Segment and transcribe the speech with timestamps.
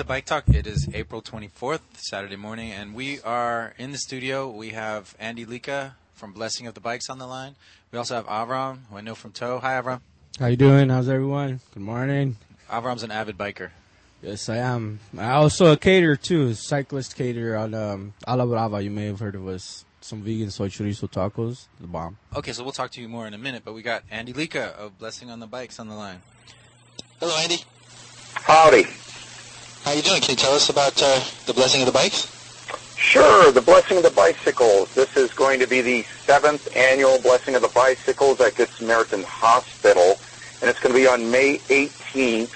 [0.00, 0.48] Hey, to Bike Talk.
[0.48, 4.48] It is April 24th, Saturday morning, and we are in the studio.
[4.48, 7.54] We have Andy Leeka from Blessing of the Bikes on the line.
[7.92, 9.58] We also have Avram, who I know from Toe.
[9.58, 10.00] Hi, Avram.
[10.38, 10.88] How you doing?
[10.88, 11.60] How's everyone?
[11.74, 12.38] Good morning.
[12.70, 13.72] Avram's an avid biker.
[14.22, 15.00] Yes, I am.
[15.18, 18.82] I also a caterer too, a cyclist caterer on um, A La Brava.
[18.82, 19.84] You may have heard of us.
[20.00, 22.16] Some vegan soy chorizo tacos, the bomb.
[22.34, 24.74] Okay, so we'll talk to you more in a minute, but we got Andy Leeka
[24.76, 26.22] of Blessing on the Bikes on the line.
[27.20, 27.58] Hello, Andy.
[28.32, 28.86] Howdy.
[29.84, 30.20] How you doing?
[30.20, 32.28] Can you tell us about uh, the blessing of the bikes?
[32.96, 34.94] Sure, the Blessing of the Bicycles.
[34.94, 39.22] This is going to be the seventh annual Blessing of the Bicycles at Good Samaritan
[39.22, 40.18] Hospital,
[40.60, 42.52] and it's going to be on May 18th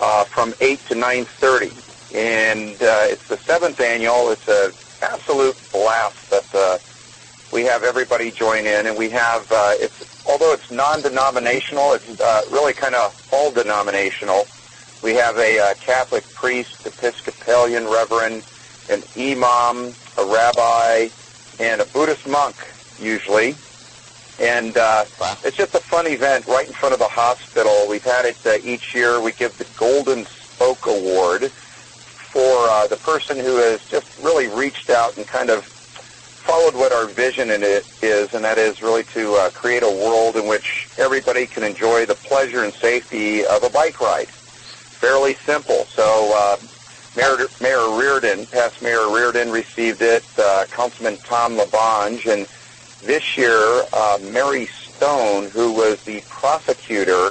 [0.00, 2.14] uh, from 8 to 9.30.
[2.14, 4.30] And uh, it's the seventh annual.
[4.30, 6.78] It's an absolute blast that uh,
[7.52, 12.42] we have everybody join in, and we have, uh, it's although it's non-denominational, it's uh,
[12.50, 14.46] really kind of all-denominational.
[15.02, 18.42] We have a uh, Catholic priest, Episcopalian reverend,
[18.88, 21.08] an imam, a rabbi,
[21.58, 22.56] and a Buddhist monk,
[23.00, 23.56] usually.
[24.38, 25.36] And uh, Wow.
[25.44, 27.86] it's just a fun event right in front of the hospital.
[27.88, 29.20] We've had it uh, each year.
[29.20, 31.52] We give the Golden Spoke Award
[32.32, 35.64] for uh, the person who has just really reached out and kind of
[36.44, 39.90] followed what our vision in it is, and that is really to uh, create a
[39.90, 44.28] world in which everybody can enjoy the pleasure and safety of a bike ride.
[45.00, 45.84] Fairly simple.
[45.86, 46.56] So uh,
[47.16, 52.46] Mayor, Mayor Riordan, past Mayor Riordan received it, uh, Councilman Tom LaBonge, and
[53.02, 57.30] this year uh, Mary Stone, who was the prosecutor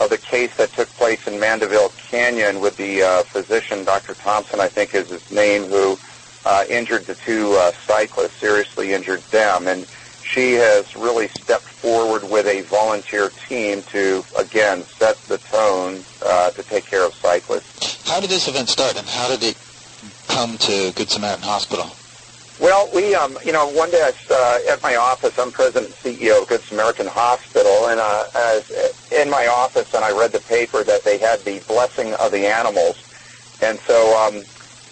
[0.00, 4.14] of the case that took place in Mandeville Canyon with the uh, physician, Dr.
[4.14, 5.98] Thompson, I think is his name, who
[6.46, 9.66] uh, injured the two uh, cyclists, seriously injured them.
[9.66, 9.86] And
[10.28, 16.50] she has really stepped forward with a volunteer team to, again, set the tone uh,
[16.50, 18.06] to take care of cyclists.
[18.08, 19.56] How did this event start, and how did it
[20.28, 21.90] come to Good Samaritan Hospital?
[22.60, 26.16] Well, we, um, you know, one day I, uh, at my office, I'm president and
[26.18, 28.70] CEO of Good Samaritan Hospital, and uh, as,
[29.12, 32.46] in my office, and I read the paper that they had the blessing of the
[32.46, 32.96] animals,
[33.62, 34.42] and so um,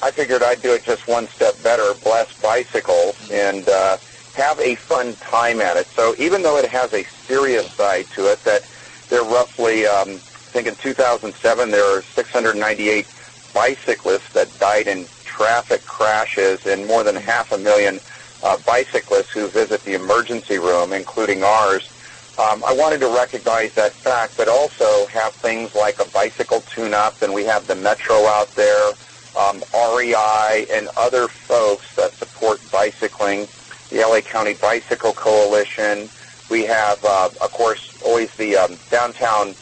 [0.03, 3.97] I figured I'd do it just one step better, bless bicycles, and uh,
[4.37, 5.89] have a fun time at it.
[5.97, 8.65] So even though it has a serious side to it, that
[9.09, 13.07] there are roughly, um, I think in 2007, there are 698
[13.55, 17.99] bicyclists that died in traffic crashes and more than half a million
[18.43, 21.89] uh, bicyclists who visit the emergency room, including ours.
[22.37, 27.23] Um, I wanted to recognize that fact, but also have things like a bicycle tune-up,
[27.23, 28.93] and we have the Metro out there,
[29.35, 33.49] um, REI, and other folks that support bicycling,
[33.91, 36.11] the LA County Bicycle Coalition.
[36.49, 39.57] We have, uh, of course, always the um, downtown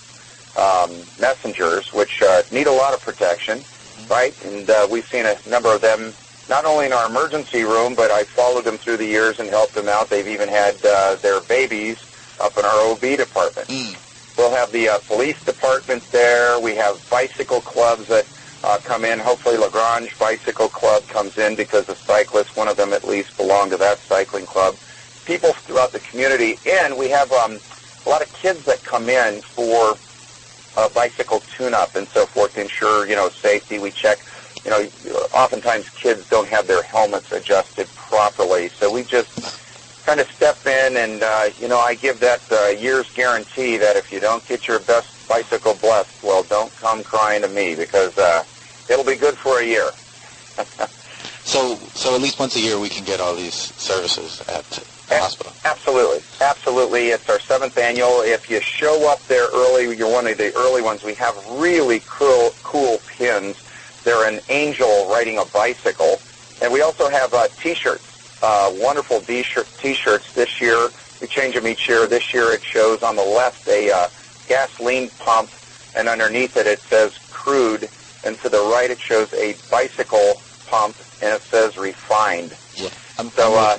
[0.57, 3.65] um, messengers, which uh, need a lot of protection,
[4.09, 4.35] right?
[4.45, 6.15] And uh, we've seen a number of them
[6.49, 9.75] not only in our emergency room, but I followed them through the years and helped
[9.75, 10.11] them out.
[10.11, 11.97] They've even had uh, their babies
[12.41, 13.69] up in our OB department.
[13.69, 13.97] Mm.
[14.37, 16.61] We'll have the uh, police department there.
[16.61, 18.27] We have bicycle clubs that
[18.65, 19.19] uh, come in.
[19.19, 23.37] Hopefully La Grange Bicycle Club comes in because the cyclists, one of them at least,
[23.37, 24.79] belong to that cycling club.
[25.27, 26.59] People throughout the community.
[26.65, 27.61] And we have um,
[28.07, 29.99] a lot of kids that come in for
[30.77, 33.79] uh, bicycle tune-up and so forth to ensure, you know, safety.
[33.79, 34.25] We check,
[34.65, 34.91] you know,
[35.35, 38.71] oftentimes kids don't have their helmets adjusted properly.
[38.81, 39.29] So we just
[40.07, 43.97] kind of step in and, uh, you know, I give that uh, year's guarantee that
[43.97, 48.17] if you don't get your best bicycle blessed, well, don't come crying to me because
[48.19, 48.45] uh,
[48.89, 49.91] it'll be good for a year.
[51.45, 54.83] So, so at least once a year we can get all these services at the
[55.11, 55.21] Yeah.
[55.21, 55.53] hospital.
[55.65, 56.23] Absolutely.
[56.41, 57.09] Absolutely.
[57.09, 58.23] It's our seventh annual.
[58.23, 61.03] If you show up there early, you're one of the early ones.
[61.05, 63.57] We have really cool, cool pins.
[64.05, 66.23] They're an angel riding a bicycle.
[66.63, 68.07] And we also have uh, T-shirts,
[68.43, 70.89] uh, wonderful t-shirt, T-shirts this year.
[71.21, 72.07] We change them each year.
[72.07, 74.09] This year it shows on the left a uh,
[74.47, 75.51] gasoline pump,
[75.95, 77.91] and underneath it it says crude.
[78.25, 82.57] And to the right it shows a bicycle pump, and it says refined.
[82.75, 82.89] Yeah.
[83.19, 83.79] I'm, So, I'm,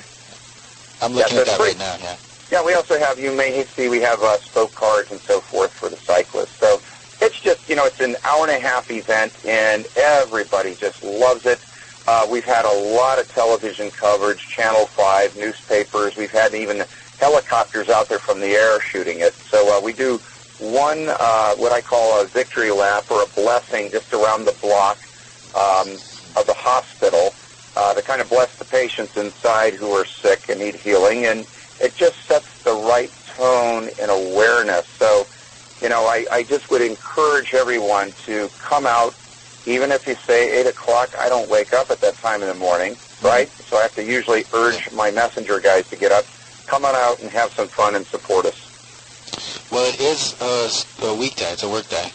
[1.00, 1.96] I'm looking yeah, at that so right now.
[2.00, 2.16] Yeah.
[2.50, 5.72] Yeah, we also have, you may see, we have uh, spoke cars and so forth
[5.72, 6.52] for the cyclists.
[6.60, 6.80] So
[7.20, 11.44] it's just, you know, it's an hour and a half event, and everybody just loves
[11.44, 11.60] it.
[12.06, 16.14] Uh, we've had a lot of television coverage, Channel 5, newspapers.
[16.16, 16.84] We've had even
[17.16, 19.34] helicopters out there from the air shooting it.
[19.50, 20.22] So uh, we do
[20.58, 24.98] one, uh, what I call a victory lap or a blessing just around the block
[25.54, 26.00] um,
[26.36, 27.36] of the hospital
[27.76, 31.26] uh, to kind of bless the patients inside who are sick and need healing.
[31.26, 31.46] And
[31.80, 34.84] it just sets the right tone and awareness.
[34.98, 35.28] So,
[35.80, 39.16] you know, I, I just would encourage everyone to come out
[39.66, 42.54] even if you say 8 o'clock, I don't wake up at that time in the
[42.54, 43.52] morning, right?
[43.68, 46.24] So I have to usually urge my messenger guys to get up,
[46.66, 48.54] come on out and have some fun and support us.
[49.70, 51.52] Well, it is a, a weekday.
[51.52, 52.12] It's a work day.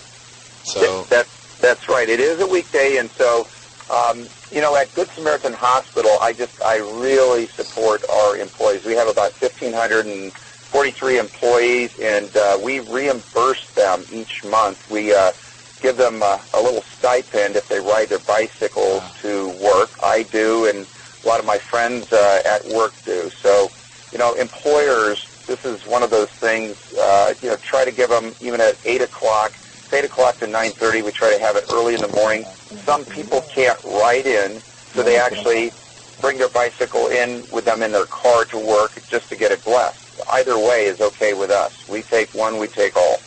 [0.63, 1.27] So that,
[1.59, 2.07] that's right.
[2.07, 3.47] It is a weekday, and so
[3.91, 8.85] um, you know, at Good Samaritan Hospital, I just I really support our employees.
[8.85, 14.77] We have about 1,543 employees, and uh, we reimburse them each month.
[14.89, 15.33] We uh,
[15.81, 19.97] give them uh, a little stipend if they ride their bicycles to work.
[20.01, 20.87] I do, and
[21.23, 23.29] a lot of my friends uh, at work do.
[23.41, 23.71] So,
[24.11, 26.77] you know, employers, this is one of those things.
[26.97, 29.53] Uh, you know, try to give them even at eight o'clock
[29.93, 31.03] 8 o'clock to 9.30.
[31.03, 32.45] We try to have it early in the morning.
[32.85, 34.63] Some people can't ride in,
[34.95, 35.73] so they actually
[36.21, 39.63] bring their bicycle in with them in their car to work just to get it
[39.63, 39.97] blessed.
[40.31, 41.71] Either way is okay with us.
[41.87, 43.17] We take one, we take all.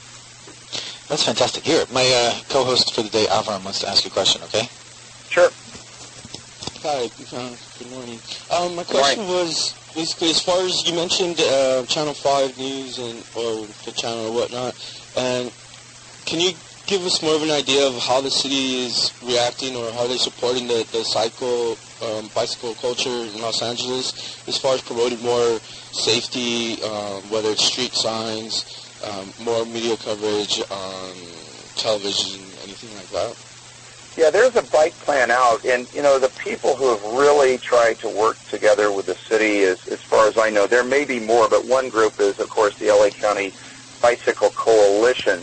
[1.08, 1.64] That's fantastic.
[1.64, 4.70] Here, my uh, co-host for the day, Avram, wants to ask you a question, okay?
[5.28, 5.50] Sure.
[6.84, 8.20] Hi, uh, good morning.
[8.50, 13.24] Um, my question was basically as far as you mentioned uh, Channel 5 News and
[13.34, 14.76] or the channel or whatnot,
[15.16, 15.50] and
[16.26, 16.52] can you
[16.84, 20.18] give us more of an idea of how the city is reacting or how they're
[20.18, 25.60] supporting the, the cycle, um, bicycle culture in Los Angeles as far as promoting more
[25.92, 28.62] safety, um, whether it's street signs,
[29.02, 31.16] um, more media coverage on
[31.76, 33.53] television, anything like that?
[34.16, 37.98] Yeah, there's a bike plan out, and you know the people who have really tried
[38.00, 41.18] to work together with the city, is, as far as I know, there may be
[41.18, 43.52] more, but one group is, of course, the LA County
[44.00, 45.42] Bicycle Coalition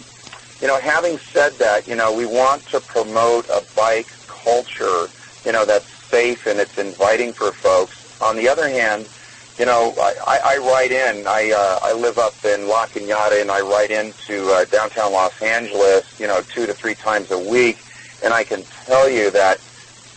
[0.62, 5.07] you know, having said that, you know, we want to promote a bike culture,
[5.44, 8.21] you know, that's safe and it's inviting for folks.
[8.21, 9.09] On the other hand,
[9.57, 11.25] you know, I, I, ride in.
[11.27, 15.39] I uh, I live up in La Cañada, and I ride into uh, downtown Los
[15.41, 17.77] Angeles, you know, two to three times a week,
[18.23, 19.59] and I can tell you that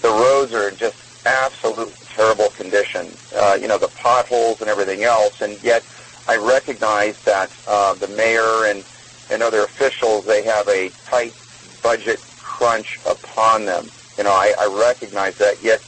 [0.01, 3.19] the roads are in just absolutely terrible condition.
[3.35, 5.85] Uh, you know, the potholes and everything else, and yet
[6.27, 8.85] I recognize that uh, the mayor and
[9.31, 11.35] and other officials, they have a tight
[11.83, 13.91] budget crunch upon them.
[14.19, 15.63] You know, I, I recognize that.
[15.63, 15.83] Yet,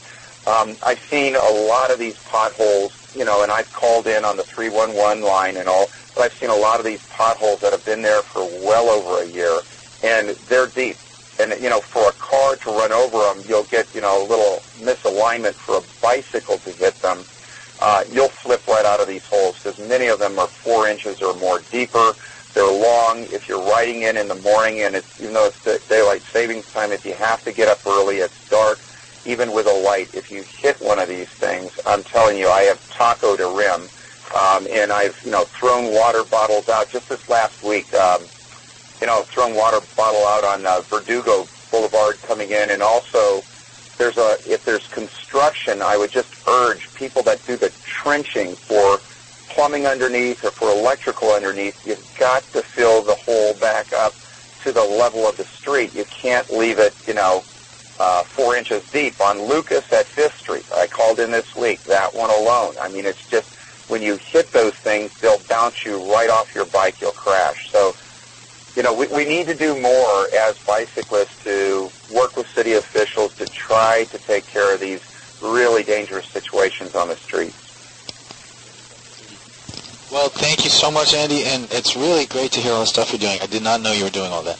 [0.47, 2.91] um, I've seen a lot of these potholes.
[3.13, 6.49] You know, and I've called in on the 311 line and all, but I've seen
[6.51, 9.61] a lot of these potholes that have been there for well over a year,
[10.03, 10.99] and they're deep.
[11.39, 14.27] And you know, for a car to run over them, you'll get you know a
[14.27, 17.27] little misalignment for a bicycle to hit them.
[17.79, 21.21] Uh, you'll flip right out of these holes because many of them are four inches
[21.21, 22.15] or more deeper.
[22.53, 23.27] They're long.
[23.29, 26.91] If you're riding in in the morning and it's, even though it's daylight savings time,
[26.91, 28.79] if you have to get up early, it's dark.
[29.25, 32.61] Even with a light, if you hit one of these things, I'm telling you, I
[32.63, 33.91] have tacoed a rim.
[34.35, 37.93] Um, and I've, you know, thrown water bottles out just this last week.
[37.93, 38.29] Um,
[39.01, 43.43] you know, thrown water bottle out on uh, Verdugo Boulevard coming in, and also
[43.97, 49.01] there's a if there's construction, I would just urge people that do the trenching for
[49.49, 54.15] plumbing underneath or for electrical underneath, you've got to fill the hole back up
[54.63, 55.93] to the level of the street.
[55.93, 57.45] You can't leave it, you know,
[57.99, 59.19] uh, four inches deep.
[59.21, 61.83] On Lucas at Fifth Street, I called in this week.
[61.85, 62.75] That one alone.
[62.79, 63.47] I mean, it's just
[63.87, 66.97] when you hit those things, they'll bounce you right off your bike.
[67.01, 67.57] You'll crash.
[67.71, 67.95] So,
[68.77, 73.33] you know, we, we need to do more as bicyclists to work with city officials
[73.39, 74.99] to try to take care of these
[75.41, 77.57] really dangerous situations on the streets.
[80.11, 83.11] Well, thank you so much, Andy, and it's really great to hear all the stuff
[83.11, 83.39] you're doing.
[83.41, 84.59] I did not know you were doing all that.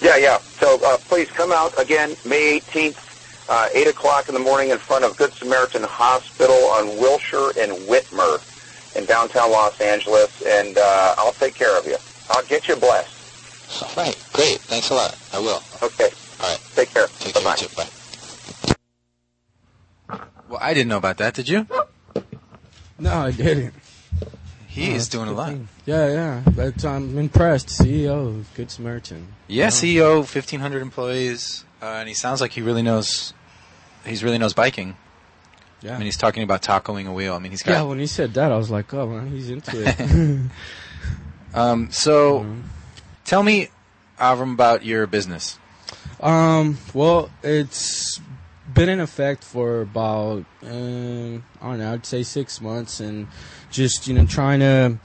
[0.00, 0.38] Yeah, yeah.
[0.60, 2.96] So uh, please come out again May 18th,
[3.48, 7.72] uh, 8 o'clock in the morning in front of Good Samaritan Hospital on Wilshire and
[7.88, 8.38] Witmer
[8.94, 11.96] in downtown Los Angeles, and uh, I'll take care of you.
[12.30, 13.21] I'll get you blessed.
[13.80, 14.16] All right.
[14.32, 14.58] Great.
[14.60, 15.16] Thanks a lot.
[15.32, 15.62] I will.
[15.82, 16.08] Okay.
[16.40, 16.60] All right.
[16.74, 17.06] Take care.
[17.20, 17.56] Take Bye-bye.
[17.56, 17.76] care, too.
[17.76, 17.88] Bye.
[20.48, 21.34] Well, I didn't know about that.
[21.34, 21.66] Did you?
[22.98, 23.74] No, I didn't.
[24.66, 25.48] He Oh, is doing a lot.
[25.50, 25.68] thing.
[25.86, 26.42] Yeah, yeah.
[26.54, 27.68] But I'm impressed.
[27.68, 29.28] CEO of Good Samaritan.
[29.48, 33.34] Yeah, CEO, 1,500 employees, uh, and he sounds like he really knows.
[34.06, 34.96] He's really knows biking.
[35.82, 35.94] Yeah.
[35.94, 37.34] I mean, he's talking about tacoing a wheel.
[37.34, 37.72] I mean, he's got.
[37.72, 40.50] yeah, when he said that, I was like, oh, man, he's into it.
[41.54, 42.62] Um, so, Mhm.
[43.32, 43.68] Tell me,
[44.18, 45.58] Avram, about your business.
[46.20, 48.20] Um, well, it's
[48.74, 53.28] been in effect for about um, I don't know, I'd say six months, and
[53.70, 54.98] just you know trying to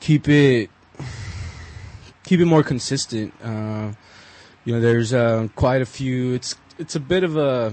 [0.00, 0.68] keep it
[2.24, 3.32] keep it more consistent.
[3.40, 3.92] Uh,
[4.64, 6.34] you know, there's uh, quite a few.
[6.34, 7.72] It's it's a bit of a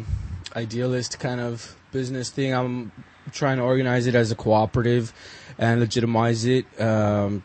[0.56, 2.54] idealist kind of business thing.
[2.54, 2.92] I'm
[3.32, 5.12] trying to organize it as a cooperative
[5.58, 6.68] and legitimize it.
[6.80, 7.44] Um,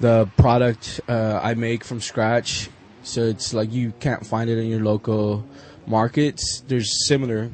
[0.00, 2.68] the product uh, I make from scratch
[3.04, 5.44] So it's like you can't find it in your local
[5.86, 6.62] markets.
[6.68, 7.50] There's similar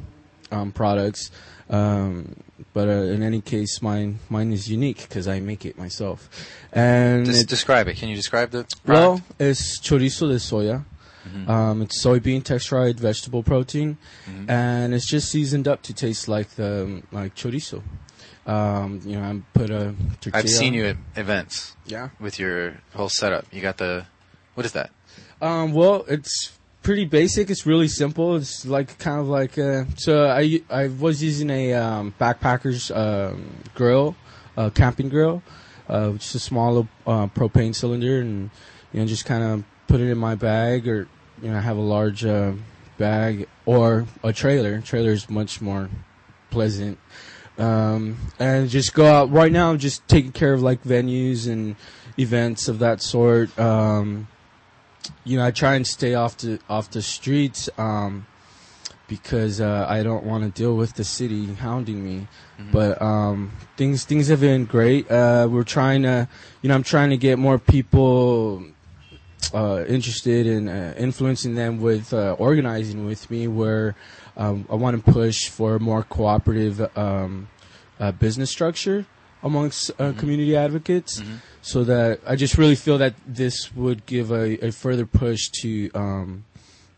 [0.51, 1.31] um, products,
[1.69, 2.35] um,
[2.73, 6.29] but uh, in any case, mine mine is unique because I make it myself.
[6.71, 7.97] And Just it- describe it.
[7.97, 10.85] Can you describe the well, it's chorizo de soya.
[11.27, 11.49] Mhm.
[11.49, 14.49] Um, it's soybean texturized vegetable protein, Mhm.
[14.49, 17.81] and it's just seasoned up to taste like the like chorizo.
[18.49, 20.33] Um, you know, I put a tortilla.
[20.33, 22.09] I've seen you at events Yeah.
[22.19, 23.45] with your whole setup.
[23.51, 24.05] You got the
[24.55, 24.89] what is that?
[25.41, 27.49] Um, well, it's pretty basic.
[27.51, 28.35] It's really simple.
[28.35, 30.27] It's like kind of like uh, so.
[30.27, 34.15] I I was using a um, backpackers um, grill,
[34.57, 35.43] uh, camping grill,
[35.87, 38.49] uh, which is a small uh, propane cylinder, and
[38.91, 41.07] you know just kind of put it in my bag, or
[41.41, 42.53] you know I have a large uh,
[42.97, 44.81] bag or a trailer.
[44.81, 45.89] Trailer is much more
[46.49, 46.97] pleasant.
[47.59, 49.75] Um, and just go out right now.
[49.75, 51.75] Just taking care of like venues and
[52.17, 53.57] events of that sort.
[53.59, 54.27] Um,
[55.23, 58.25] you know, I try and stay off the off the streets um,
[59.07, 62.27] because uh, I don't want to deal with the city hounding me.
[62.59, 62.71] Mhm.
[62.71, 65.09] But um, things things have been great.
[65.09, 66.27] Uh, we're trying to,
[66.61, 68.63] you know, I'm trying to get more people
[69.53, 73.47] uh, interested in uh, influencing them with uh, organizing with me.
[73.47, 73.95] Where
[74.39, 77.49] um, I want to push for a more cooperative um,
[77.99, 79.05] uh, business structure
[79.43, 80.17] amongst uh, Mhm.
[80.17, 81.39] community advocates Mhm.
[81.61, 85.91] so that I just really feel that this would give a, a further push to
[85.93, 86.45] um,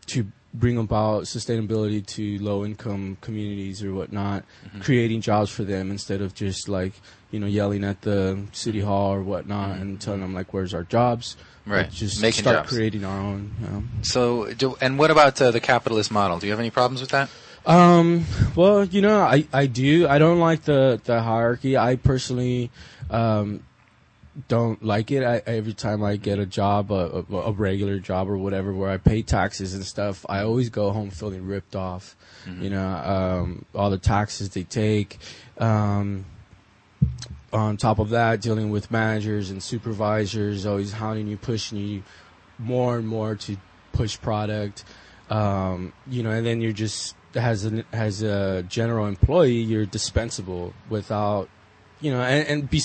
[0.06, 4.44] to bring about sustainability to low income communities or whatnot,
[4.76, 4.82] Mhm.
[4.82, 6.92] creating jobs for them instead of just like
[7.32, 10.84] you know yelling at the city hall or whatnot and telling them like where's our
[10.84, 11.36] jobs.
[11.64, 11.90] Right.
[11.90, 12.70] Just Making start jobs.
[12.70, 13.88] creating our own.
[14.02, 16.38] So, do, and what about uh, the capitalist model?
[16.38, 17.30] Do you have any problems with that?
[17.64, 18.24] Um,
[18.56, 20.08] well, you know, I, I do.
[20.08, 21.76] I don't like the, the hierarchy.
[21.76, 22.72] I personally,
[23.10, 23.62] um,
[24.48, 25.22] don't like it.
[25.22, 28.90] I, every time I get a job, a, a, a regular job or whatever, where
[28.90, 32.16] I pay taxes and stuff, I always go home feeling ripped off.
[32.60, 35.18] You know, um, all the taxes they take.
[35.58, 36.24] Um,
[37.52, 42.02] on top of that, dealing with managers and supervisors, always hounding you, pushing you
[42.58, 43.56] more and more to
[43.92, 44.84] push product.
[45.30, 50.72] Um, you know, and then you're just as a as a general employee, you're dispensable
[50.88, 51.48] without,
[52.00, 52.82] you know, and, and be,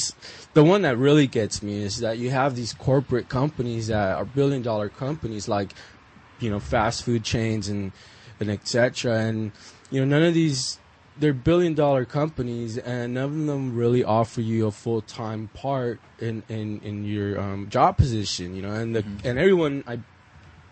[0.53, 4.25] the one that really gets me is that you have these corporate companies that are
[4.25, 5.71] billion dollar companies like,
[6.39, 7.91] you know, fast food chains and
[8.39, 9.19] and etc.
[9.19, 9.51] And
[9.89, 10.79] you know, none of these
[11.19, 15.99] they're billion dollar companies and none of them really offer you a full time part
[16.19, 19.25] in, in, in your um, job position, you know, and the Mhm.
[19.25, 19.99] and everyone I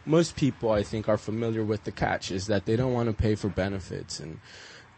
[0.06, 3.14] most people I think are familiar with the catch is that they don't want to
[3.14, 4.40] pay for benefits and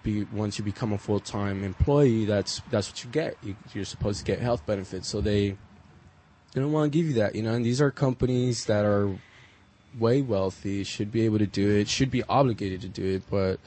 [0.04, 3.38] be once you become a full time employee that's that's what you get.
[3.42, 5.08] You, you're supposed to get health benefits.
[5.08, 5.56] So they
[6.54, 9.10] they don't want to give you that, you know, and these are companies that are
[9.98, 13.60] way wealthy, should be able to do it, should be obligated to do it, but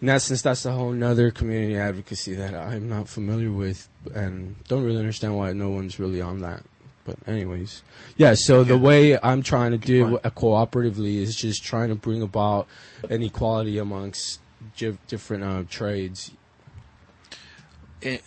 [0.00, 4.84] in since that's a whole nother community advocacy that I'm not familiar with and don't
[4.84, 6.62] really understand why no one's really on that.
[7.04, 7.82] But anyways,
[8.16, 8.34] yeah.
[8.36, 12.66] So the way I'm trying to do it cooperatively is just trying to bring about
[13.08, 14.40] an equality amongst
[15.06, 16.32] different uh, trades.
[18.04, 18.20] I-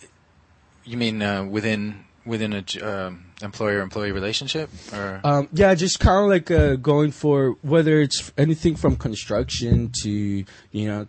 [0.84, 6.00] you mean uh, within within a j- um, employer employee relationship, or Um, yeah, just
[6.00, 10.44] kind of like uh, going for whether it's anything from construction to you
[10.88, 11.06] know,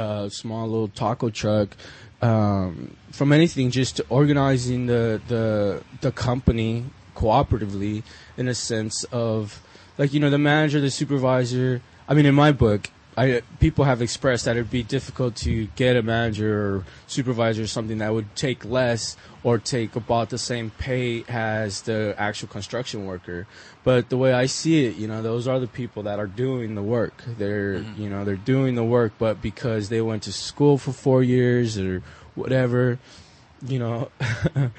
[0.00, 1.76] a small little taco truck,
[2.22, 8.02] um, from anything, just organizing the the the company cooperatively
[8.36, 9.62] in a sense of
[9.98, 11.82] like you know the manager, the supervisor.
[12.08, 15.96] I mean, in my book, I people have expressed that it'd be difficult to get
[15.96, 20.70] a manager or supervisor or something that would take less or take about the same
[20.78, 23.46] pay as the actual construction worker.
[23.82, 26.74] But the way I see it, you know, those are the people that are doing
[26.76, 27.24] the work.
[27.26, 27.98] They're, Mhm.
[27.98, 31.78] you know, they're doing the work, but because they went to school for four years
[31.78, 32.02] or
[32.34, 32.98] whatever,
[33.66, 34.10] you know,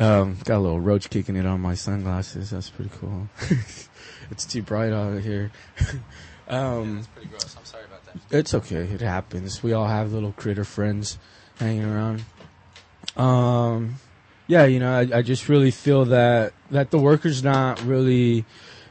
[0.00, 2.50] um, got a little roach kicking it on my sunglasses.
[2.50, 3.28] That's pretty cool.
[4.30, 5.50] it's too bright out here.
[6.48, 7.56] um, that's pretty gross.
[7.58, 7.63] I'm sorry about that.
[8.30, 8.82] It's okay.
[8.82, 9.62] It happens.
[9.62, 11.18] We all have little critter friends
[11.58, 12.24] hanging around.
[13.16, 13.96] Um,
[14.46, 18.44] yeah, you know, I, I just really feel that that the workers not really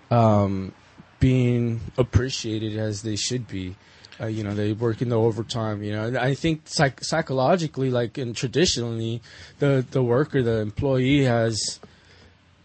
[0.09, 0.73] um,
[1.19, 3.75] being appreciated as they should be.
[4.19, 5.83] Uh, you know, they work in the overtime.
[5.83, 9.21] You know, I think psych- psychologically, like and traditionally,
[9.59, 11.79] the the worker, the employee has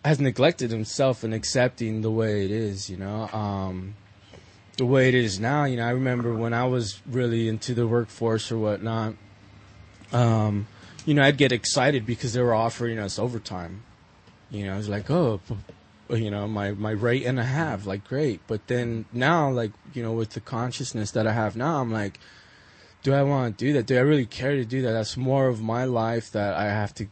[0.05, 2.89] has neglected himself in accepting the way it is.
[2.89, 3.29] You know.
[3.33, 3.95] Um,
[4.79, 5.65] the way it is now.
[5.65, 9.15] You know, I remember when I was really into the workforce or whatnot.
[10.13, 10.67] Um,
[11.05, 13.83] you know, I'd get excited because they were offering us overtime.
[14.51, 15.41] You know, I was like, oh,
[16.17, 20.03] you know my my rate and a half like great but then now like you
[20.03, 22.19] know with the consciousness that i have now i'm like
[23.03, 25.49] do i want to do that do i really care to do that that's more
[25.49, 27.07] of my life that i have to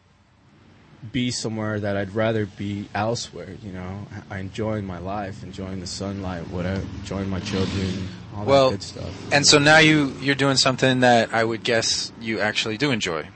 [1.12, 5.86] be somewhere that i'd rather be elsewhere you know i enjoying my life enjoying the
[5.86, 10.34] sunlight whatever enjoying my children all Well, that good stuff And so now you you're
[10.34, 13.28] doing something that I would guess you actually do enjoy.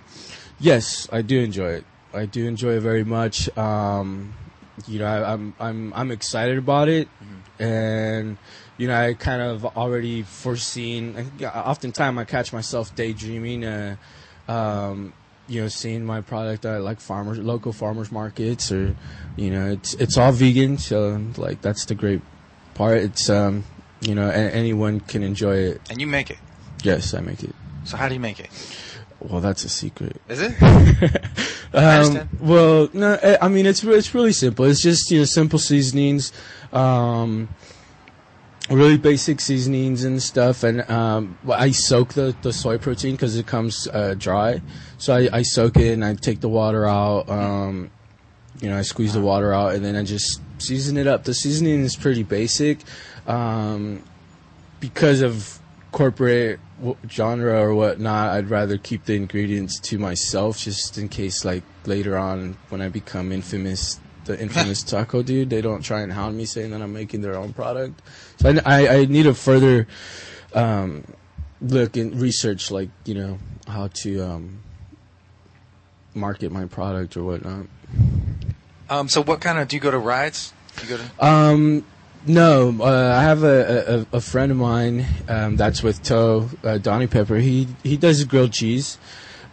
[0.58, 1.84] Yes, I do enjoy it.
[2.12, 3.48] I do enjoy it very much.
[3.56, 4.34] Um,
[4.86, 7.08] you know, I, I'm I'm I'm excited about it,
[7.58, 8.36] and
[8.76, 11.16] you know, I kind of already foreseen.
[11.44, 13.64] Oftentimes, I catch myself daydreaming.
[13.64, 13.96] Uh,
[14.48, 15.12] um,
[15.50, 18.96] you know, seeing my product at like farmers, local farmers markets, or
[19.36, 20.78] you know, it's it's all vegan.
[20.78, 22.22] So like that's the great
[22.74, 22.98] part.
[22.98, 23.64] It's um,
[24.00, 25.80] you know, a- anyone can enjoy it.
[25.90, 26.38] And you make it.
[26.82, 27.54] Yes, I make it.
[27.84, 28.48] So how do you make it?
[29.18, 30.20] Well, that's a secret.
[30.28, 30.54] Is it?
[31.72, 34.64] Um, well, no, I mean it's it's really simple.
[34.64, 36.32] It's just you know simple seasonings,
[36.72, 37.48] um,
[38.78, 40.62] really basic seasonings and stuff.
[40.62, 44.62] And um, I soak the, the soy protein because it comes uh, dry,
[44.98, 47.28] so I, I soak it and I take the water out.
[47.28, 47.90] Um,
[48.60, 51.24] you know, I squeeze the water out and then I just season it up.
[51.24, 52.80] The seasoning is pretty basic
[53.26, 54.02] um,
[54.80, 55.58] because of
[55.92, 58.30] corporate w- genre or whatnot.
[58.30, 62.88] I'd rather keep the ingredients to myself just in case, like later on, when I
[62.88, 66.92] become infamous, the infamous taco dude, they don't try and hound me saying that I'm
[66.92, 68.00] making their own product.
[68.38, 69.86] So I, I, I need a further
[70.54, 71.04] um,
[71.60, 74.60] look and research, like you know, how to um,
[76.14, 77.66] market my product or whatnot.
[78.88, 80.52] Um, so what kind of do you go to rides?
[80.82, 81.84] You go to Um,
[82.26, 86.78] no, uh, I have a, a, a friend of mine um, that's with Toe, uh,
[86.78, 87.36] Donnie Pepper.
[87.36, 88.98] He he does grilled cheese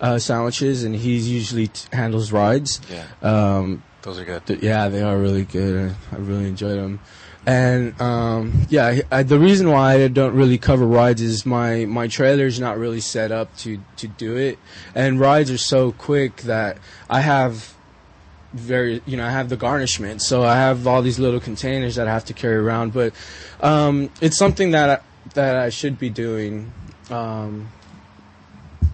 [0.01, 2.81] uh, sandwiches, and he usually t- handles rides.
[2.91, 3.05] yeah.
[3.21, 4.63] Um, Those are good.
[4.63, 5.93] yeah, they are really good.
[6.13, 7.01] I, really enjoy them.
[7.45, 12.07] And um, yeah, I, the reason why I don't really cover rides is my my
[12.07, 14.59] trailer's not really set up to to do it,
[14.95, 16.77] and rides are so quick that
[17.09, 17.75] I have
[18.53, 22.07] very you know I have the garnishment, so I have all these little containers that
[22.07, 22.93] I have to carry around.
[22.93, 23.11] But
[23.59, 26.71] um, it's something that I, that I should be doing.
[27.09, 27.71] Um,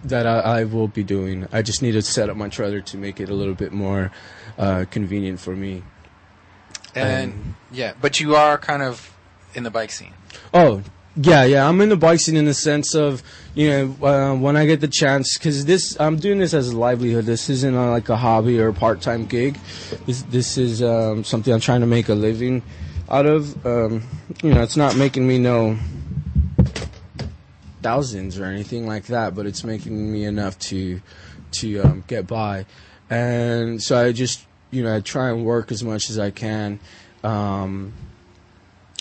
[0.02, 1.46] that I, I will be doing.
[1.50, 4.12] I just need to set up my trailer to make it a little bit more
[4.58, 5.82] uh, convenient for me.
[6.94, 9.12] And yeah, but you are kind of
[9.54, 10.12] in the bike scene.
[10.52, 10.82] Oh,
[11.16, 11.68] yeah, yeah.
[11.68, 13.22] I'm in the bike scene in the sense of,
[13.54, 16.76] you know, uh, when I get the chance, because this, I'm doing this as a
[16.76, 17.24] livelihood.
[17.24, 19.58] This isn't uh, like a hobby or a part-time gig.
[20.06, 22.62] This, this is um, something I'm trying to make a living
[23.08, 23.64] out of.
[23.66, 24.02] Um,
[24.42, 25.78] you know, it's not making me no
[27.82, 31.00] thousands or anything like that, but it's making me enough to
[31.52, 32.66] to um, get by.
[33.10, 36.80] And so I just, you know, I try and work as much as I can.
[37.22, 37.92] Um,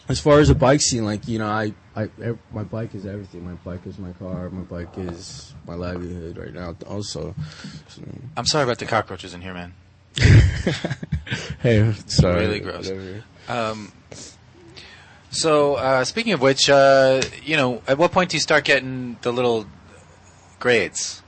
[0.09, 2.09] as far as the bike scene, like you know, I, I,
[2.51, 3.45] my bike is everything.
[3.45, 4.49] My bike is my car.
[4.49, 6.75] My bike is my livelihood right now.
[6.87, 7.33] Also,
[7.87, 8.01] so,
[8.35, 9.73] I'm sorry about the cockroaches in here, man.
[11.59, 12.91] hey, sorry, really gross.
[13.47, 13.91] Um,
[15.33, 19.17] so uh, speaking of which, uh, you know, at what point do you start getting
[19.21, 19.65] the little
[20.59, 21.23] grades?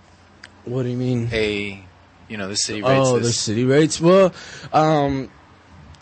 [0.63, 1.29] What do you mean?
[1.31, 1.83] A,
[2.27, 4.01] you know, the city rates Oh, the city rates.
[4.01, 4.33] Well,
[4.73, 5.29] um,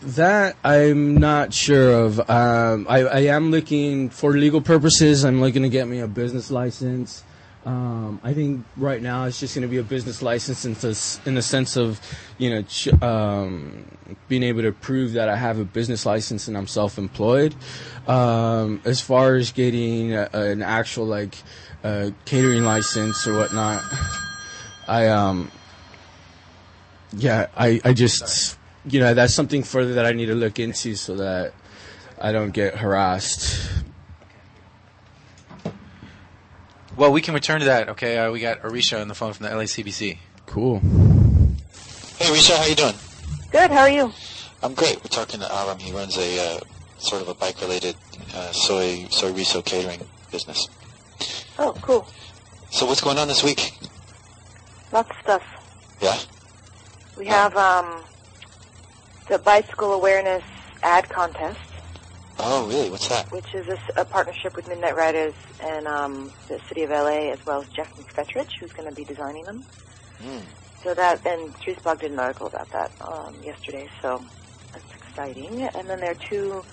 [0.02, 2.18] that I'm not sure of.
[2.28, 5.24] Um, I, I am looking for legal purposes.
[5.24, 7.24] I'm looking to get me a business license.
[7.66, 11.20] Um, I think right now it's just going to be a business license in the,
[11.24, 11.98] in the sense of,
[12.36, 13.86] you know, ch- um,
[14.28, 17.54] being able to prove that I have a business license and I'm self-employed.
[18.06, 21.36] Um, as far as getting a, an actual like
[21.82, 23.82] uh, catering license or whatnot,
[24.86, 25.50] I um,
[27.16, 30.94] yeah, I, I just, you know, that's something further that I need to look into
[30.96, 31.54] so that
[32.20, 33.70] I don't get harassed.
[36.96, 37.88] Well, we can return to that.
[37.90, 40.18] Okay, uh, we got Aurisha on the phone from the LACBC.
[40.46, 40.78] Cool.
[40.78, 42.94] Hey, Risha, how you doing?
[43.50, 43.70] Good.
[43.70, 44.12] How are you?
[44.62, 44.96] I'm great.
[44.96, 45.78] We're talking to Aram.
[45.78, 46.60] He runs a uh,
[46.98, 47.96] sort of a bike-related
[48.34, 50.00] uh, soy soyrizo catering
[50.30, 50.68] business.
[51.58, 52.06] Oh, cool.
[52.70, 53.72] So what's going on this week?
[54.92, 55.42] Lots of stuff.
[56.00, 56.16] Yeah.
[57.16, 58.02] We have um,
[59.30, 60.42] the bicycle awareness
[60.82, 61.58] ad contest,
[62.38, 62.90] Oh, really?
[62.90, 63.30] What's that?
[63.32, 67.60] which is a partnership with Midnight Ridazz and um, the city of LA, as well
[67.62, 69.64] as Geoff McFetridge, who's going to be designing them.
[70.22, 70.42] Mm.
[70.82, 73.86] So that and Truthbug did an article about that um, yesterday.
[74.02, 74.20] So
[74.72, 75.68] that's exciting.
[75.74, 76.64] And then there are two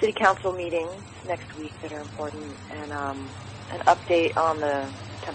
[0.00, 3.30] city council meetings next week that are important, and um,
[3.72, 4.92] an update on the
[5.24, 5.34] 10%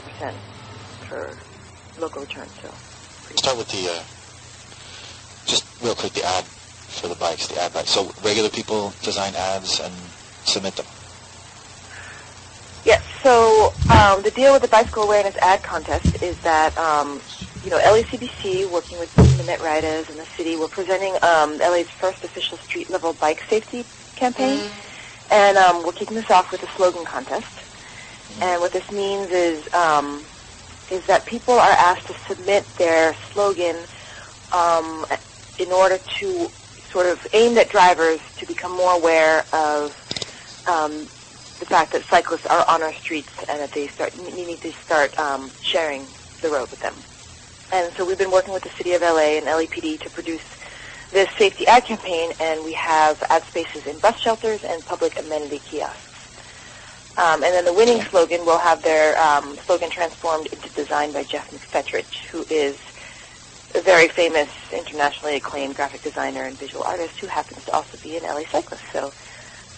[1.10, 1.38] for
[2.00, 2.52] local returns.
[2.62, 2.76] So
[3.38, 4.04] Start with the uh,
[5.48, 7.90] just real quick the ad for the bikes, the ad bikes.
[7.90, 9.94] So regular people design ads and
[10.44, 10.86] submit them.
[12.86, 13.04] Yes.
[13.24, 17.22] So um, the deal with the bicycle awareness ad contest is that um,
[17.64, 22.24] you know LACBC, working with Midnight Ridazz and the city, we're presenting um, LA's first
[22.24, 24.62] official street level bike safety campaign,
[25.32, 27.48] and um, we're kicking this off with a slogan contest.
[28.40, 30.24] And what this means is um,
[30.92, 33.76] is that people are asked to submit their slogan
[34.54, 35.06] um,
[35.58, 36.52] in order to
[36.92, 39.94] sort of aimed at drivers to become more aware of
[40.68, 41.10] um,
[41.60, 44.72] the fact that cyclists are on our streets and that they start you need to
[44.86, 46.08] start um, sharing
[46.42, 47.04] the road with them.
[47.72, 50.42] And so we've been working with the City of LA and LAPD to produce
[51.12, 55.60] this safety ad campaign, and we have ad spaces in bus shelters and public amenity
[55.60, 55.98] kiosks.
[57.18, 61.24] Um, and then the winning slogan will have their um, slogan transformed into design by
[61.24, 62.78] Geoff McFetridge, who is
[63.76, 68.16] a very famous, internationally acclaimed graphic designer and visual artist who happens to also be
[68.18, 68.84] an LA cyclist.
[68.94, 69.14] So,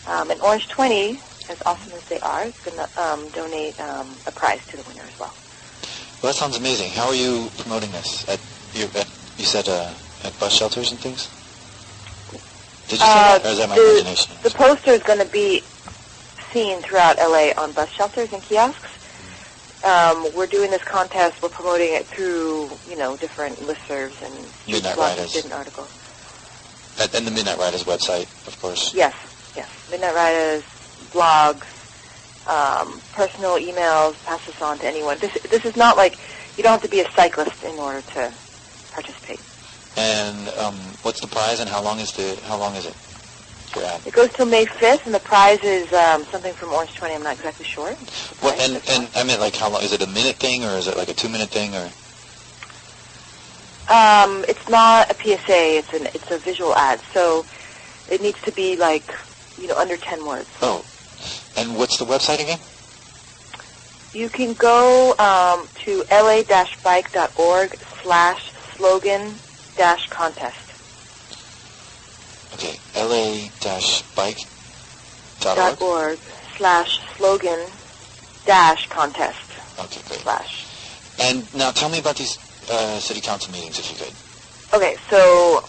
[0.08, 4.18] um, and Orange 20, as awesome as they are, is going to um, donate um,
[4.26, 5.34] a prize to the winner as well.
[6.22, 6.92] Well, that sounds amazing.
[6.92, 8.28] How are you promoting this?
[8.30, 8.40] At,
[8.74, 11.30] you, at, you said uh, at bus shelters and things?
[12.88, 13.46] Did you say Uh, that?
[13.46, 14.36] Or is that my the, imagination?
[14.44, 15.64] the poster is going to be
[16.54, 18.88] seen throughout LA on bus shelters and kiosks.
[19.84, 21.42] Um, we're doing this contest.
[21.42, 24.34] We're promoting it through, you know, different listservs and
[24.68, 25.28] Midnight Ridazz.
[25.28, 25.90] student articles.
[27.00, 28.94] At, and the Midnight Ridazz website, of course.
[28.94, 29.16] Yes,
[29.56, 29.70] yes.
[29.90, 30.64] Midnight Ridazz,
[31.12, 31.66] blogs,
[32.50, 34.22] um, personal emails.
[34.26, 35.18] Pass this on to anyone.
[35.20, 36.20] This this is not like
[36.58, 38.34] you don't have to be a cyclist in order to
[38.92, 39.40] participate.
[39.96, 42.96] And um, what's the prize and how long is the how long is it?
[43.78, 44.02] Ad.
[44.06, 47.16] It goes till May 5th, and the prize is um, something from Orange 20.
[47.16, 47.96] I'm not exactly sure.
[48.42, 49.84] Well, and and I meant like how long?
[49.84, 51.92] Is it a minute thing or is it like a two minute thing or?
[53.90, 55.78] Um, it's not a PSA.
[55.80, 57.46] It's an it's a visual ad, so
[58.08, 59.10] it needs to be like
[59.58, 60.50] you know under 10 words.
[60.62, 60.86] Oh,
[61.58, 62.60] and what's the website again?
[64.14, 69.40] You can go um, to la-bike.org slash slogan
[69.76, 70.69] dash contest.
[72.60, 74.40] Okay, la-bike
[75.40, 75.82] dot dot org.
[75.82, 76.20] org
[76.58, 77.60] slash slogan
[78.46, 80.20] dash contest Okay, great.
[80.20, 80.66] slash.
[81.22, 82.38] And now tell me about these
[82.70, 84.14] uh, city council meetings, if you could.
[84.76, 85.64] Okay, so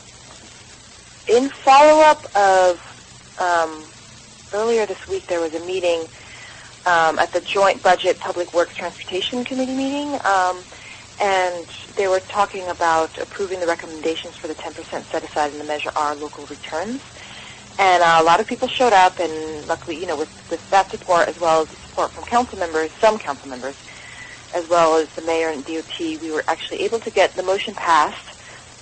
[1.29, 2.83] in follow-up of
[3.39, 3.85] um,
[4.53, 6.01] earlier this week, there was a meeting
[6.87, 10.59] um, at the Joint Budget Public Works Transportation Committee meeting, um,
[11.21, 14.75] and they were talking about approving the recommendations for the 10%
[15.13, 17.01] set aside in the Measure R local returns.
[17.79, 20.91] And uh, a lot of people showed up, and luckily, you know, with, with that
[20.91, 23.77] support as well as support from council members, some council members,
[24.55, 27.75] as well as the mayor and DOT, we were actually able to get the motion
[27.75, 28.17] passed,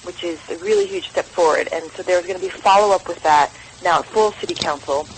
[0.03, 1.68] which is a really huge step forward.
[1.72, 5.09] And so there's going to be follow-up with that now at full city council,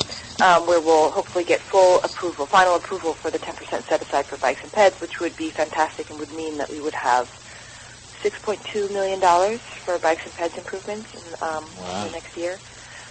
[0.41, 3.57] um, where we'll hopefully get full approval, final approval for the 10%
[3.89, 6.81] set aside for bikes and peds, which would be fantastic and would mean that we
[6.81, 7.29] would have
[8.25, 9.21] $6.2 million
[9.85, 12.05] for bikes and peds improvements in um, Wow.
[12.05, 12.61] the next year.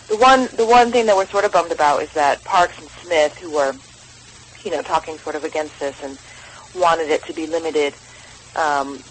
[0.10, 2.90] The one, the one thing that we're sort of bummed about is that Parks and
[3.04, 3.76] Smith, who were,
[4.64, 6.18] you know, talking sort of against this and
[6.74, 7.96] wanted it to be limited,
[8.56, 9.04] um,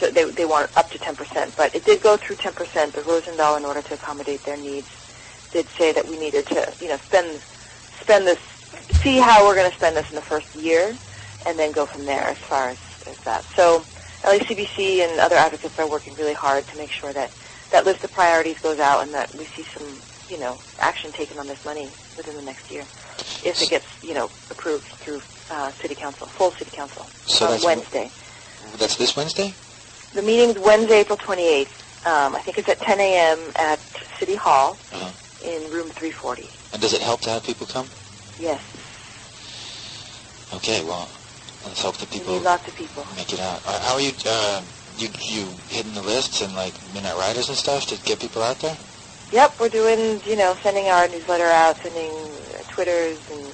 [0.00, 1.56] so they, they want up to 10%.
[1.56, 2.54] But it did go through 10%.
[2.92, 4.88] But Rosendahl, in order to accommodate their needs,
[5.52, 7.40] did say that we needed to, you know, spend
[8.00, 8.38] spend this,
[9.02, 10.98] see how we're going to spend this in the first year,
[11.46, 13.44] and then go from there as far as, as that.
[13.56, 13.86] So
[14.24, 17.32] LACBC and other advocates are working really hard to make sure that
[17.72, 21.38] that list of priorities goes out and that we see some, you know, action taken
[21.38, 22.86] on this money within the next year,
[23.44, 27.52] if it gets, you know, approved through uh, City Council, full City Council So on
[27.52, 28.12] that's Wednesday.
[28.78, 29.56] That's this Wednesday.
[30.14, 31.66] The meeting's Wednesday, April 28th.
[32.06, 33.52] Um, I think it's at 10 a.m.
[33.56, 33.80] at
[34.20, 35.12] City Hall Uh-huh.
[35.46, 36.50] In room 340.
[36.72, 37.86] And does it help to have people come?
[38.40, 38.60] Yes,
[40.54, 41.08] Okay, well,
[41.64, 43.04] let's hope that people lots of people.
[43.16, 43.60] make it out.
[43.66, 44.12] Uh, how are you?
[44.24, 44.62] Uh,
[44.98, 48.58] you you hitting the lists and like Midnight Ridazz and stuff to get people out
[48.60, 48.76] there?
[49.32, 53.44] Yep, we're doing, you know, sending our newsletter out, sending uh, Twitters and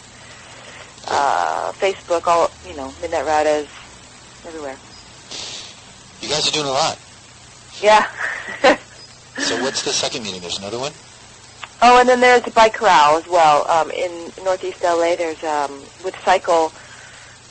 [1.08, 3.66] uh, Facebook, all, you know, Midnight Ridazz,
[4.46, 4.76] everywhere.
[6.20, 6.98] You guys are doing a lot.
[7.80, 8.06] Yeah.
[9.38, 10.40] So what's the second meeting?
[10.42, 10.92] There's another one.
[11.84, 13.68] Oh, and then there's the bike corral as well.
[13.68, 16.72] Um, in Northeast LA, there's, um, with Cycle,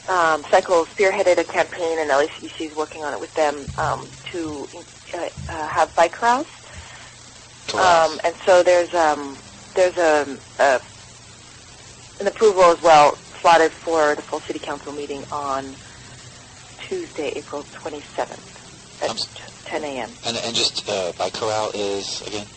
[0.07, 4.67] um, Cycle spearheaded a campaign, and LACBC is working on it with them um, to
[5.13, 6.47] uh, uh, have bike corrals.
[7.73, 9.37] Um, and so there's um,
[9.75, 10.79] there's a, a
[12.19, 15.75] an approval as well slotted for the full city council meeting on
[16.87, 18.39] Tuesday, April 27th
[19.01, 19.17] at Um,
[19.67, 20.17] 10 a.m.
[20.25, 22.47] and and just uh, bike corral is again.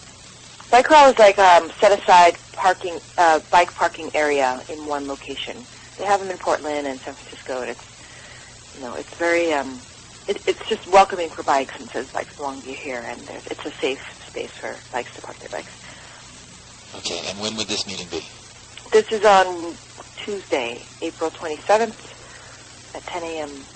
[0.71, 5.67] Bike corral is like um, set aside parking, uh, bike parking area in one location.
[5.99, 7.81] They have them in Portland and San Francisco, and it's,
[8.75, 9.83] you know, it's very, um,
[10.27, 13.45] it, it's just welcoming for bikes and says bikes belong to you here, and there's,
[13.51, 13.99] it's a safe
[14.29, 15.71] space for bikes to park their bikes.
[16.97, 18.27] Okay, and when would this meeting be?
[18.93, 19.79] This is on
[20.25, 21.97] Tuesday, April 27th
[22.95, 23.67] at 10 a.m.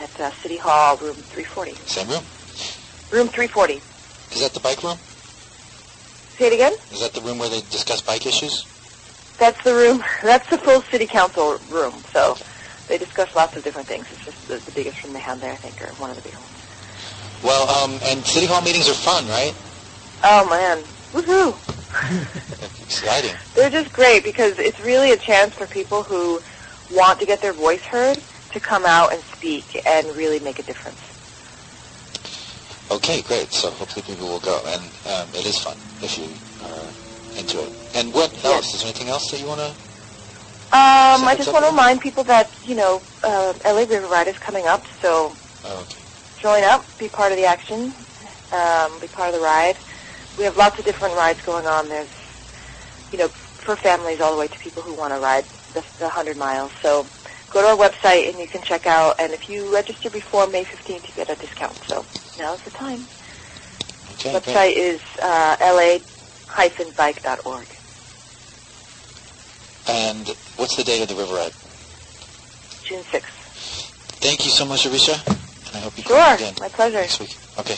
[0.00, 1.78] at uh, City Hall, room 340.
[1.86, 2.24] Same room?
[3.10, 3.82] Room 340.
[4.30, 4.98] Is that the bike room?
[6.42, 6.72] Say it again?
[6.90, 8.66] Is that the room where they discuss bike issues?
[9.38, 10.02] That's the room.
[10.24, 12.02] That's the full city council room.
[12.12, 12.36] So
[12.88, 14.06] they discuss lots of different things.
[14.10, 16.22] It's just the, the biggest room they have there, I think, or one of the
[16.22, 16.56] big ones.
[17.44, 19.54] Well, um, and city hall meetings are fun, right?
[20.24, 20.82] Oh man,
[21.14, 21.60] woohoo!
[22.82, 23.36] Exciting.
[23.54, 26.42] They're just great because it's really a chance for people who
[26.90, 28.20] want to get their voice heard
[28.52, 30.98] to come out and speak and really make a difference.
[32.92, 33.50] Okay, great.
[33.52, 36.28] So hopefully people will go, and um, it is fun if you
[36.62, 36.92] are
[37.38, 37.72] into it.
[37.94, 38.74] And what else?
[38.74, 39.70] Is there anything else that you want to?
[40.76, 44.36] Um, I just want to remind people that you know uh, LA River Ride is
[44.44, 46.02] coming up, so Oh, okay.
[46.42, 47.94] join up, be part of the action,
[48.52, 49.76] um, be part of the ride.
[50.36, 51.88] We have lots of different rides going on.
[51.88, 52.10] There's,
[53.10, 53.30] you know,
[53.64, 56.72] for families all the way to people who want to ride the, the 100 miles.
[56.82, 57.08] So
[57.50, 59.16] go to our website and you can check out.
[59.18, 61.78] And if you register before May 15th, you get a discount.
[61.88, 62.06] So
[62.42, 63.00] now's the time.
[64.14, 64.42] Okay, great.
[64.44, 65.56] website is uh,
[66.58, 67.66] la-bike.org.
[69.88, 71.52] And what's the date of the river ride?
[72.84, 73.38] June 6th.
[74.20, 75.16] Thank you so much, Aurisha.
[75.68, 76.98] And I hope you Sure, come again my pleasure.
[77.00, 77.36] next week.
[77.58, 77.76] Okay.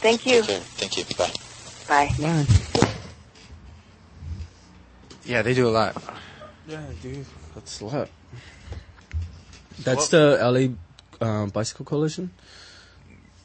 [0.00, 0.42] Thank you.
[0.42, 1.04] Thank you.
[1.16, 1.30] Bye.
[1.88, 2.10] Bye.
[2.20, 2.46] Bye.
[5.24, 5.94] Yeah, they do a lot.
[6.66, 8.08] Yeah, dude, that's a lot.
[9.80, 12.30] That's the LA um, Bicycle Coalition.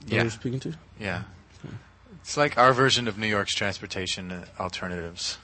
[0.08, 0.24] Yeah.
[0.24, 0.74] we're speaking to.
[1.00, 1.24] Yeah.
[2.22, 5.38] It's like our version of New York's transportation alternatives.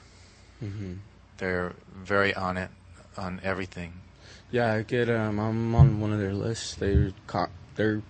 [0.58, 0.94] hmm
[1.38, 2.70] They're very on it,
[3.16, 3.94] on everything.
[4.50, 5.08] Yeah, I get.
[5.08, 6.74] Um, I'm on one of their lists.
[6.74, 8.02] They're con- they're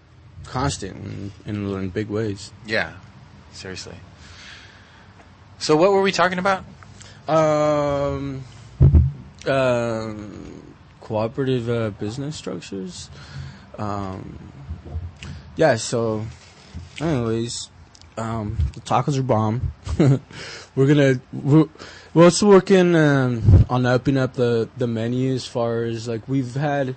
[0.44, 2.50] constant in, in in big ways.
[2.66, 2.94] Yeah,
[3.52, 3.96] seriously.
[5.58, 6.64] So what were we talking about?
[7.28, 8.42] Um,
[9.46, 10.62] um,
[11.00, 13.08] cooperative uh, business structures.
[13.78, 14.38] Um,
[15.56, 15.76] yeah.
[15.76, 16.26] So,
[17.02, 17.70] anyways,
[18.16, 19.72] um, the tacos are bomb.
[20.76, 21.68] we're gonna we're,
[22.14, 26.54] we're also working um, on opening up the the menu as far as like we've
[26.54, 26.96] had.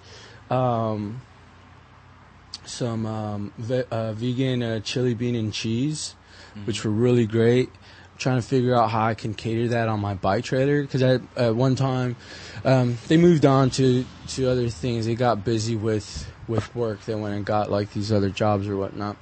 [0.50, 1.22] Um,
[2.68, 6.16] some um, ve- uh, vegan uh, chili bean and cheese,
[6.66, 7.70] which were really great.
[7.70, 11.04] I'm trying to figure out how I can cater that on my bike trailer because
[11.04, 12.16] at, at one time
[12.64, 15.06] um, they moved on to, to other things.
[15.06, 17.02] They got busy with with work.
[17.06, 19.18] They went and got like these other jobs or whatnot.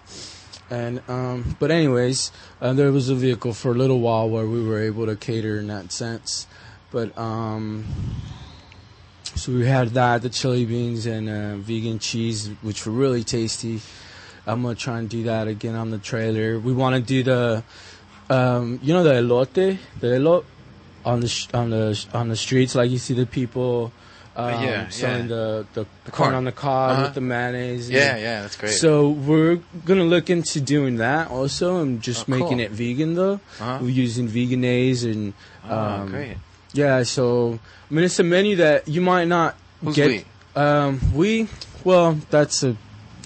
[0.69, 4.65] And um, but anyways, uh, there was a vehicle for a little while where we
[4.65, 6.47] were able to cater in that sense.
[6.91, 7.85] But um,
[9.35, 13.81] so we had that, the chili beans and uh, vegan cheese, which were really tasty.
[14.45, 16.59] I'm gonna try and do that again on the trailer.
[16.59, 17.63] We want to do the,
[18.29, 20.45] um, you know, the elote, the elote
[21.05, 23.91] on the sh- on the sh- on the streets, like you see the people.
[24.35, 25.27] Um, yeah, selling yeah.
[25.27, 26.35] the the, The corn corn.
[26.35, 27.01] on the cob Uh-huh.
[27.03, 27.87] with the mayonnaise.
[27.89, 28.71] Yeah, yeah, that's great.
[28.71, 32.59] So we're gonna look into doing that also, and just Oh, making cool.
[32.61, 33.39] it vegan though.
[33.59, 33.77] uh-huh.
[33.81, 35.33] We're using Vegenaise and
[35.69, 36.37] oh, um, great.
[36.73, 37.03] yeah.
[37.03, 40.07] So I mean, it's a menu that you might not Who's get.
[40.07, 40.25] we?
[40.55, 41.47] Um, we,
[41.83, 42.75] well, that's a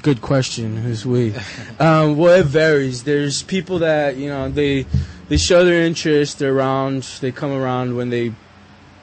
[0.01, 0.75] good question.
[0.77, 1.33] Who's we?
[1.79, 3.03] um, well, it varies.
[3.03, 4.85] There's people that you know they
[5.29, 6.39] they show their interest.
[6.39, 7.03] They're around.
[7.21, 8.33] They come around when they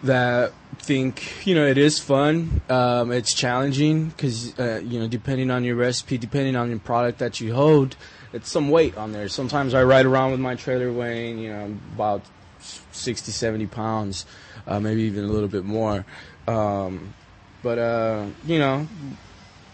[0.03, 5.49] that think you know it is fun um, it's challenging because uh, you know depending
[5.49, 7.95] on your recipe depending on your product that you hold
[8.33, 9.29] it's some weight on there.
[9.29, 12.23] Sometimes i ride around with my trailer weighing you know about
[12.61, 14.27] 60 70 pounds
[14.67, 16.05] uh, maybe even a little bit more.
[16.47, 17.15] Um,
[17.63, 18.87] but uh, you know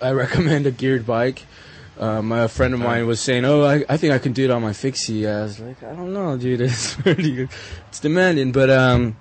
[0.00, 1.44] i recommend a geared bike
[2.00, 4.50] um, a friend of mine was saying, "Oh, I, I think I can do it
[4.50, 6.60] on my fixie." I was like, "I don't know, dude.
[6.68, 7.48] It's pretty,
[7.88, 9.16] it's demanding." But um,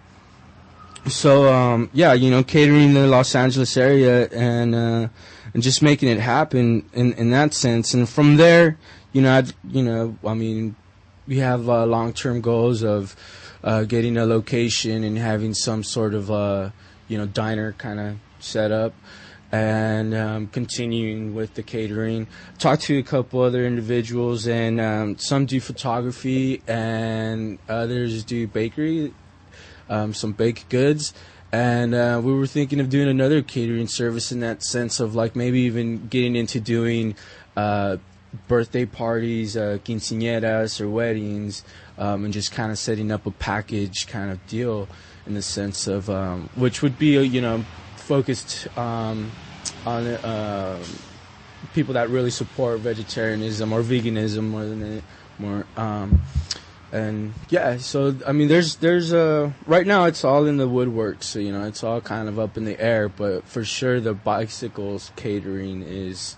[1.08, 5.08] so um, yeah, you know, catering the Los Angeles area and uh,
[5.54, 7.96] and just making it happen in in that sense.
[7.96, 8.78] And from there,
[9.12, 10.76] you know, I'd, you know, I mean,
[11.28, 13.16] we have uh, long term goals of
[13.64, 16.70] uh, getting a location and having some sort of uh,
[17.08, 18.94] you know diner kind of set up.
[19.50, 25.46] And um, continuing with the catering, talked to a couple other individuals, and um, some
[25.46, 29.14] do photography, and others do bakery
[29.90, 31.14] um, some baked goods.
[31.52, 35.36] And uh, we were thinking of doing another catering service in that sense of like
[35.36, 37.16] maybe even getting into doing
[37.56, 37.98] uh,
[38.48, 41.64] birthday parties, uh, quinceañeras, or weddings,
[41.98, 44.90] um, and just kind of setting up a package kind of deal
[45.26, 47.64] in the sense of um, which would be you know
[48.08, 49.32] focused um,
[49.86, 50.82] on uh,
[51.74, 55.04] people that really support vegetarianism or veganism more than it,
[55.38, 55.66] more.
[55.76, 56.22] Um,
[56.92, 61.22] and yeah, so I mean, there's there's uh right now it's all in the woodwork,
[61.22, 64.14] so you know it's all kind of up in the air, but for sure the
[64.14, 66.38] bicycles catering is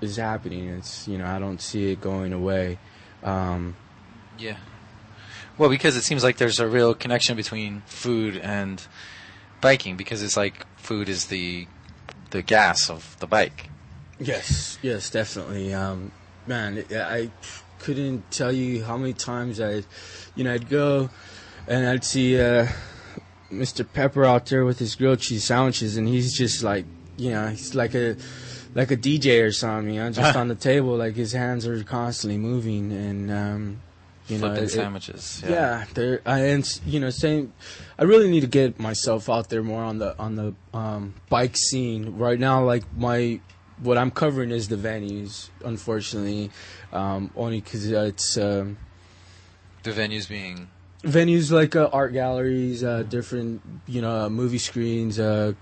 [0.00, 0.68] is happening.
[0.68, 2.78] It's you know I don't see it going away.
[3.24, 3.74] Um,
[4.38, 4.56] Yeah.
[5.58, 8.84] Well, because it seems like there's a real connection between food and
[9.64, 11.66] biking, because it's like food is the
[12.30, 13.70] the gas of the bike.
[14.20, 15.72] Yes, yes, definitely.
[15.72, 16.12] Um,
[16.46, 17.30] man, I
[17.78, 19.82] couldn't tell you how many times I,
[20.36, 21.08] you know, I'd go
[21.66, 22.68] and I'd see uh,
[23.50, 23.90] Mr.
[23.90, 26.84] Pepper out there with his grilled cheese sandwiches, and he's just like,
[27.16, 28.16] you know, he's like a
[28.74, 31.82] like a DJ or something, you know, just on the table, like his hands are
[31.84, 33.80] constantly moving, and um,
[34.28, 35.42] you know, Flipping it- sandwiches.
[35.46, 36.20] yeah, there.
[36.24, 37.52] I and you know, same.
[37.98, 41.56] I really need to get myself out there more on the on the um, bike
[41.56, 42.64] scene right now.
[42.64, 43.40] Like my,
[43.82, 45.50] what I'm covering is the venues.
[45.64, 46.50] Unfortunately,
[46.92, 48.78] um, only because it's um,
[49.82, 50.68] The venues being
[51.02, 55.52] venues like uh, art galleries, uh, different you know uh, movie screens, uh,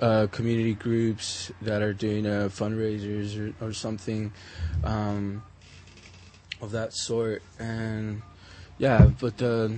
[0.00, 4.32] uh, community groups that are doing uh, fundraisers or, or something
[4.84, 5.42] um,
[6.60, 7.42] of that sort.
[7.58, 8.22] And
[8.78, 9.68] yeah, but uh,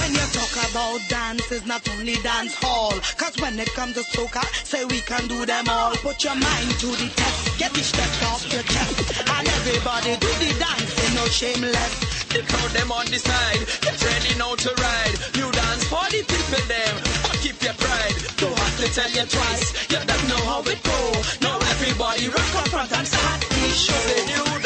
[0.00, 2.92] When you talk about dance, it's not only dance hall.
[3.16, 5.92] Cause when it comes to soca, say we can do them all.
[5.96, 9.28] Put your mind to the test, get the steps off your chest.
[9.28, 12.14] And everybody do the dancing, no shameless.
[12.34, 15.14] The crowd them on the side, get ready now to ride.
[15.38, 18.14] You dance for the people them, but keep your pride.
[18.36, 20.98] Don't have to tell you twice, you don't know how it go.
[21.40, 23.92] Now everybody rock up front and start the show.
[23.92, 24.63] Say new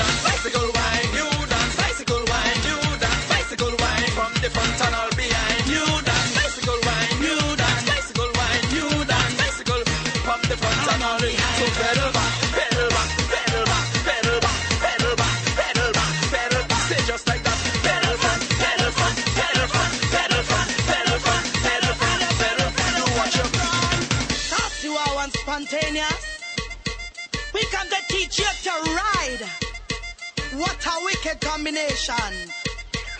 [30.58, 32.34] What a wicked combination.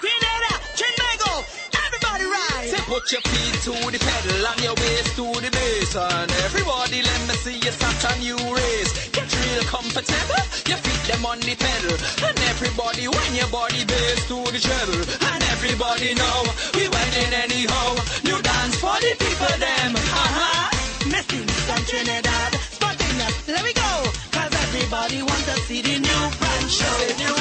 [0.03, 1.33] Grenada, Trinbago,
[1.87, 2.67] everybody ride.
[2.67, 6.99] Say put your feet to the pedal and your waist to the bass and everybody
[7.03, 8.91] let me see you start a new race.
[9.15, 11.95] Get real comfortable, your feet them on the pedal
[12.27, 16.43] and everybody when your body bass to the treble and everybody know
[16.75, 17.95] we went in anyhow.
[18.27, 19.95] New dance for the people them.
[19.95, 20.75] Uh-huh.
[21.07, 23.93] Missing from Trinidad, spontaneous, let me go.
[24.35, 26.08] Cause everybody wants to see the
[26.69, 26.99] show.
[26.99, 27.38] Say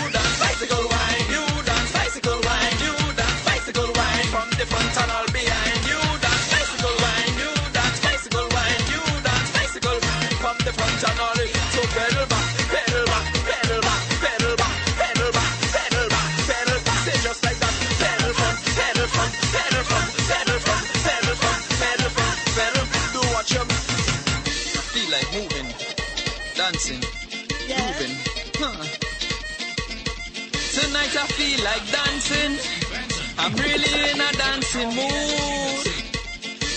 [34.77, 35.87] dancing mood.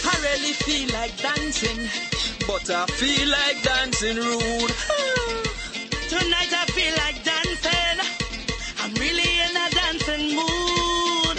[0.05, 1.89] I really feel like dancing,
[2.47, 4.73] but I feel like dancing rude.
[6.09, 7.99] Tonight I feel like dancing.
[8.81, 11.37] I'm really in a dancing mood.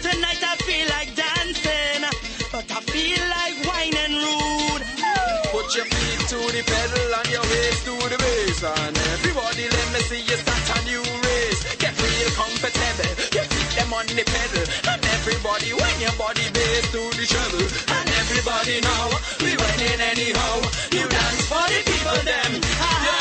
[0.00, 2.02] Tonight I feel like dancing,
[2.50, 4.84] but I feel like whining rude.
[5.52, 8.62] Put your feet to the pedal and your waist to the bass.
[8.64, 11.76] And everybody let me see you start a new race.
[11.76, 13.12] Get real comfortable.
[13.36, 14.83] Your feet them on the pedal.
[15.44, 17.68] Everybody when your body bass to the treble.
[17.92, 19.12] And everybody know
[19.44, 20.56] we went in anyhow.
[20.88, 22.52] You dance for the people them.
[22.64, 23.16] Yo,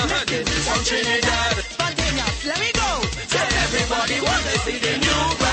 [0.00, 1.56] uh-huh, this is from Trinidad.
[1.68, 2.90] Spontaneous, let me go.
[3.28, 5.45] Tell everybody want to see the new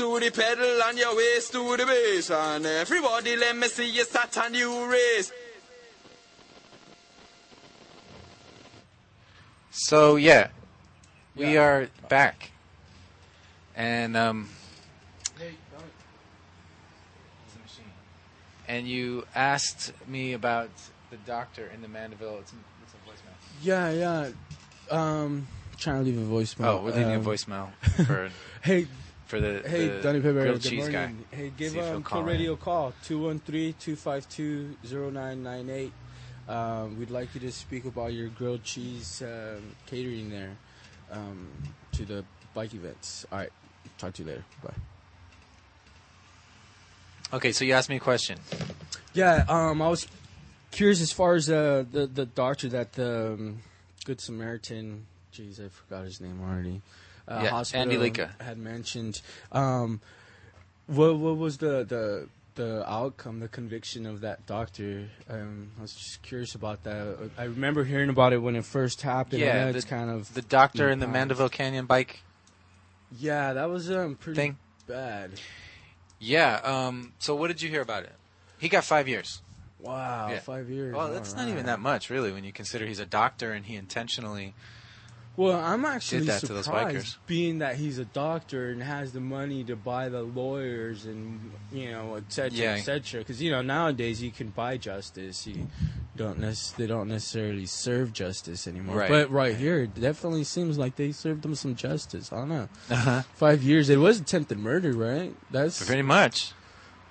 [0.00, 2.30] to the pedal and your waist to the bass.
[2.30, 5.30] And everybody let me see you start a new race.
[9.70, 10.48] So yeah,
[11.36, 12.50] we are back,
[13.76, 14.48] and um,
[18.66, 20.70] and you asked me about
[21.10, 22.38] the doctor in the Mandeville.
[22.40, 23.36] It's, it's a voicemail.
[23.62, 24.30] Yeah, yeah.
[24.90, 25.46] Um,
[25.76, 26.66] trying to leave a voicemail.
[26.66, 27.72] Oh, we're leaving Um, a voicemail
[28.06, 28.30] for
[28.62, 28.86] Hey,
[29.30, 30.42] for the hey, the Donny Pepper.
[30.42, 31.14] grilled cheese guy.
[31.30, 35.92] Hey, give See um, call Kill Radio a call 213-252-0998.
[36.48, 40.56] Um, we'd like you to speak about your grilled cheese um, catering there
[41.12, 41.46] um,
[41.92, 42.24] to the
[42.54, 43.24] bike events.
[43.30, 43.52] All right,
[43.98, 44.44] talk to you later.
[44.64, 44.74] Bye.
[47.32, 48.36] Okay, so you asked me a question.
[49.14, 50.08] Yeah, um, I was
[50.72, 53.60] curious as far as uh, the the doctor that the um,
[54.04, 55.06] Good Samaritan.
[55.32, 56.82] Jeez, I forgot his name already.
[57.30, 58.40] Uh, Yeah, hospital Andy Leeka.
[58.42, 59.20] had mentioned.
[59.52, 60.00] Um,
[60.86, 65.08] what what was the the the outcome, the conviction of that doctor?
[65.28, 67.30] Um, I was just curious about that.
[67.38, 69.40] I remember hearing about it when it first happened.
[69.40, 71.06] Yeah, the- it's kind of The doctor in the.
[71.06, 72.22] Mandeville Canyon bike
[73.18, 74.58] Yeah, that was um pretty thing.
[74.88, 75.30] bad.
[76.18, 76.56] Yeah.
[76.64, 77.12] Um.
[77.20, 78.12] So what did you hear about it?
[78.58, 79.40] He got five years.
[79.78, 80.40] Wow, Yeah.
[80.40, 80.94] five years.
[80.94, 83.76] Well, that's not even that much, really, when you consider he's a doctor and he
[83.76, 84.52] intentionally.
[85.36, 87.16] Well, I'm actually that to those surprised, bikers.
[87.26, 91.90] being that he's a doctor and has the money to buy the lawyers and you
[91.92, 92.72] know, et cetera, Yeah.
[92.72, 93.20] et cetera.
[93.20, 95.46] Because you know nowadays you can buy justice.
[95.46, 95.68] You
[96.16, 98.96] don't nec- they don't necessarily serve justice anymore.
[98.98, 99.08] Right.
[99.08, 102.32] But right here, it definitely seems like they served him some justice.
[102.32, 102.68] I don't know.
[102.90, 103.22] Uh-huh.
[103.34, 103.88] Five years.
[103.88, 105.34] It was attempted murder, right?
[105.50, 106.52] That's Pretty much.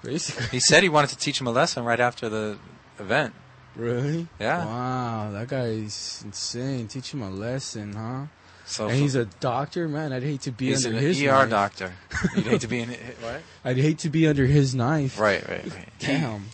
[0.04, 2.58] basically He said he wanted to teach him a lesson right after the
[3.00, 3.34] event.
[3.76, 4.28] Really.
[4.40, 4.66] Yeah.
[4.66, 6.88] Wow, that guy's insane.
[6.88, 8.26] Teach him a lesson, huh?
[8.66, 10.14] So and he's a doctor, man.
[10.14, 11.50] I'd hate to be he's under an his ER knife.
[11.50, 11.94] doctor.
[12.36, 12.90] You'd hate to be in
[13.22, 13.42] what?
[13.66, 15.20] I'd hate to be under his knife.
[15.20, 15.90] Right, right, right.
[15.98, 16.46] Damn.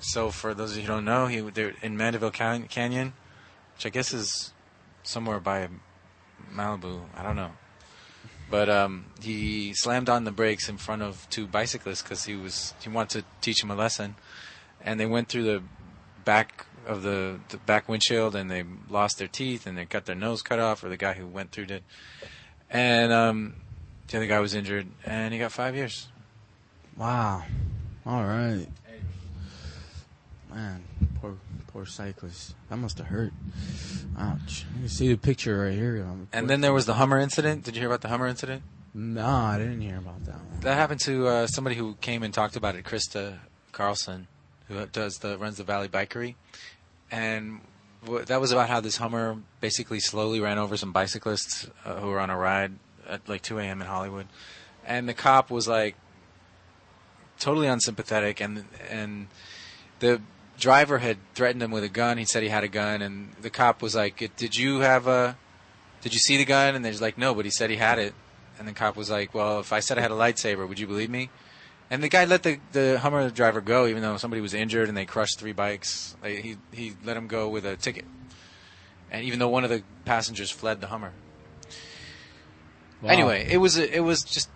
[0.00, 3.14] So for those of you who don't know, he they're in Mandeville Can- Canyon,
[3.74, 4.52] which I guess is
[5.02, 5.68] somewhere by
[6.54, 7.02] Malibu.
[7.16, 7.52] I don't know.
[8.50, 12.74] But um, he slammed on the brakes in front of two bicyclists because he was
[12.82, 14.16] he wanted to teach him a lesson,
[14.82, 15.62] and they went through the
[16.24, 20.16] back of the, the back windshield and they lost their teeth and they got their
[20.16, 21.82] nose cut off, or the guy who went through did,
[22.70, 23.54] and um,
[24.08, 26.08] the other guy was injured and he got five years.
[26.96, 27.42] Wow.
[28.04, 28.66] All right.
[30.52, 30.82] Man,
[31.20, 31.36] poor
[31.68, 32.54] poor cyclist.
[32.68, 33.32] That must have hurt.
[34.18, 34.66] Ouch.
[34.74, 36.04] You can see the picture right here.
[36.06, 37.64] Um, And then there was the Hummer incident.
[37.64, 38.62] Did you hear about the Hummer incident?
[38.92, 40.60] No, I didn't hear about that one.
[40.60, 43.38] That happened to uh, somebody who came and talked about it, Krista
[43.72, 44.26] Carlson,
[44.72, 46.34] who does the runs the Valley Bikery,
[47.10, 47.60] and
[48.04, 52.08] w- that was about how this Hummer basically slowly ran over some bicyclists uh, who
[52.08, 52.72] were on a ride
[53.08, 53.80] at like 2 a.m.
[53.80, 54.26] in Hollywood,
[54.84, 55.96] and the cop was like
[57.38, 59.28] totally unsympathetic, and and
[59.98, 60.20] the
[60.58, 62.18] driver had threatened him with a gun.
[62.18, 65.36] He said he had a gun, and the cop was like, "Did you have a?
[66.00, 68.14] Did you see the gun?" And they're like, "No," but he said he had it.
[68.58, 70.86] And the cop was like, "Well, if I said I had a lightsaber, would you
[70.86, 71.30] believe me?"
[71.92, 74.96] And the guy let the the Hummer driver go, even though somebody was injured and
[74.96, 76.16] they crushed three bikes.
[76.22, 78.06] Like, he he let him go with a ticket,
[79.10, 81.12] and even though one of the passengers fled the Hummer.
[83.02, 83.10] Wow.
[83.10, 84.48] Anyway, it was it was just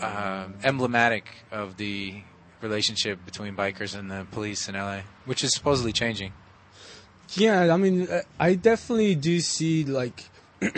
[0.00, 2.22] uh, emblematic of the
[2.60, 6.32] relationship between bikers and the police in LA, which is supposedly changing.
[7.36, 10.24] Yeah, I mean, uh, I definitely do see like,
[10.62, 10.72] I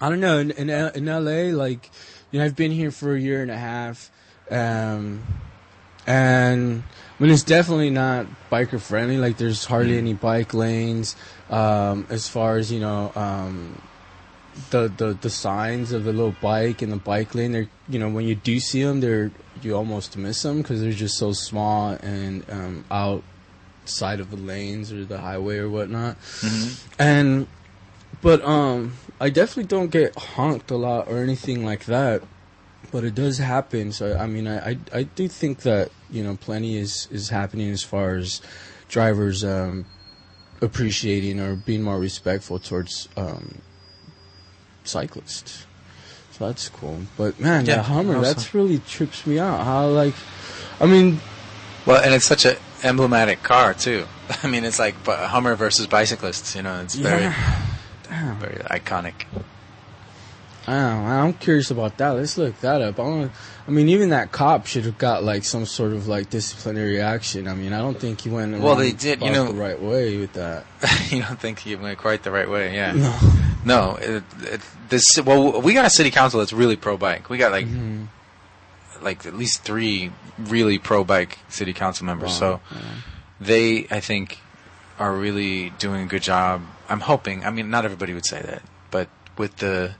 [0.00, 1.88] don't know, in, in L- in LA, like,
[2.32, 4.10] you know, I've been here for a year and a half,
[4.50, 5.22] um,
[6.06, 6.82] and
[7.18, 9.18] I mean, it's definitely not biker friendly.
[9.18, 11.16] Like, there's hardly any bike lanes.
[11.50, 13.80] Um, as far as you know, um,
[14.70, 18.08] the, the the signs of the little bike and the bike lane, they're you know
[18.08, 19.30] when you do see them, they're
[19.62, 24.92] you almost miss them because they're just so small and um, outside of the lanes
[24.92, 26.16] or the highway or whatnot.
[26.98, 27.46] And
[28.22, 32.22] but um, I definitely don't get honked a lot or anything like that.
[32.92, 33.92] But it does happen.
[33.92, 37.70] So I mean, I I, I do think that you know plenty is is happening
[37.70, 38.40] as far as
[38.88, 39.86] drivers um,
[40.60, 43.60] appreciating or being more respectful towards um,
[44.84, 45.66] cyclists.
[46.32, 47.00] So that's cool.
[47.16, 49.64] But man, Yeah, that Hummer, also- that's really trips me out.
[49.64, 50.14] How like,
[50.80, 51.20] I mean,
[51.86, 54.06] Well, and it's such an emblematic car too.
[54.42, 56.54] I mean, it's like Hummer versus bicyclists.
[56.56, 58.34] You know, it's very yeah.
[58.38, 59.24] very iconic.
[60.66, 62.10] I I'm curious about that.
[62.10, 62.98] Let's look that up.
[62.98, 63.30] I, wanna,
[63.66, 67.48] I mean, even that cop should have got like some sort of like disciplinary action.
[67.48, 68.58] I mean, I don't think he went.
[68.60, 70.64] Well, they did, you know- the right way with that.
[71.10, 72.92] you don't think he went quite the right way, yeah?
[72.92, 73.18] No.
[73.62, 77.28] No, it, it, this well, we got a city council that's really pro bike.
[77.28, 78.08] We got like Mhm.
[79.02, 82.30] like at least three really pro bike city council members.
[82.32, 82.80] Wow, So yeah.
[83.40, 84.38] they, I think,
[84.98, 86.62] are really doing a good job.
[86.88, 87.44] I'm hoping.
[87.44, 89.94] I mean, not everybody would say that, but with the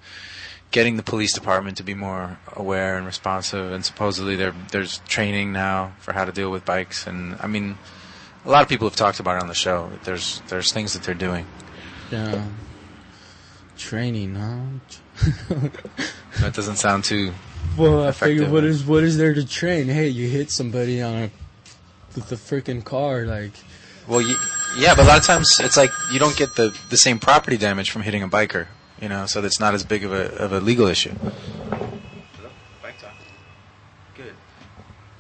[0.71, 5.53] getting the police department to be more aware and responsive, and supposedly there there's training
[5.53, 7.79] now for how to deal with bikes, and I mean,
[8.45, 9.91] a lot of people have talked about it on the show.
[10.05, 11.47] There's there's things that they're doing.
[12.11, 12.45] Yeah.
[13.77, 15.29] Training, huh?
[16.41, 17.33] That doesn't sound too.
[17.77, 19.89] Well, I figure what is what is there to train?
[19.89, 21.31] Hey, you hit somebody on a
[22.15, 23.53] with the freaking car, like
[24.09, 24.37] Well, you,
[24.79, 27.57] yeah, but a lot of times it's like you don't get the the same property
[27.57, 28.67] damage from hitting a biker,
[29.01, 31.13] you know, so that's not as big of a of a legal issue.
[32.83, 33.13] Bike talk.
[34.15, 34.35] Good.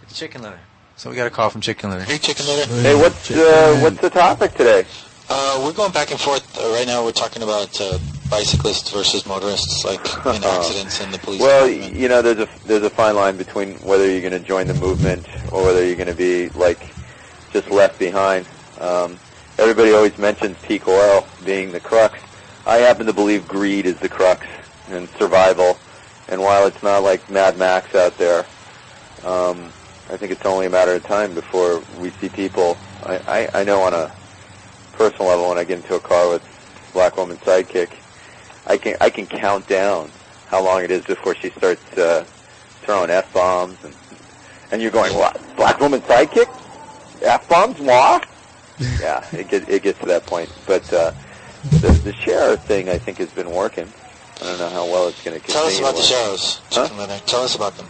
[0.03, 0.61] It's chicken litter.
[0.97, 2.05] So we got a call from chicken litter.
[2.05, 2.70] Hey, Chicken Litter.
[2.83, 4.85] Hey, what's uh, what's the topic today?
[5.31, 6.59] Uh, we're going back and forth.
[6.59, 11.18] Uh, right now, we're talking about uh, bicyclists versus motorists, like in accidents and the
[11.18, 11.41] police.
[11.41, 11.97] Well, department.
[11.97, 14.74] you know, there's a there's a fine line between whether you're going to join the
[14.74, 16.93] movement or whether you're going to be like
[17.53, 18.47] just left behind.
[18.78, 19.18] Um,
[19.57, 22.18] everybody always mentions peak oil being the crux.
[22.66, 24.46] I happen to believe greed is the crux
[24.88, 25.80] and survival.
[26.28, 28.46] And while it's not like Mad Max out there,
[29.22, 29.72] um,
[30.08, 32.78] I think it's only a matter of time before we see people.
[33.02, 34.12] I, I, I know on a
[34.92, 36.42] personal level when I get into a car with
[36.92, 37.92] black woman sidekick,
[38.66, 40.12] I can I can count down
[40.46, 42.24] how long it is before she starts uh,
[42.82, 43.94] throwing f bombs and
[44.70, 46.46] and you're going what black woman sidekick
[47.22, 48.20] f bombs moi
[49.00, 51.12] yeah it gets it gets to that point but uh,
[51.64, 53.92] the the share thing I think has been working
[54.40, 57.18] I don't know how well it's going to continue Tell us about the showers, Huh?
[57.26, 57.86] Tell us about them.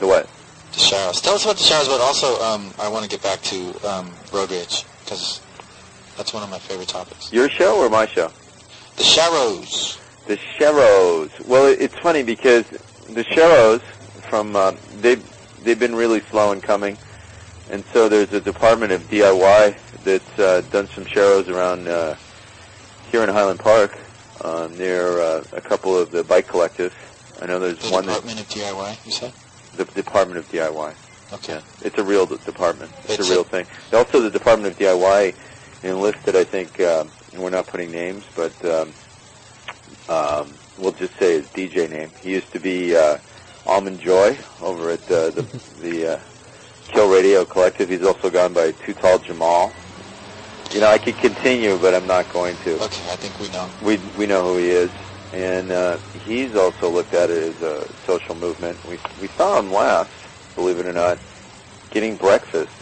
[0.00, 0.28] the what
[0.72, 1.20] The showers.
[1.20, 4.10] Tell us about the showers, but also um, I want to get back to um,
[4.32, 5.40] road rage because
[6.16, 7.32] that's one of my favorite topics.
[7.32, 8.30] your show or my show
[8.96, 10.00] The sharrows.
[10.26, 11.30] The sharrows.
[11.46, 12.64] Well, it, it's funny because
[13.10, 13.82] the sharrows
[14.28, 15.22] from uh, they've
[15.62, 16.98] they've been really slow in coming,
[17.70, 22.16] and so there's a department of DIY that's uh, done some sharrows around uh,
[23.14, 23.96] here in Highland Park
[24.40, 26.90] uh, near uh, a couple of the bike collectives.
[27.40, 29.06] I know there's The one that Department of DIY.
[29.06, 29.32] You said.
[29.76, 30.94] the Department of DIY.
[31.32, 31.60] Okay.
[31.82, 32.90] It's a real department.
[33.04, 33.66] It's, It's a real a- thing.
[33.92, 35.32] Also, the Department of DIY
[35.84, 38.92] enlisted, I think, um, and we're not putting names, but um,
[40.08, 42.10] um, we'll just say his DJ name.
[42.20, 43.18] He used to be uh,
[43.64, 45.42] Almond Joy over at uh, the
[45.82, 46.20] the uh,
[46.88, 47.88] Kill Radio Collective.
[47.90, 49.72] He's also gone by Too Tall Jamal.
[50.74, 52.74] You know, I could continue, but I'm not going to.
[52.82, 53.70] Okay, I think we know.
[53.80, 54.90] We we know who he is,
[55.32, 58.84] and uh, he's also looked at it as a social movement.
[58.84, 60.10] We we saw him last,
[60.56, 61.20] believe it or not,
[61.92, 62.72] getting breakfast.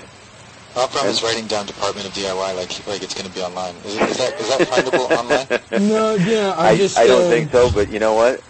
[0.74, 3.76] Oprom is writing down Department of DIY like like it's going to be online.
[3.84, 5.46] Is, is that is that findable online?
[5.92, 6.98] No, yeah, I, I, just.
[6.98, 8.42] I don't uh, think so, but you know what?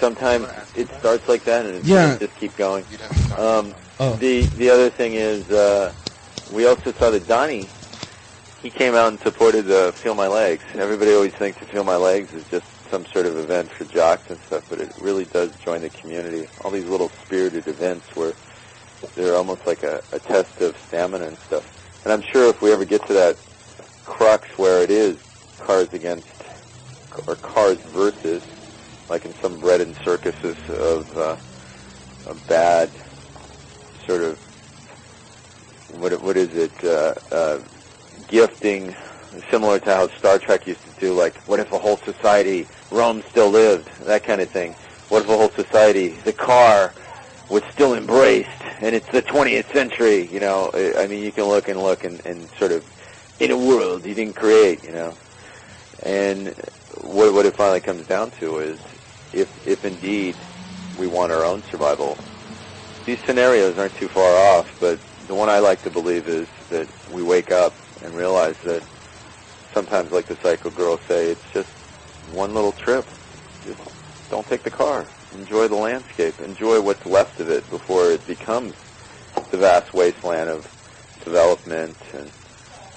[0.00, 2.16] Sometimes it starts like that, and it's Yeah.
[2.18, 2.86] just keep going.
[3.36, 4.16] Um, Oh.
[4.16, 5.92] The the other thing is, uh,
[6.50, 7.70] we also saw that Donnie.
[8.62, 10.62] He came out and supported uh, Feel My Legs.
[10.76, 14.22] Everybody always thinks that Feel My Legs is just some sort of event for jocks
[14.28, 16.48] and stuff, but it really does join the community.
[16.60, 18.34] All these little spirited events where
[19.16, 21.64] they're almost like a, a test of stamina and stuff.
[22.04, 23.40] And I'm sure if we ever get to that
[24.04, 25.16] crux where it is
[25.66, 26.28] cars against
[27.26, 28.42] or cars versus,
[29.08, 31.36] like in some bread and circuses of uh,
[32.26, 32.92] a bad
[34.06, 34.38] sort of
[35.88, 37.58] what what is it uh, uh,
[38.32, 38.96] gifting,
[39.50, 41.12] similar to how Star Trek used to do.
[41.12, 44.72] Like, what if a whole society, Rome still lived, that kind of thing.
[45.10, 46.94] What if a whole society, the car,
[47.50, 48.48] was still embraced,
[48.80, 50.26] and it's the 20th century?
[50.32, 52.82] You know, I mean, you can look and look and, and sort of
[53.38, 54.82] in a world you didn't create.
[54.82, 55.16] You know,
[56.02, 56.48] and
[57.02, 58.80] what what it finally comes down to is
[59.34, 60.34] if if indeed
[60.98, 62.16] we want our own survival,
[63.04, 64.74] these scenarios aren't too far off.
[64.80, 68.82] But the one I like to believe is that we wake up and realize that
[69.74, 71.68] sometimes, like the Psycho Girls say, it's just
[72.30, 73.08] one little trip.
[73.64, 73.80] Just
[74.30, 75.06] don't take the car.
[75.34, 76.40] Enjoy the landscape.
[76.40, 78.74] Enjoy what's left of it before it becomes
[79.50, 80.66] the vast wasteland of
[81.24, 82.30] development and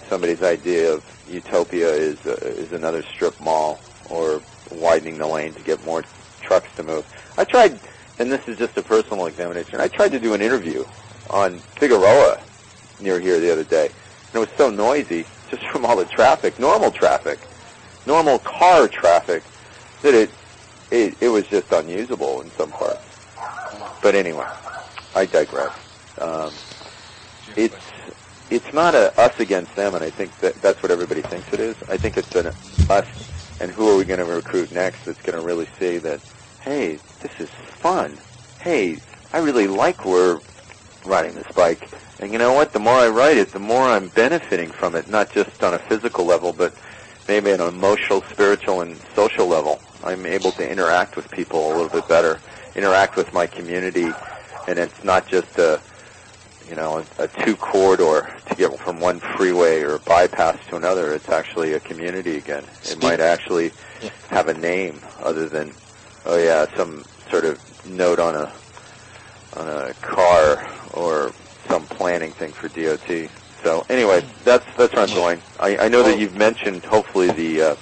[0.09, 4.41] somebody's idea of utopia is uh, is another strip mall or
[4.71, 6.03] widening the lane to get more
[6.41, 7.05] trucks to move.
[7.37, 7.79] I tried,
[8.19, 9.79] and this is just a personal examination.
[9.79, 10.85] I tried to do an interview
[11.29, 12.39] on Figueroa
[12.99, 13.89] near here the other day,
[14.35, 17.39] and it was so noisy just from all the traffic, normal traffic,
[18.05, 19.43] normal car traffic,
[20.01, 20.29] that it
[20.91, 23.01] it, it was just unusable in some parts.
[24.03, 24.45] But anyway,
[25.15, 25.71] I digress.
[26.19, 26.51] Um,
[27.55, 27.75] it's
[28.49, 31.61] it's not a us against them, and I think that that's what everybody thinks it
[31.61, 31.75] is.
[31.87, 32.51] I think it's an
[32.89, 33.05] us,
[33.61, 36.19] and who are we going to recruit next that's going to really see that,
[36.61, 37.49] hey, this is
[37.81, 38.19] fun.
[38.59, 38.99] Hey,
[39.31, 40.41] I really like we're
[41.05, 41.81] riding this bike,
[42.19, 42.73] and you know what?
[42.73, 45.79] The more I ride it, the more I'm benefiting from it, not just on a
[45.79, 46.73] physical level, but
[47.27, 49.81] maybe on an emotional, spiritual, and social level.
[50.03, 52.39] I'm able to interact with people a little bit better,
[52.75, 54.07] interact with my community,
[54.67, 55.81] and it's not just a
[56.69, 61.13] you know, a, a two corridor to get from one freeway or bypass to another.
[61.13, 62.65] It's actually a community again.
[62.83, 63.71] It might actually
[64.29, 65.73] have a name other than,
[66.25, 68.51] oh yeah, some sort of note on a
[69.55, 71.33] on a car or
[71.69, 73.29] some planning thing for DOT.
[73.63, 75.41] So anyway, that's that's where I'm going.
[75.59, 77.75] I, I know that you've mentioned hopefully the uh,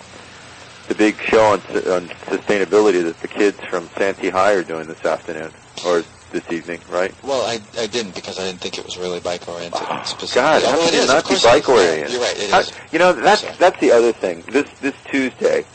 [0.88, 1.60] the big show on,
[1.92, 5.52] on sustainability that the kids from Santee High are doing this afternoon
[5.86, 7.14] or this evening, right?
[7.24, 9.80] Well, I, I didn't because I didn't think it was really bike oriented.
[9.82, 11.70] Oh, God, how Although could it not be bike it is.
[11.70, 12.12] Yeah, oriented?
[12.12, 12.38] You're right.
[12.40, 12.72] It How- is.
[12.92, 14.44] You know, that's that's the other thing.
[14.50, 15.66] This this Tuesday,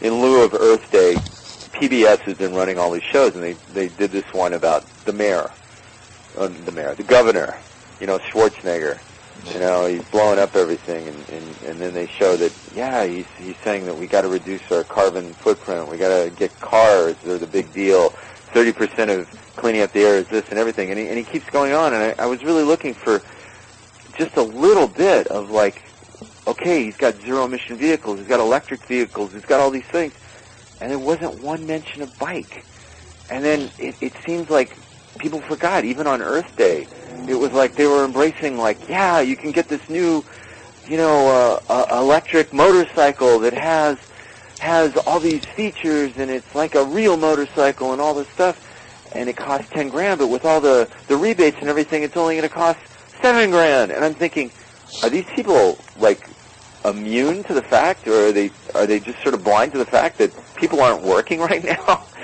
[0.00, 1.16] in lieu of Earth Day,
[1.74, 5.12] PBS has been running all these shows, and they they did this one about the
[5.12, 5.50] mayor,
[6.36, 7.58] uh, the mayor, the governor,
[8.00, 9.00] you know, Schwarzenegger.
[9.52, 13.26] You know, he's blowing up everything, and, and and then they show that yeah, he's
[13.38, 15.88] he's saying that we got to reduce our carbon footprint.
[15.88, 18.14] We got to get cars; they're the big deal.
[18.54, 19.26] Thirty percent of
[19.56, 21.92] cleaning up the air is this and everything, and he and he keeps going on.
[21.92, 23.22] And I, I was really looking for
[24.18, 25.80] just a little bit of like,
[26.46, 30.12] okay, he's got zero emission vehicles, he's got electric vehicles, he's got all these things,
[30.80, 32.66] and there wasn't one mention of bike.
[33.28, 34.78] And then it, it seems like
[35.18, 36.88] people forgot, even on Earth Day,
[37.28, 40.24] it was like they were embracing like, yeah, you can get this new,
[40.88, 43.96] you know, uh, uh, electric motorcycle that has
[44.58, 48.56] has all these features and it's like a real motorcycle and all this stuff.
[49.12, 52.36] And it costs 10 grand but with all the the rebates and everything it's only
[52.36, 52.78] going to cost
[53.22, 53.90] 7 grand.
[53.90, 54.52] And I'm thinking
[55.02, 56.28] are these people like
[56.84, 59.86] immune to the fact or are they are they just sort of blind to the
[59.86, 62.06] fact that people aren't working right now?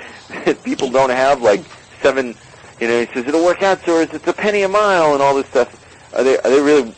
[0.45, 1.65] That people don't have like
[2.03, 2.35] 7
[2.79, 5.35] you know he says it'll work out so it's a penny a mile and all
[5.35, 5.69] this stuff
[6.13, 6.93] are they are they really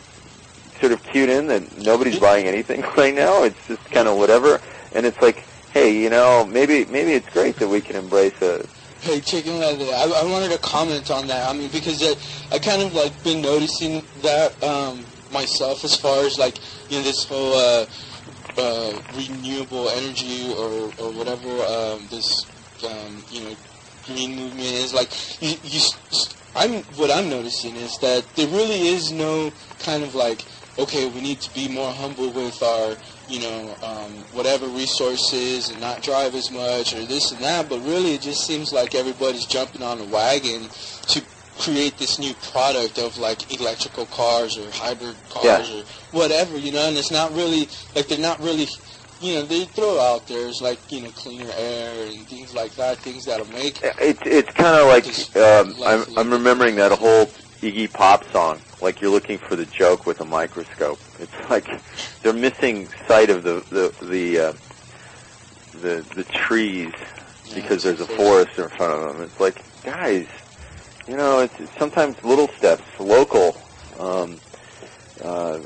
[0.80, 4.60] sort of cued in that nobody's buying anything right now it's just kind of whatever
[4.94, 8.66] and it's like, hey, you know, maybe maybe it's great that we can embrace a.
[9.00, 9.84] Hey, chicken litter.
[9.84, 11.48] I, I wanted to comment on that.
[11.48, 16.24] I mean, because I, I kind of like been noticing that um, myself as far
[16.24, 16.58] as like
[16.88, 17.86] you know this whole uh,
[18.58, 22.26] uh, renewable energy or or whatever um, this
[22.88, 23.56] um, you know
[24.06, 24.92] green movement is.
[24.94, 30.02] Like you, you, s- I'm what I'm noticing is that there really is no kind
[30.02, 30.44] of like
[30.78, 32.96] okay, we need to be more humble with our
[33.28, 37.68] you know, um, whatever resources and not drive as much or this and that.
[37.68, 40.68] But really, it just seems like everybody's jumping on the wagon
[41.08, 41.22] to
[41.58, 45.80] create this new product of like electrical cars or hybrid cars Yeah.
[45.80, 46.88] or whatever, you know.
[46.88, 48.66] And it's not really like they're not really.
[49.22, 52.98] You know, they throw out there's like you know cleaner air and things like that,
[52.98, 55.06] things that'll make It's it's kind of like
[55.36, 58.60] um, I'm I'm remembering that whole Iggy Pop song.
[58.80, 60.98] Like you're looking for the joke with a microscope.
[61.20, 61.68] It's like
[62.22, 64.52] they're missing sight of the the the uh,
[65.72, 66.92] the, the trees
[67.54, 69.22] because there's a forest in front of them.
[69.22, 70.26] It's like guys,
[71.06, 73.68] you know, it's, it's sometimes little steps, local,
[73.98, 74.40] um,
[75.20, 75.58] uh,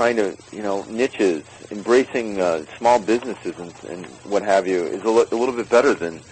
[0.00, 5.02] trying to you know niches, embracing uh, small businesses and, and what have you is
[5.04, 6.24] a, li- a little bit better than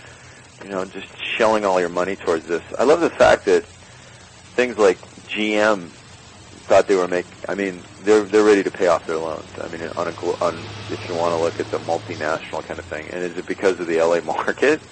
[0.62, 1.06] you know, just
[1.36, 2.62] shelling all your money towards this.
[2.78, 3.66] I love the fact that
[4.56, 5.00] things like
[5.36, 5.92] GM
[6.66, 7.34] thought they were making.
[7.48, 9.50] I mean, they're they're ready to pay off their loans.
[9.62, 10.12] I mean, on a
[10.42, 13.08] on if you want to look at the multinational kind of thing.
[13.08, 14.82] And is it because of the LA market?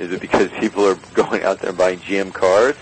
[0.00, 2.74] Is it because people are going out there and buying GM cars?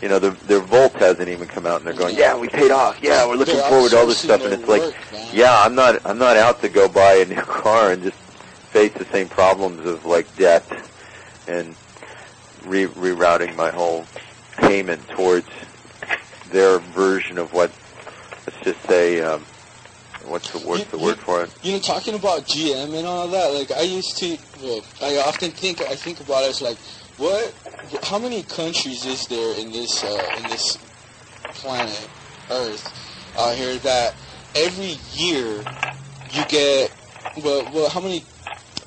[0.00, 2.70] You know, their their Volt hasn't even come out, and they're going, "Yeah, we paid
[2.70, 2.96] off.
[3.02, 4.94] Yeah, we're looking forward to all this stuff." And it's like, work,
[5.34, 8.16] yeah, I'm not I'm not out to go buy a new car and just
[8.70, 10.66] face the same problems of like debt
[11.46, 11.76] and
[12.64, 14.06] re- rerouting my whole
[14.58, 15.48] payment towards
[16.50, 17.70] their version of what
[18.46, 19.44] let's just say um,
[20.24, 21.50] what's the what's the word for it?
[21.62, 25.50] You know, talking about GM and all that, like I used to, well, I often
[25.50, 26.78] think, I think about it as like,
[27.20, 27.54] what,
[28.04, 30.78] how many countries is there in this, uh, in this
[31.52, 32.08] planet,
[32.50, 34.14] Earth, out here that
[34.54, 35.62] every year
[36.32, 36.90] you get,
[37.44, 38.24] well, well, how many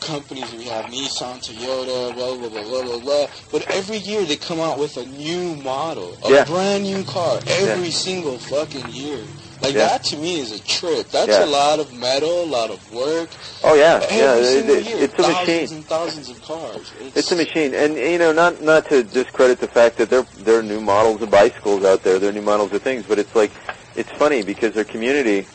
[0.03, 0.85] companies we have?
[0.85, 3.27] Nissan, Toyota, blah, blah, blah, blah, blah, blah.
[3.51, 6.43] But every year they come out with a new model, a Yeah.
[6.45, 7.91] brand new car, every Yeah.
[7.91, 9.19] single fucking year.
[9.61, 9.87] Like Yeah.
[9.87, 11.09] that to me is a trip.
[11.09, 11.45] That's Yeah.
[11.45, 13.29] a lot of metal, a lot of work.
[13.63, 15.77] Oh yeah, Every yeah, it- it- year, it's a thousands machine.
[15.77, 16.91] and thousands of cars.
[17.15, 20.59] It's a machine, and you know, not not to discredit the fact that there there
[20.59, 23.33] are new models of bicycles out there, there are new models of things, but it's
[23.35, 23.51] like
[23.95, 25.47] it's funny because their community,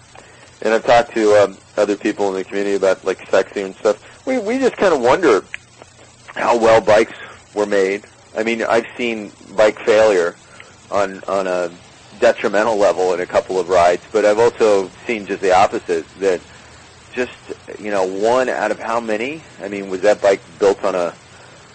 [0.63, 3.97] and I've talked to um, other people in the community about like sexy and stuff.
[4.29, 5.43] We we just kind of wonder
[6.35, 7.15] how well bikes
[7.55, 8.07] were made.
[8.37, 10.37] I mean, I've seen bike failure
[10.91, 11.71] on on a
[12.21, 16.43] detrimental level in a couple of rides, but I've also seen just the opposite that
[17.15, 17.33] just
[17.79, 19.43] you know one out of how many?
[19.63, 21.17] I mean, was that bike built on a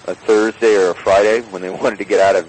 [0.06, 2.46] a Thursday or a Friday when they wanted to get out of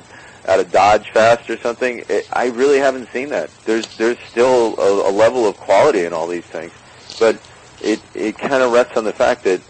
[0.47, 2.05] out of Dodge fast or something?
[2.11, 3.49] It, I really haven't seen that.
[3.65, 6.73] There's there's still a, a level of quality in all these things,
[7.19, 7.41] but
[7.81, 9.63] it it kind of rests on the fact that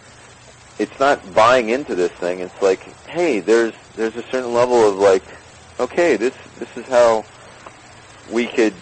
[0.78, 2.40] it's not buying into this thing.
[2.40, 5.24] It's like, hey, there's there's a certain level of like,
[5.78, 7.24] okay, this this is how
[8.32, 8.74] we could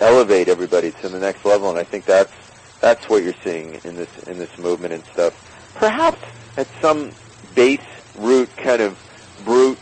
[0.00, 2.32] elevate everybody to the next level, and I think that's
[2.80, 5.34] that's what you're seeing in this in this movement and stuff.
[5.74, 6.18] Perhaps
[6.56, 7.12] at some
[7.54, 7.80] base
[8.14, 8.96] root kind of
[9.44, 9.78] brute,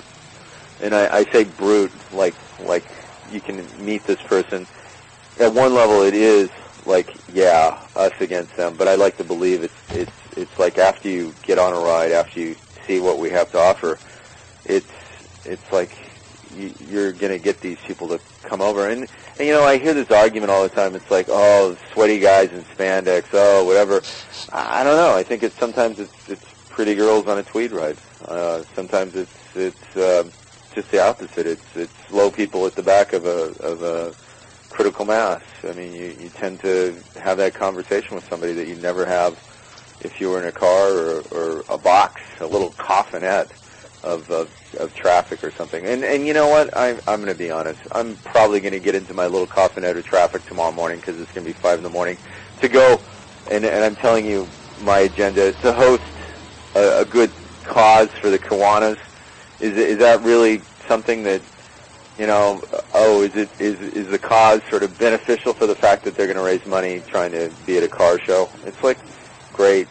[0.80, 2.84] and I, I say brute like like
[3.32, 4.66] you can meet this person.
[5.38, 6.50] At one level, it is
[6.86, 11.08] like yeah, us against them, but I like to believe it's it's it's like after
[11.08, 12.56] you get on a ride, after you
[12.86, 13.98] see what we have to offer,
[14.64, 14.86] it's
[15.44, 15.96] it's like
[16.50, 18.88] you, you're going to get these people to come over.
[18.88, 19.08] And,
[19.38, 20.94] and, you know, I hear this argument all the time.
[20.94, 24.02] It's like, oh, sweaty guys in spandex, oh, whatever.
[24.50, 25.14] I, I don't know.
[25.16, 27.98] I think it's sometimes it's, it's pretty girls on a tweed ride.
[28.24, 30.24] Uh, sometimes it's, it's, uh,
[30.74, 31.46] just the opposite.
[31.46, 34.14] It's, it's low people at the back of a, of a
[34.70, 35.42] critical mass.
[35.64, 39.36] I mean, you, you tend to have that conversation with somebody that you never have
[40.00, 43.52] if you were in a car or, or a box, a little coffinette
[44.02, 45.84] of, of of traffic or something.
[45.84, 46.70] And and you know what?
[46.76, 47.80] I'm I'm going to be honest.
[47.92, 51.32] I'm probably going to get into my little coffinette of traffic tomorrow morning because it's
[51.32, 52.18] going to be five in the morning
[52.62, 53.04] to go.
[53.50, 56.02] And and I'm telling you, my agenda is to host
[56.74, 58.98] a, a good cause for the Kiwanis.
[59.58, 61.44] Is is that really something that
[62.20, 62.62] you know?
[62.92, 66.26] Oh, is it is is the cause sort of beneficial for the fact that they're
[66.26, 68.50] going to raise money trying to be at a car show?
[68.66, 68.98] It's like
[69.54, 69.88] great,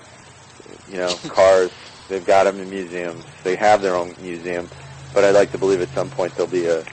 [0.87, 1.71] you know, cars.
[2.07, 3.25] They've got them in museums.
[3.43, 4.69] They have their own museum,
[5.13, 6.85] but I'd like to believe at some point there'll be a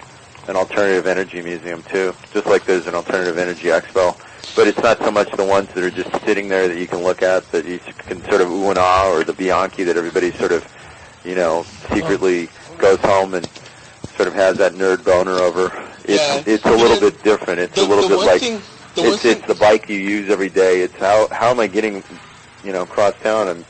[0.48, 4.16] an alternative energy museum too, just like there's an alternative energy expo.
[4.54, 7.02] But it's not so much the ones that are just sitting there that you can
[7.02, 10.32] look at that you can sort of ooh and ah, or the Bianchi that everybody
[10.38, 10.64] sort of,
[11.24, 13.46] you know, secretly goes home and
[14.16, 15.66] sort of has that nerd boner over.
[16.04, 16.42] It's Yeah.
[16.54, 17.60] it's a little bit different.
[17.60, 18.62] It's The- a little bit like thing-
[18.96, 20.80] it's it's the bike you use every day.
[20.80, 22.02] It's how how am I getting,
[22.64, 23.64] you know, across town and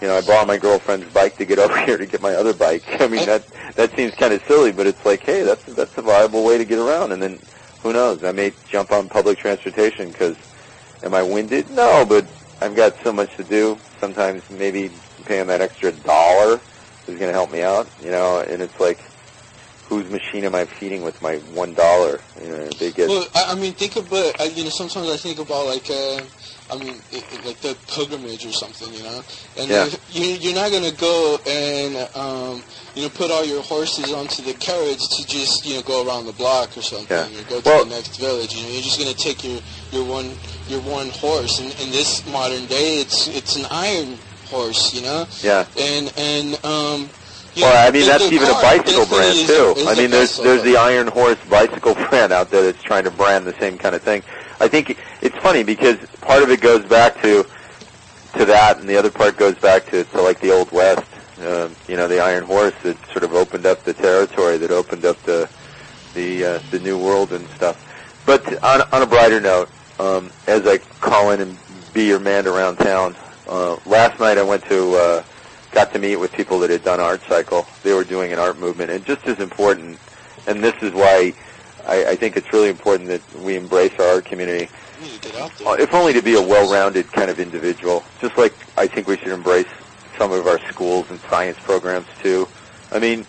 [0.00, 2.54] you know, I borrowed my girlfriend's bike to get over here to get my other
[2.54, 2.84] bike.
[3.00, 3.42] I mean, that
[3.76, 6.64] that seems kind of silly, but it's like, hey, that's that's a viable way to
[6.64, 7.12] get around.
[7.12, 7.38] And then,
[7.82, 8.24] who knows?
[8.24, 10.36] I may jump on public transportation because,
[11.02, 11.70] am I winded?
[11.70, 12.24] No, but
[12.62, 13.78] I've got so much to do.
[14.00, 14.90] Sometimes maybe
[15.26, 16.54] paying that extra dollar
[17.06, 18.38] is going to help me out, you know.
[18.40, 18.98] And it's like,
[19.90, 22.20] whose machine am I feeding with my one dollar?
[22.40, 23.08] You know, they get.
[23.08, 26.22] Well, I, I mean, think about, uh, you know, sometimes I think about like, uh,
[26.70, 29.20] I mean, it, it, like the pilgrimage or something, you know,
[29.58, 29.88] and Yeah.
[30.12, 32.62] you, you're not gonna go and, um,
[32.94, 36.26] you know, put all your horses onto the carriage to just, you know, go around
[36.26, 37.40] the block or something, Yeah.
[37.40, 38.54] or go to Well- the next village.
[38.54, 39.60] You know, you're just gonna take your
[39.90, 40.38] your one
[40.68, 41.58] your one horse.
[41.58, 44.18] And in this modern day, it's it's an iron
[44.48, 45.66] horse, you know, yeah.
[45.76, 47.10] and and um.
[47.56, 49.74] Well, I mean that's even a bicycle brand too.
[49.76, 53.10] is I mean, there's there's the Iron Horse bicycle brand out there that's trying to
[53.10, 54.22] brand the same kind of thing.
[54.60, 57.44] I think it's funny because part of it goes back to
[58.36, 61.06] to that, and the other part goes back to, to like the old west.
[61.44, 65.04] Um, you know, the Iron Horse that sort of opened up the territory, that opened
[65.04, 65.48] up the
[66.14, 67.86] the uh, the new world and stuff.
[68.26, 71.58] But on on a brighter note, um, as I call in and
[71.92, 73.16] be your man around town,
[73.48, 75.22] uh, last night I went to uh,
[75.72, 77.66] got to meet with people that had done Art Cycle.
[77.82, 79.98] They were doing an art movement, and just as important,
[80.46, 81.34] and this is why
[81.86, 84.68] I, I think it's really important that we embrace our art community.
[85.00, 88.04] You need to get out Uh, if only to be a well-rounded kind of individual,
[88.20, 89.68] just like I think we should embrace
[90.18, 92.46] some of our schools and science programs too.
[92.92, 93.24] I mean,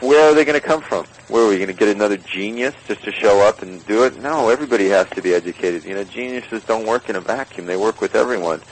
[0.00, 1.06] where are they going to come from?
[1.28, 4.20] Where are we going to get another genius just to show up and do it?
[4.20, 5.84] No, everybody has to be educated.
[5.84, 8.62] You know, geniuses don't work in a vacuum; they work with everyone.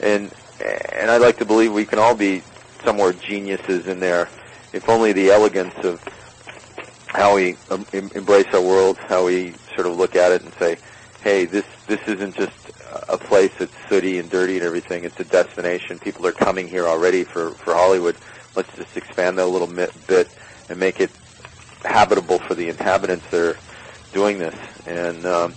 [0.00, 2.42] And and I like to believe we can all be
[2.84, 4.28] somewhere geniuses in there,
[4.72, 6.00] if only the elegance of
[7.06, 10.78] how we um, embrace our world, how we sort of look at it and say,
[11.22, 12.52] hey, this this isn't just
[13.08, 15.04] a place that's sooty and dirty and everything.
[15.04, 15.98] It's a destination.
[15.98, 18.16] People are coming here already for for Hollywood.
[18.54, 20.28] Let's just expand that a little bit, bit
[20.68, 21.10] and make it
[21.82, 23.56] habitable for the inhabitants that are
[24.12, 24.54] doing this.
[24.86, 25.54] And um,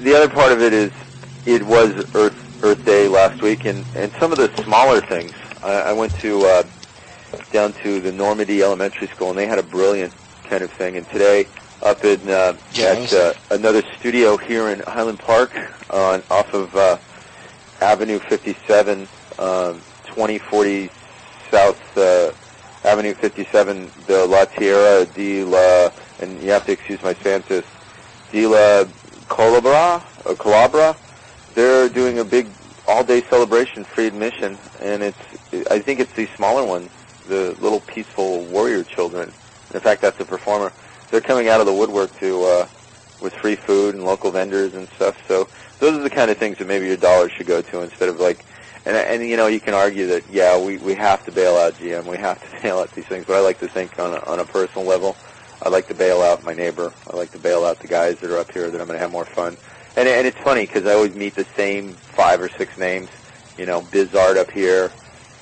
[0.00, 0.92] the other part of it is,
[1.46, 5.34] it was Earth Earth Day last week, and and some of the smaller things.
[5.62, 6.62] I, I went to uh,
[7.52, 10.12] down to the Normandy Elementary School, and they had a brilliant
[10.44, 10.96] kind of thing.
[10.96, 11.48] And today,
[11.82, 15.52] up in uh, Yeah, at uh, another studio here in Highland Park,
[15.90, 16.98] on off of uh,
[17.80, 19.08] Avenue 57,
[19.38, 20.90] um, 2040
[21.50, 22.32] South uh,
[22.84, 25.90] Avenue 57, the La Tierra de la,
[26.20, 27.64] and you have to excuse my Spanish,
[28.30, 28.84] de la
[29.28, 30.96] Colabra, or Calabra.
[31.54, 32.54] They're doing a big
[32.86, 36.90] all-day celebration, free admission, and it's, I think it's these smaller ones,
[37.26, 39.32] the little peaceful warrior children.
[39.72, 40.72] In fact, that's a performer.
[41.10, 42.68] They're coming out of the woodwork to, uh,
[43.20, 45.14] with free food and local vendors and stuff.
[45.28, 45.48] So
[45.78, 48.18] those are the kind of things that maybe your dollar should go to instead of
[48.18, 48.44] like,
[48.84, 51.76] and, and you know, you can argue that, yeah, we, we have to bail out
[51.76, 54.18] GM, we have to bail out these things, but I like to think on a,
[54.26, 55.16] on a personal level,
[55.62, 56.92] I like to bail out my neighbor.
[57.06, 59.02] I like to bail out the guys that are up here that I'm going to
[59.02, 59.56] have more fun.
[59.96, 63.08] And, and it's funny because I always meet the same five or six names.
[63.58, 64.92] You know, Bizard up here.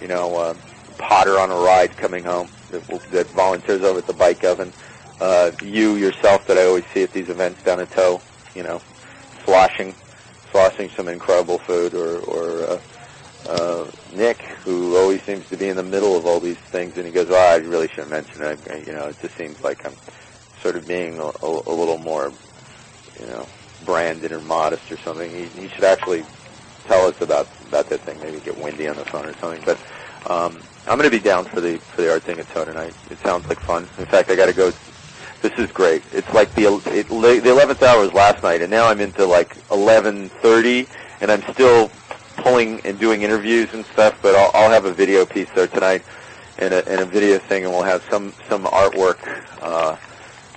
[0.01, 0.55] You know, uh,
[0.99, 4.73] Potter on a ride coming home that, that volunteers over at the bike oven.
[5.21, 8.21] Uh, you yourself that I always see at these events down at Toe.
[8.55, 8.83] You know,
[9.45, 9.95] sloshing,
[10.51, 12.81] sloshing some incredible food, or or uh,
[13.49, 17.07] uh, Nick, who always seems to be in the middle of all these things, and
[17.07, 18.87] he goes, "Well, I really shouldn't mention it.
[18.87, 19.97] You know, it just seems like I'm
[20.63, 22.33] sort of being a, a, a little more,
[23.19, 23.47] you know,
[23.85, 25.31] branded or modest or something.
[25.31, 26.25] He, he should actually
[26.87, 28.19] tell us about about that thing.
[28.21, 29.63] Maybe get Wendy on the phone or something.
[29.65, 29.79] But
[30.31, 32.95] um, I'm going to be down for the for the art thing at Toe tonight.
[33.11, 33.89] It sounds like fun.
[33.99, 34.73] In fact, I got to go.
[35.43, 36.03] This is great.
[36.13, 39.67] It's like the it, the 11th hour was last night, and now I'm into like
[39.69, 40.87] 11:30,
[41.21, 41.91] and I'm still
[42.37, 44.19] pulling and doing interviews and stuff.
[44.23, 46.05] But I'll, I'll have a video piece there tonight,
[46.59, 49.19] and a, and a video thing, and we'll have some some artwork.
[49.63, 49.97] Uh,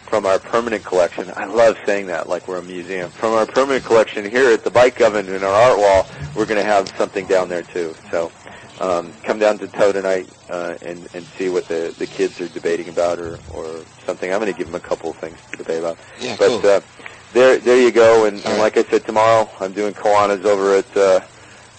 [0.10, 1.32] from our permanent collection.
[1.36, 3.12] I love saying that like we're a museum.
[3.12, 6.60] From our permanent collection here at the Bike Oven in our art wall, we're going
[6.60, 7.96] to have something down there too.
[8.12, 8.32] So
[8.80, 12.48] um, come down to Toe tonight uh, and, and see what the, the kids are
[12.48, 14.32] debating about or, or something.
[14.32, 15.98] I'm going to give them a couple of things to debate about.
[16.22, 16.70] Yeah, but cool.
[16.70, 16.82] uh,
[17.34, 18.26] there, there you go.
[18.26, 21.20] And, and like I said, tomorrow I'm doing Kiwanis over at uh,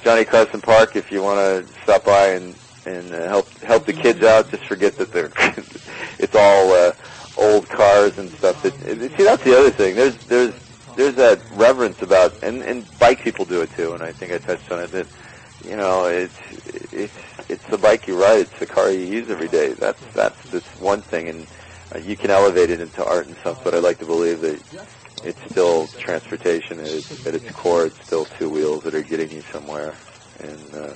[0.02, 0.96] Johnny Carson Park.
[0.96, 2.54] If you want to stop by and
[2.86, 5.32] and uh, help help the kids out, just forget that they're
[6.18, 6.92] it's all uh,
[7.37, 8.62] old cars and stuff.
[8.62, 8.72] That,
[9.16, 9.95] see, that's the other thing.
[9.97, 10.53] There's there's
[10.97, 13.95] there's that reverence about, and and bike people do it too.
[13.95, 14.93] And I think I touched on it.
[14.93, 15.09] That
[15.64, 16.35] you know, it's
[16.93, 17.14] it's
[17.49, 18.41] it's the bike you ride.
[18.41, 19.74] It's the car you use every day.
[19.74, 21.47] That's that's this one thing, and
[21.95, 23.59] uh, you can elevate it into art and stuff.
[23.64, 24.61] But I like to believe that
[25.22, 27.87] it's still transportation at its, at its core.
[27.87, 29.97] It's still two wheels that are getting you somewhere,
[30.41, 30.95] and uh,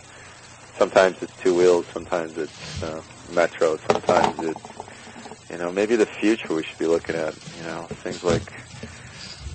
[0.79, 4.78] sometimes it's two wheels, sometimes it's uh, metro, sometimes it's
[5.51, 7.35] you know maybe the future we should be looking at.
[7.57, 8.51] You know things like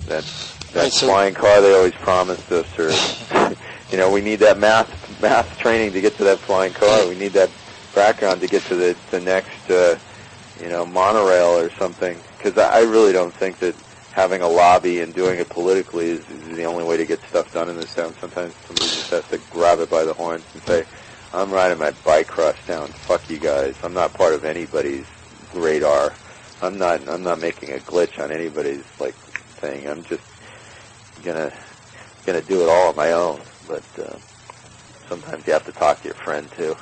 [0.06, 0.24] that
[0.72, 2.90] that Right, so- flying car they always promised us, or
[3.90, 4.88] You know, we need that math
[5.20, 7.06] math training to get to that flying car.
[7.06, 7.52] We need that
[7.94, 9.96] background to get to the the next, uh,
[10.60, 12.20] you know, monorail or something.
[12.36, 13.76] Because I, I really don't think that
[14.10, 17.50] having a lobby and doing it politically is, is the only way to get stuff
[17.52, 18.14] done in this town.
[18.20, 20.84] Sometimes somebody just has to grab it by the horns and say,
[21.32, 22.94] "I'm riding my bike across town.
[23.06, 23.74] Fuck you guys.
[23.82, 25.06] I'm not part of anybody's
[25.56, 26.16] radar.
[26.62, 27.08] I'm not.
[27.08, 29.16] I'm not making a glitch on anybody's like
[29.60, 29.86] thing.
[29.86, 30.22] I'm just
[31.22, 31.52] gonna
[32.24, 34.18] gonna do it all on my own." But uh,
[35.08, 36.76] sometimes you have to talk to your friend too.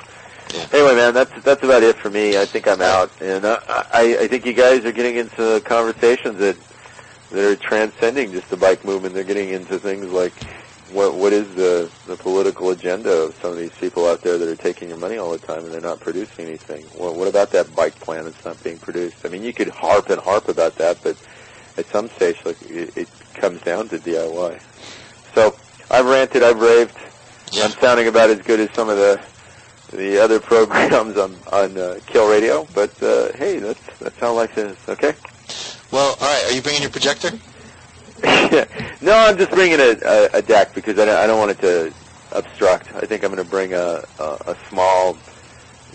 [0.55, 0.67] Yeah.
[0.73, 2.39] Anyway, man, that's that's about it for me.
[2.39, 6.39] I think I'm out, and uh, I I think you guys are getting into conversations
[6.39, 6.59] that
[7.31, 9.15] that are transcending just the bike movement.
[9.15, 10.43] They're getting into things like
[10.93, 14.49] what what is the the political agenda of some of these people out there that
[14.49, 16.89] are taking your money all the time and they're not producing anything.
[16.95, 19.17] Well, what about that bike plan that's not being produced?
[19.25, 21.17] I mean, you could harp and harp about that, but
[21.77, 24.61] at some stage, like it, it comes down to DIY.
[25.35, 25.57] So
[25.91, 26.97] I've ranted, I've raved.
[27.55, 29.21] I'm sounding about as good as some of the
[29.93, 34.57] the other programs on on uh, Kill Radio, but uh, hey, that's that's how life
[34.57, 34.77] is.
[34.89, 35.15] Okay.
[35.91, 36.51] Well, all right.
[36.51, 37.39] Are you bringing your projector?
[39.03, 41.61] no, I'm just bringing a, a, a deck because I don't, I don't want it
[41.61, 41.93] to
[42.33, 42.95] obstruct.
[42.95, 45.17] I think I'm going to bring a, a, a small,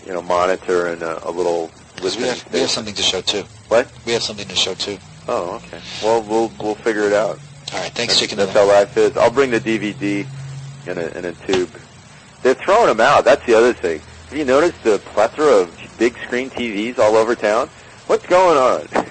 [0.06, 1.70] you know, monitor and a, a little
[2.02, 3.42] we have, we have something to show too.
[3.68, 3.90] What?
[4.06, 4.98] We have something to show too.
[5.26, 5.80] Oh, okay.
[6.02, 7.40] Well, we'll we'll figure it out.
[7.72, 7.92] All right.
[7.92, 8.38] Thanks, Chicken.
[8.38, 9.16] that's how life is.
[9.16, 10.26] I'll bring the DVD
[10.86, 11.70] in a in a tube.
[12.42, 13.24] They're throwing them out.
[13.24, 14.00] That's the other thing.
[14.28, 17.68] Have you noticed the plethora of big screen TVs all over town?
[18.06, 19.06] What's going on?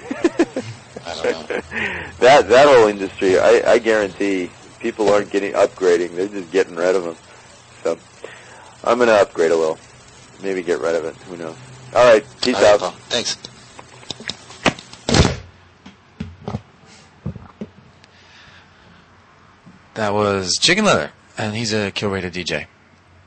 [1.08, 1.56] I don't know.
[2.20, 4.50] that that whole industry, I, I guarantee,
[4.80, 7.16] people aren't getting upgrading; they're just getting rid of them.
[7.82, 7.98] So,
[8.84, 9.78] I'm gonna upgrade a little,
[10.42, 11.14] maybe get rid of it.
[11.22, 11.56] Who knows?
[11.94, 12.80] All right, peace All right, out.
[12.80, 12.90] Paul.
[13.08, 13.36] Thanks.
[19.94, 22.66] That was Chicken Litter, and he's a Kill Radio DJ.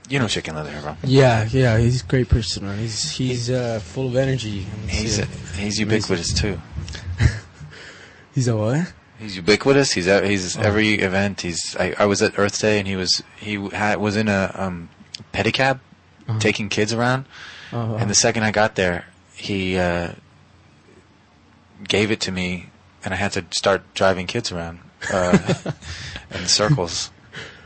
[0.08, 0.96] You know Chicken Litter, bro.
[1.04, 2.78] Yeah, yeah, he's a great person, man.
[2.78, 4.66] He's he's uh, full of energy.
[4.88, 5.26] He's yeah.
[5.56, 6.62] he's ubiquitous too.
[8.34, 8.94] He's a what?
[9.20, 9.92] He's ubiquitous.
[9.94, 10.62] He's at, he's Oh.
[10.62, 11.42] every event.
[11.42, 14.52] He's I, I was at Earth Day and he was he had was in a
[14.56, 14.90] um,
[15.34, 15.80] pedicab
[16.28, 16.40] Uh-huh.
[16.40, 17.26] taking kids around.
[17.74, 19.06] Oh, And the second I got there,
[19.36, 20.14] he uh,
[21.88, 22.70] gave it to me,
[23.04, 24.80] and I had to start driving kids around
[25.12, 25.38] uh,
[26.32, 27.12] in circles.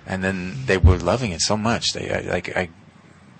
[0.07, 1.93] And then they were loving it so much.
[1.93, 2.69] They I, like I,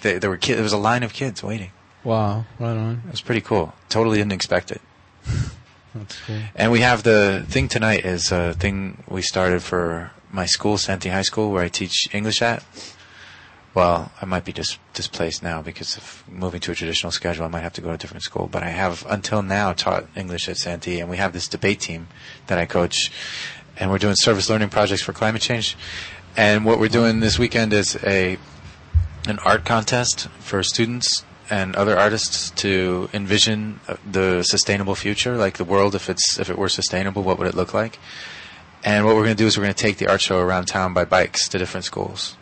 [0.02, 1.72] they, there were kid, there was a line of kids waiting.
[2.04, 3.04] wow, right on.
[3.08, 3.74] It was pretty cool.
[3.90, 4.82] Totally didn't expect it.
[5.96, 6.40] That's cool.
[6.56, 11.10] And we have the thing tonight is a thing we started for my school, Santee
[11.10, 12.64] High School, where I teach English at.
[13.74, 17.46] Well, I might be dis- displaced now because of moving to a traditional schedule.
[17.46, 18.48] I might have to go to a different school.
[18.48, 22.08] But I have until now taught English at Santee, and we have this debate team
[22.48, 23.12] that I coach,
[23.78, 25.78] and we're doing service learning projects for climate change.
[26.38, 28.38] And what we're doing this weekend is a
[29.28, 33.80] an art contest for students and other artists to envision
[34.10, 37.56] the sustainable future, like the world if it's if it were sustainable, what would it
[37.56, 38.00] look like?
[38.84, 40.66] And what we're going to do is we're going to take the art show around
[40.66, 42.38] town by bikes to different schools.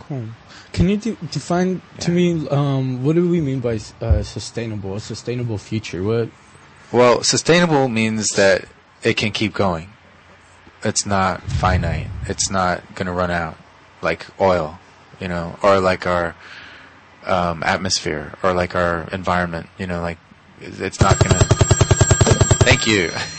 [0.00, 0.24] Cool.
[0.72, 4.96] Can you de- define to me um, what do we mean by uh, sustainable?
[4.96, 6.02] A sustainable future?
[6.02, 6.28] What?
[6.92, 8.66] Well, sustainable means that
[9.02, 9.88] it can keep going.
[10.84, 12.08] It's not finite.
[12.28, 13.56] It's not going to run out
[14.02, 14.78] like oil,
[15.18, 16.36] you know, or like our
[17.26, 20.18] um, atmosphere or like our environment, you know, like
[20.60, 21.44] it's not going to.
[22.64, 23.10] Thank you.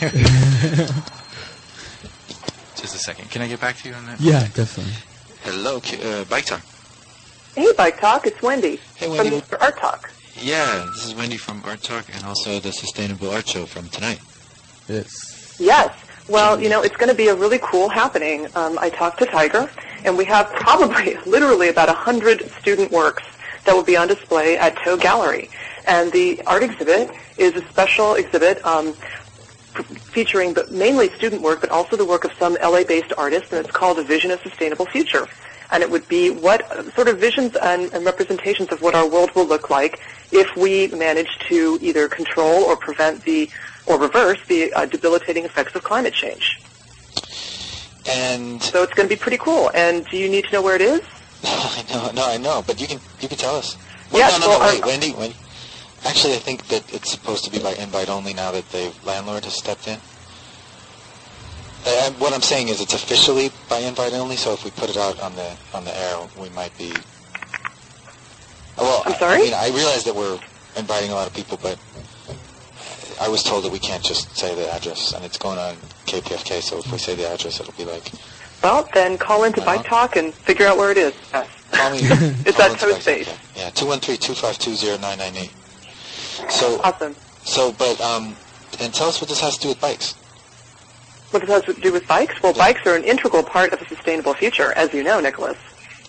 [2.76, 3.30] Just a second.
[3.30, 4.20] Can I get back to you on that?
[4.20, 4.94] Yeah, definitely.
[5.42, 6.62] Hello, uh, Bike Talk.
[7.54, 9.40] Hey, Bike Talk, it's Wendy Hey, Wendy.
[9.40, 10.12] from Art Talk.
[10.40, 14.20] Yeah, this is Wendy from Art Talk and also the Sustainable Art Show from tonight.
[14.88, 15.56] Yes.
[15.58, 15.92] Yes.
[16.28, 18.46] Well, you know, it's going to be a really cool happening.
[18.54, 19.68] Um, I talked to Tiger,
[20.04, 23.24] and we have probably, literally about a hundred student works
[23.64, 25.50] that will be on display at Toe Gallery.
[25.86, 28.92] And the art exhibit is a special exhibit um,
[30.12, 33.74] featuring but mainly student work, but also the work of some LA-based artists, and it's
[33.74, 35.26] called A Vision of Sustainable Future.
[35.70, 39.06] And it would be what uh, sort of visions and, and representations of what our
[39.08, 40.00] world will look like
[40.32, 43.50] if we manage to either control or prevent the
[43.86, 46.60] or reverse the uh, debilitating effects of climate change.
[48.08, 49.70] And So it's going to be pretty cool.
[49.74, 51.02] And do you need to know where it is?
[51.44, 53.76] I know, no, I know, but you can you can tell us.
[54.10, 55.36] Well, Yes, no, no, well, no, wait, I- Wendy, Wendy.
[56.04, 59.44] Actually, I think that it's supposed to be by invite only now that the landlord
[59.44, 59.98] has stepped in.
[62.18, 65.20] What I'm saying is it's officially by invite only, so if we put it out
[65.20, 66.92] on the on the air, we might be.
[68.76, 69.34] Well, I'm I- sorry?
[69.36, 70.38] I, mean, I realize that we're
[70.76, 71.78] inviting a lot of people, but
[73.20, 75.76] I was told that we can't just say the address, and it's going on
[76.06, 76.60] KPFK.
[76.60, 78.10] So if we say the address, it'll be like
[78.62, 81.14] Well, then call into Bike Talk and figure out where it is.
[81.32, 81.48] Yes.
[81.70, 81.98] Call me.
[82.46, 83.26] It's call at into Toad Bike Space.
[83.26, 85.52] Talk, Yeah, two one three two five two zero nine nine eight.
[86.50, 87.14] So Awesome.
[87.42, 88.34] so, but um,
[88.80, 90.14] and tell us what this has to do with bikes.
[91.30, 92.42] What does that have to do with bikes?
[92.42, 95.58] Well, bikes are an integral part of a sustainable future, as you know, Nicholas.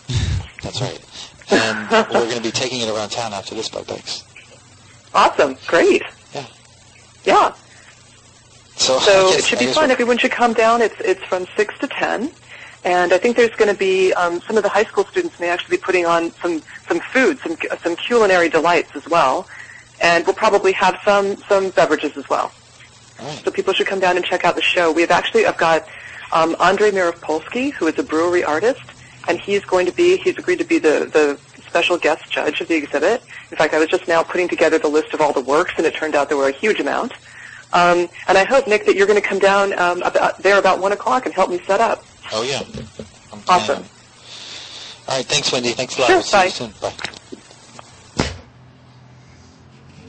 [0.63, 1.05] That's right.
[1.51, 4.23] And we're going to be taking it around town after this by bikes.
[5.13, 5.57] Awesome.
[5.67, 6.03] Great.
[6.33, 6.45] Yeah.
[7.25, 7.53] Yeah.
[8.79, 9.91] So, So guess- it should be fun.
[9.91, 10.81] Everyone should come down.
[10.81, 12.31] It's it's from six to ten,
[12.85, 15.49] and I think there's going to be um, some of the high school students may
[15.49, 19.47] actually be putting on some some food, some some culinary delights as well,
[20.01, 22.51] and we'll probably have some some beverages as well.
[23.43, 24.93] So people should come down and check out the show.
[24.93, 25.85] We have actually I've got
[26.31, 28.81] um, Andrei Mirovpolsky, who is a brewery artist,
[29.27, 32.69] and he's going to be he's agreed to be the the special guest judge of
[32.69, 33.21] the exhibit.
[33.51, 35.85] In fact, I was just now putting together the list of all the works, and
[35.85, 37.11] it turned out there were a huge amount.
[37.71, 40.79] Um, and I hope, Nick, that you're going to come down um, about, there about
[40.79, 42.03] 1 o'clock and help me set up.
[42.31, 42.61] Oh yeah.
[43.31, 43.83] I'm Awesome.
[45.07, 45.25] All right.
[45.25, 45.71] Thanks, Wendy.
[45.71, 46.07] Thanks a lot.
[46.07, 46.43] Sure, we'll see bye.
[46.45, 46.73] you soon.
[46.81, 46.93] Bye.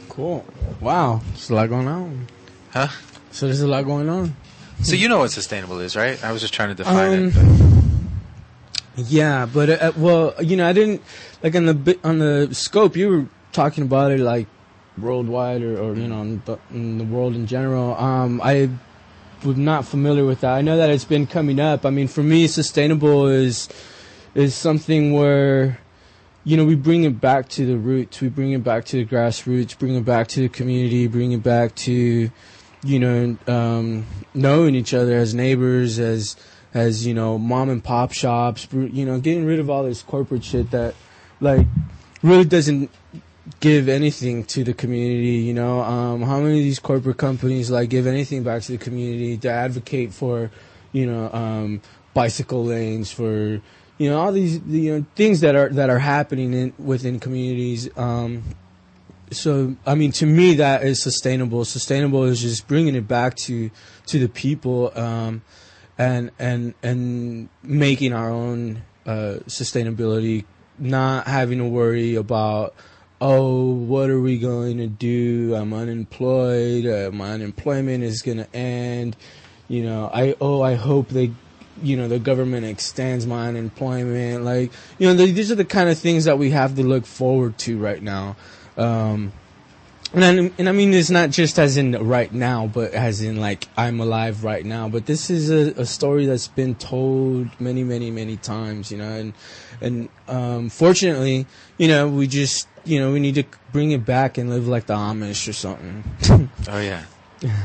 [0.09, 0.45] Cool.
[0.81, 1.21] Wow.
[1.29, 2.27] There's a lot going on.
[2.73, 2.89] Huh?
[3.31, 4.37] So there's a lot going on.
[4.83, 6.23] So you know what sustainable is, right?
[6.25, 7.37] I was just trying to define it.
[7.37, 8.11] Um,
[8.97, 11.03] Yeah, but uh, well, you know, I didn't
[11.43, 12.97] like on the on the scope.
[12.97, 14.47] You were talking about it like
[15.01, 17.95] worldwide, or, or you know, in the, in the world in general.
[17.97, 18.71] Um, I
[19.45, 20.53] was not familiar with that.
[20.53, 21.87] I know that it's been coming up.
[21.87, 23.69] I mean, for me, sustainable is
[24.35, 25.81] is something where
[26.45, 28.21] you know we bring it back to the roots.
[28.21, 29.79] We bring it back to the grassroots.
[29.79, 31.07] Bring it back to the community.
[31.07, 32.31] Bring it back to
[32.83, 36.37] you know um, knowing each other as neighbors, as
[36.75, 38.69] as you know mom and pop shops.
[38.73, 40.95] You know, getting rid of all this corporate shit that
[41.41, 41.67] like
[42.23, 42.91] really doesn't
[43.61, 45.37] give anything to the community.
[45.37, 48.79] You know, um, how many of these corporate companies like give anything back to the
[48.79, 50.51] community to advocate for,
[50.93, 51.83] you know, um,
[52.15, 53.61] bicycle lanes for,
[53.99, 57.89] you know, all these you know things that are that are happening in within communities.
[57.99, 58.45] Um,
[59.33, 61.65] so I mean, to me, that is sustainable.
[61.65, 63.71] Sustainable is just bringing it back to
[64.07, 65.43] to the people, um,
[65.99, 70.45] and and and making our own uh, sustainability,
[70.79, 72.75] not having to worry about
[73.21, 75.55] oh, what are we going to do?
[75.55, 76.87] I'm unemployed.
[76.87, 79.17] Uh, my unemployment is going to end.
[79.69, 81.33] You know, I oh, I hope they,
[81.83, 84.45] you know, the government extends my unemployment.
[84.45, 87.07] Like, you know, the, these are the kind of things that we have to look
[87.07, 88.37] forward to right now.
[88.77, 89.33] Um,
[90.13, 93.37] and I, and I mean, it's not just as in right now, but as in
[93.41, 94.89] like I'm alive right now.
[94.89, 99.11] But this is a, a story that's been told many, many, many times, you know.
[99.11, 99.35] And
[99.81, 101.47] and um, fortunately,
[101.79, 104.87] you know, we just you know we need to bring it back and live like
[104.87, 106.05] the Amish or something.
[106.69, 107.05] Oh yeah.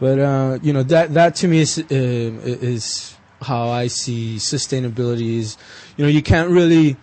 [0.00, 5.36] But uh, you know that that to me is uh, is how I see sustainability.
[5.36, 5.58] Is
[5.98, 6.96] you know you can't really.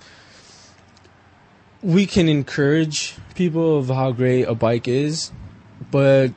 [1.83, 5.31] We can encourage people of how great a bike is,
[5.91, 6.33] but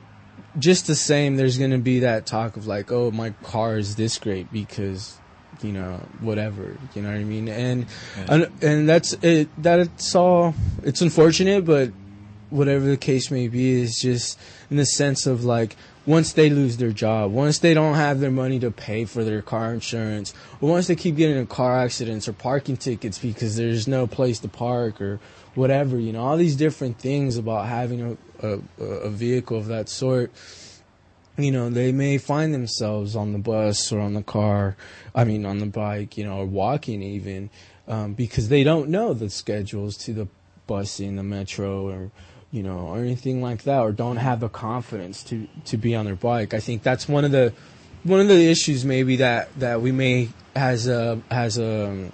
[0.57, 3.95] just the same, there's going to be that talk of like, oh, my car is
[3.95, 5.17] this great because
[5.61, 7.85] you know whatever you know what I mean, and
[8.27, 9.49] and, and that's it.
[9.61, 10.55] That's all.
[10.83, 11.91] It's unfortunate, but
[12.49, 15.75] whatever the case may be is just in the sense of like
[16.05, 19.41] once they lose their job, once they don't have their money to pay for their
[19.41, 23.87] car insurance, or once they keep getting in car accidents or parking tickets because there's
[23.87, 25.19] no place to park or
[25.55, 29.89] whatever, you know, all these different things about having a, a, a vehicle of that
[29.89, 30.31] sort,
[31.37, 34.75] you know, they may find themselves on the bus or on the car,
[35.15, 37.49] I mean, on the bike, you know, or walking even,
[37.87, 40.27] um, because they don't know the schedules to the
[40.67, 42.11] busing, the metro, or
[42.51, 46.05] you know, or anything like that, or don't have the confidence to to be on
[46.05, 46.53] their bike.
[46.53, 47.53] I think that's one of the
[48.03, 52.11] one of the issues maybe that that we may as a as a um,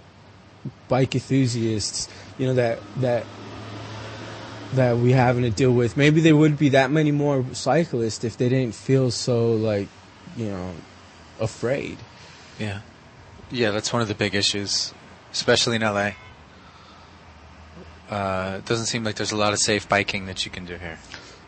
[0.87, 2.07] bike enthusiasts,
[2.37, 3.25] you know, that that
[4.73, 5.97] that we having to deal with.
[5.97, 9.87] Maybe there would be that many more cyclists if they didn't feel so like,
[10.35, 10.73] you know,
[11.39, 11.97] afraid.
[12.59, 12.81] Yeah.
[13.49, 14.93] Yeah, that's one of the big issues,
[15.31, 16.11] especially in LA.
[18.09, 20.75] Uh, it doesn't seem like there's a lot of safe biking that you can do
[20.75, 20.97] here.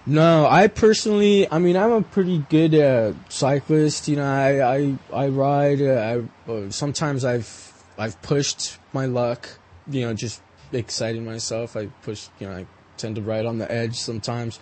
[0.05, 4.07] No, I personally, I mean, I'm a pretty good uh, cyclist.
[4.07, 5.81] You know, I I, I ride.
[5.81, 9.49] Uh, I uh, sometimes I've I've pushed my luck.
[9.89, 10.41] You know, just
[10.71, 11.75] exciting myself.
[11.75, 12.27] I push.
[12.39, 12.65] You know, I
[12.97, 14.59] tend to ride on the edge sometimes.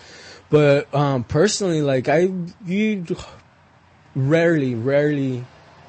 [0.49, 2.29] But um, personally, like I,
[2.65, 3.05] you
[4.15, 5.45] rarely, rarely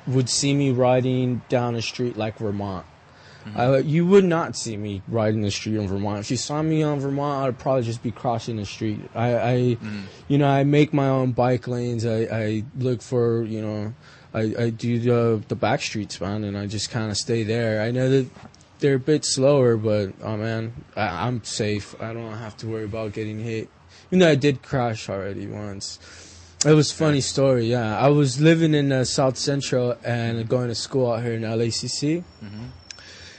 [0.07, 2.87] would see me riding down a street like Vermont.
[3.57, 6.21] Uh, you would not see me riding the street in Vermont.
[6.21, 9.01] If you saw me on Vermont, I'd probably just be crossing the street.
[9.15, 9.55] I, I
[10.27, 12.05] you know, I make my own bike lanes.
[12.05, 13.95] I, I look for, you know,
[14.35, 17.81] I, I do the the back streets, man, and I just kind of stay there.
[17.81, 18.27] I know that
[18.79, 21.95] they're a bit slower, but oh man, I, I'm safe.
[22.01, 23.69] I don't have to worry about getting hit.
[24.09, 25.99] Even though I did crash already once.
[26.67, 27.97] It was a funny story, yeah.
[27.97, 32.25] I was living in uh, South Central and going to school out here in LACC,
[32.45, 32.65] Mm-hmm.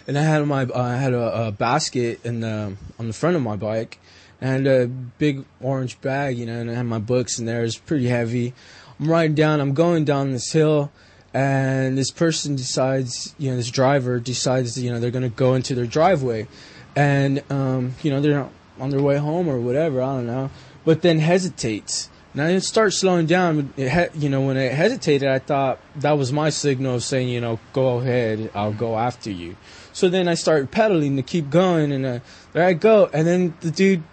[0.08, 3.36] and I had my uh, I had a, a basket in the on the front
[3.36, 4.00] of my bike,
[4.40, 7.64] and a big orange bag, you know, and I had my books in there.
[7.66, 8.54] It's pretty heavy.
[9.00, 9.60] I'm riding down.
[9.60, 10.90] I'm going down this hill,
[11.34, 15.76] and this person decides, you know, this driver decides, you know, they're gonna go into
[15.76, 16.48] their driveway,
[16.96, 18.50] and um, you know, they're
[18.80, 20.02] on their way home or whatever.
[20.02, 20.50] I don't know,
[20.86, 22.10] but then hesitates.
[22.34, 23.74] And I start slowing down.
[23.76, 27.42] It you know, when it hesitated, I thought that was my signal of saying, you
[27.42, 29.56] know, go ahead, I'll go after you.
[29.94, 32.20] So then I started pedaling to keep going, and uh,
[32.54, 33.10] there I go.
[33.12, 34.04] And then the dude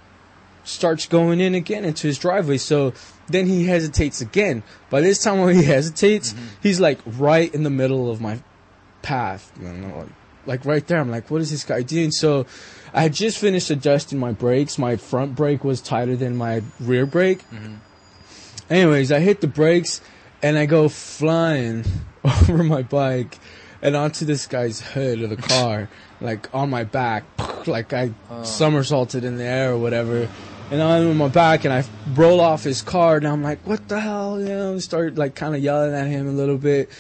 [0.65, 2.59] starts going in again into his driveway.
[2.59, 2.93] So
[3.29, 4.63] then he hesitates again.
[4.91, 6.47] By this time, when he hesitates, mm-hmm.
[6.63, 8.41] he's like right in the middle of my
[9.03, 9.53] path.
[9.61, 10.09] You know, like,
[10.47, 11.01] like right there.
[11.01, 12.11] I'm like, what is this guy doing?
[12.11, 12.47] So
[12.95, 14.79] I had just finished adjusting my brakes.
[14.79, 17.43] My front brake was tighter than my rear brake.
[17.51, 17.75] Mm-hmm.
[18.69, 20.01] Anyways, I hit the brakes
[20.43, 21.85] and I go flying
[22.25, 23.39] over my bike
[23.83, 25.89] and onto this guy's hood of the car,
[26.21, 27.25] like on my back,
[27.67, 28.43] like I oh.
[28.43, 30.29] somersaulted in the air or whatever.
[30.71, 31.85] And I'm on my back and I
[32.15, 34.41] roll off his car and I'm like, what the hell?
[34.41, 36.91] You know, and start like kind of yelling at him a little bit.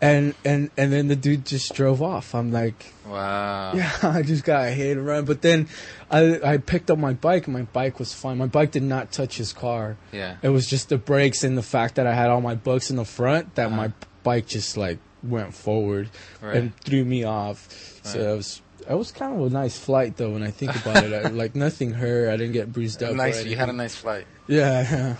[0.00, 2.34] And, and, and then the dude just drove off.
[2.34, 3.72] I'm like, Wow.
[3.74, 5.24] yeah, I just got hit and run.
[5.24, 5.68] But then
[6.10, 8.36] I I picked up my bike and my bike was fine.
[8.38, 9.96] My bike did not touch his car.
[10.12, 10.36] Yeah.
[10.42, 12.96] It was just the brakes and the fact that I had all my books in
[12.96, 13.76] the front that Uh-huh.
[13.76, 13.92] my
[14.22, 16.56] bike just like went forward Right.
[16.56, 17.66] and threw me off.
[18.04, 18.28] So Right.
[18.28, 21.12] it was it was kind of a nice flight though when I think about it.
[21.12, 22.28] I, like nothing hurt.
[22.30, 23.14] I didn't get bruised up.
[23.14, 23.44] Nice.
[23.44, 24.26] You had a nice flight.
[24.48, 25.16] Yeah.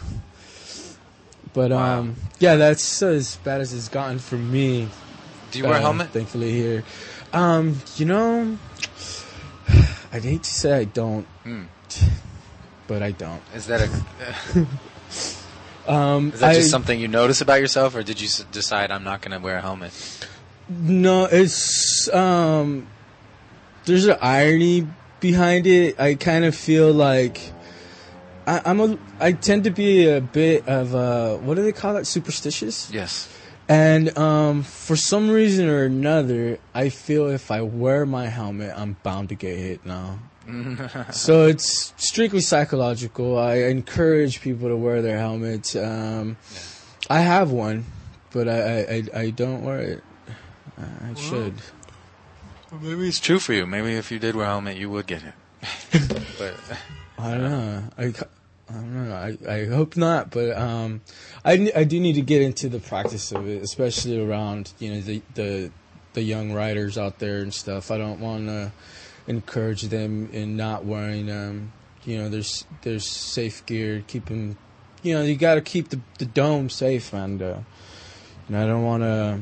[1.52, 1.98] But Wow.
[2.00, 4.88] um yeah, that's as bad as it's gotten for me.
[5.50, 6.10] Do you wear a uh, helmet?
[6.10, 6.84] Thankfully here.
[7.32, 8.58] Um, you know,
[10.12, 11.64] I'd hate to say I don't, Hmm.
[12.86, 13.42] but I don't.
[13.54, 14.66] Is that a?
[15.88, 18.90] Um, Is that just I- something you notice about yourself, or did you s- decide
[18.90, 19.92] I'm not going to wear a helmet?
[20.68, 22.88] No, it's um.
[23.86, 24.86] There's an irony
[25.20, 25.98] behind it.
[25.98, 27.40] I kind of feel like
[28.46, 28.98] I, I'm a.
[29.18, 32.90] I tend to be a bit of a what do they call that Superstitious.
[32.92, 33.32] Yes.
[33.68, 38.96] And um, for some reason or another, I feel if I wear my helmet, I'm
[39.02, 40.20] bound to get hit now.
[41.10, 43.36] so it's strictly psychological.
[43.36, 45.74] I encourage people to wear their helmets.
[45.74, 46.36] Um,
[47.10, 47.86] I have one,
[48.30, 50.04] but I, I, I, I don't wear it.
[50.78, 51.54] I should.
[52.80, 53.66] Maybe it's true for you.
[53.66, 55.34] Maybe if you did wear a helmet, you would get it.
[56.38, 56.54] but
[57.18, 57.82] I don't know.
[57.98, 58.04] I,
[58.68, 59.14] I don't know.
[59.14, 61.00] I, I hope not, but um,
[61.44, 65.00] I, I do need to get into the practice of it, especially around you know
[65.00, 65.70] the the
[66.14, 67.90] the young riders out there and stuff.
[67.90, 68.72] I don't want to
[69.26, 71.72] encourage them in not wearing um,
[72.04, 74.56] you know there's there's safe gear, keep them.
[75.02, 77.58] You know you got to keep the the dome safe, and uh,
[78.48, 79.40] and I don't want to.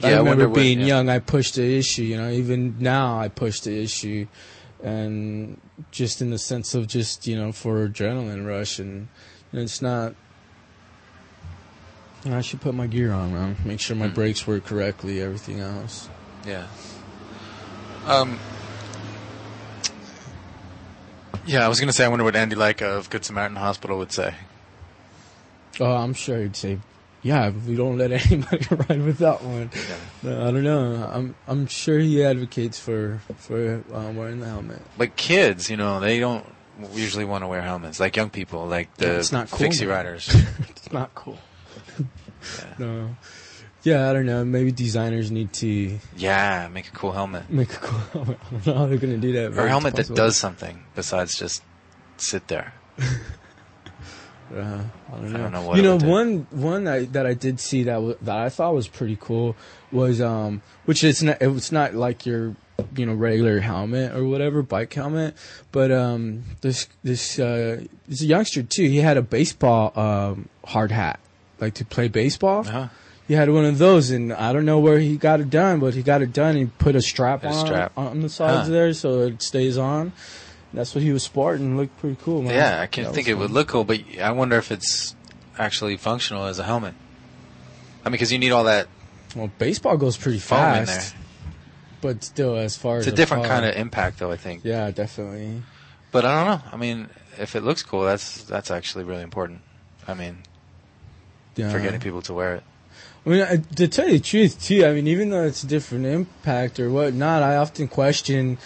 [0.00, 0.86] Yeah, I I remember what- being yeah.
[0.86, 2.02] young, I pushed the issue.
[2.02, 4.26] You know, even now I push the issue,
[4.82, 5.60] and
[5.90, 9.08] just in the sense of just you know for adrenaline rush, and
[9.52, 10.14] you know, it's not.
[12.24, 13.56] you know, I should put my gear on, man.
[13.64, 14.14] Make sure my Hmm.
[14.14, 15.20] brakes work correctly.
[15.22, 16.08] Everything else.
[16.46, 16.66] Yeah.
[18.06, 18.38] Um.
[21.46, 22.04] Yeah, I was gonna say.
[22.04, 24.34] I wonder what Andy Leeka of Good Samaritan Hospital would say.
[25.80, 26.78] Oh, I'm sure he'd say,
[27.22, 29.70] "Yeah, we don't let anybody ride without one."
[30.22, 31.08] No, I don't know.
[31.12, 34.82] I'm I'm sure he advocates for for um, wearing the helmet.
[34.98, 36.44] Like kids, you know, they don't
[36.94, 38.00] usually want to wear helmets.
[38.00, 39.96] Like young people, like the Yeah, it's not cool, fixie man.
[39.96, 40.34] riders.
[40.70, 41.38] It's not cool.
[42.78, 43.16] No.
[43.82, 44.44] Yeah, I don't know.
[44.44, 48.38] Maybe designers need to yeah, make a cool helmet make a cool helmet.
[48.46, 49.58] I don't know how they're gonna do that.
[49.58, 51.62] or a helmet that does something besides just
[52.18, 52.74] sit there.
[54.54, 54.82] Uh,
[55.12, 56.08] I don't I don't know you know, would do.
[56.08, 59.54] one one I, that I did see that w- that I thought was pretty cool
[59.92, 62.56] was um, which is not it's not like your
[62.96, 65.34] you know regular helmet or whatever bike helmet,
[65.70, 68.88] but um, this this uh, this youngster too.
[68.88, 71.20] He had a baseball um hard hat,
[71.60, 72.60] like to play baseball.
[72.66, 72.88] Uh-huh.
[73.28, 75.94] He had one of those, and I don't know where he got it done, but
[75.94, 76.56] he got it done.
[76.56, 77.92] He put a strap a on strap.
[77.96, 78.72] on the sides Huh.
[78.72, 80.12] there, so it stays on.
[80.72, 81.76] That's what he was sporting.
[81.76, 82.54] Looked pretty cool, man.
[82.54, 85.16] Yeah, I can That think it would look cool, but I wonder if it's
[85.58, 86.94] actually functional as a helmet.
[88.04, 88.86] I mean, because you need all that.
[89.34, 91.14] Well, baseball goes pretty fast,
[92.00, 94.30] but still, as far It's as It's a different car- kind of impact, though.
[94.30, 94.64] I think.
[94.64, 95.62] Yeah, definitely.
[96.12, 96.68] But I don't know.
[96.72, 99.60] I mean, if it looks cool, that's that's actually really important.
[100.08, 100.38] I mean,
[101.56, 101.70] Yeah.
[101.70, 102.62] for getting people to wear it.
[103.26, 105.66] I mean, I, to tell you the truth, too, I mean, even though it's a
[105.66, 108.56] different impact or whatnot, I often question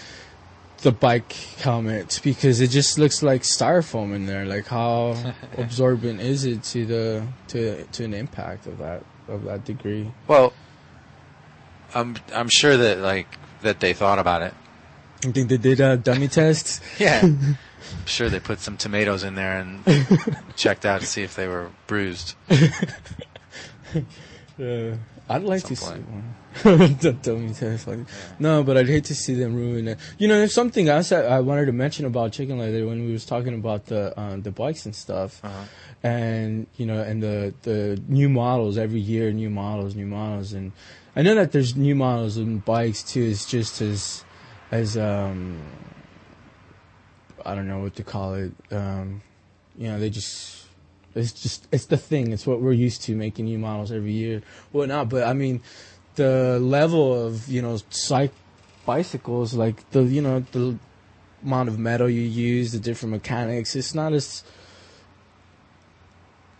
[0.84, 4.44] the bike helmet because it just looks like styrofoam in there.
[4.44, 5.16] Like, how
[5.58, 10.12] absorbent is it to the to to an impact of that of that degree?
[10.28, 10.52] Well,
[11.94, 13.26] I'm I'm sure that like
[13.62, 14.54] that they thought about it.
[15.24, 16.82] You think they did a dummy test?
[16.98, 17.22] Yeah.
[17.94, 20.06] I'm sure they put some tomatoes in there and
[20.56, 22.34] checked out to see if they were bruised.
[24.56, 24.96] Yeah, uh,
[25.28, 26.02] I'd like Some to see
[26.62, 27.86] the dummy test.
[27.88, 27.98] Like,
[28.38, 29.98] No, but I'd hate to see them ruin it.
[30.18, 33.12] You know, there's something else that I wanted to mention about chicken litter when we
[33.12, 35.64] was talking about the uh, the bikes and stuff, Uh-huh.
[36.02, 40.72] and you know, and the the new models every year, new models, new models, and
[41.16, 43.22] I know that there's new models in bikes too.
[43.22, 44.24] It's just as
[44.70, 45.60] as um
[47.44, 48.52] I don't know what to call it.
[48.70, 49.22] Um,
[49.76, 50.66] you know, they just
[51.14, 52.32] it's just it's the thing.
[52.32, 55.08] It's what we're used to making new models every year, whatnot.
[55.08, 55.60] But I mean,
[56.16, 58.30] the level of you know cyc
[58.86, 60.78] bicycles, like the you know the
[61.42, 64.42] amount of metal you use, the different mechanics, it's not as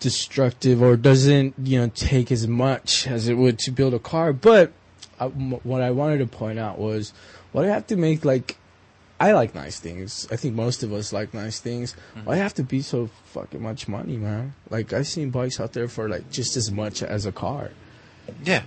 [0.00, 4.32] destructive or doesn't you know take as much as it would to build a car.
[4.32, 4.72] But
[5.18, 7.12] I, m- what I wanted to point out was
[7.52, 8.56] what I have to make like
[9.20, 10.28] I like nice things.
[10.30, 11.94] I think most of us like nice things.
[12.16, 12.26] Mm-hmm.
[12.26, 14.54] Why have to be so fucking much money, man?
[14.68, 17.70] Like I've seen bikes out there for like just as much as a car.
[18.44, 18.62] Yeah.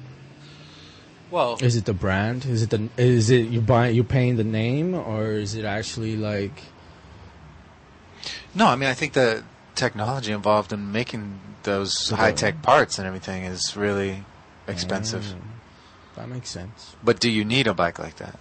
[1.29, 2.45] Well, Is it the brand?
[2.45, 6.15] Is it the is it you buying you paying the name or is it actually
[6.15, 6.63] like
[8.55, 9.43] no, I mean I think the
[9.75, 14.23] technology involved in making those high tech parts and everything is really
[14.67, 15.23] expensive.
[15.23, 16.95] Mm, that makes sense.
[17.03, 18.39] But do you need a bike like that?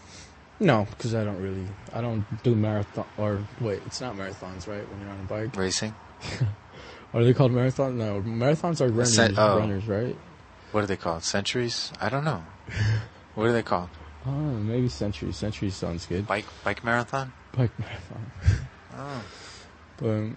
[0.59, 4.89] No, because I don't really I don't do marathon or wait, it's not marathons, right?
[4.89, 5.95] When you're on a bike, Racing?
[7.15, 7.95] are they called marathons?
[7.95, 9.59] No, marathons are runners, Cent- oh.
[9.59, 10.17] runners, right?
[10.77, 11.25] What are they called?
[11.25, 11.91] Centuries?
[12.03, 12.45] I don't know.
[13.35, 13.89] What are they called?
[14.27, 15.33] Oh, maybe century.
[15.33, 16.27] Century sounds good.
[16.27, 17.33] Bike bike marathon?
[17.57, 18.31] Bike marathon.
[18.99, 19.23] Oh.
[19.97, 20.37] But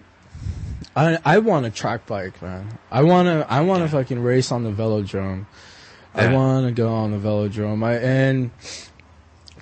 [0.96, 2.78] I I want a track bike, man.
[2.90, 3.90] I wanna I wanna Yeah.
[3.90, 5.44] fucking race on the velodrome.
[6.14, 7.84] I wanna go on the velodrome.
[7.84, 8.50] I and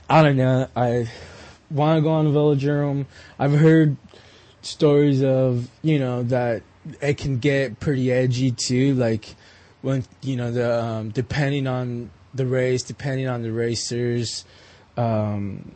[0.08, 0.68] I don't know.
[0.76, 1.10] I
[1.72, 3.06] wanna go on the velodrome.
[3.36, 3.96] I've heard
[4.62, 6.62] stories of you know that
[7.00, 8.94] it can get pretty edgy too.
[8.94, 9.34] Like
[9.82, 14.44] when you know the um, depending on the race, depending on the racers,
[14.96, 15.72] um,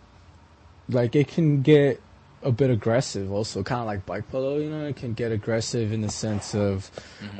[0.88, 2.00] like it can get
[2.44, 5.92] a bit aggressive also kind of like bike polo you know it can get aggressive
[5.92, 6.90] in the sense of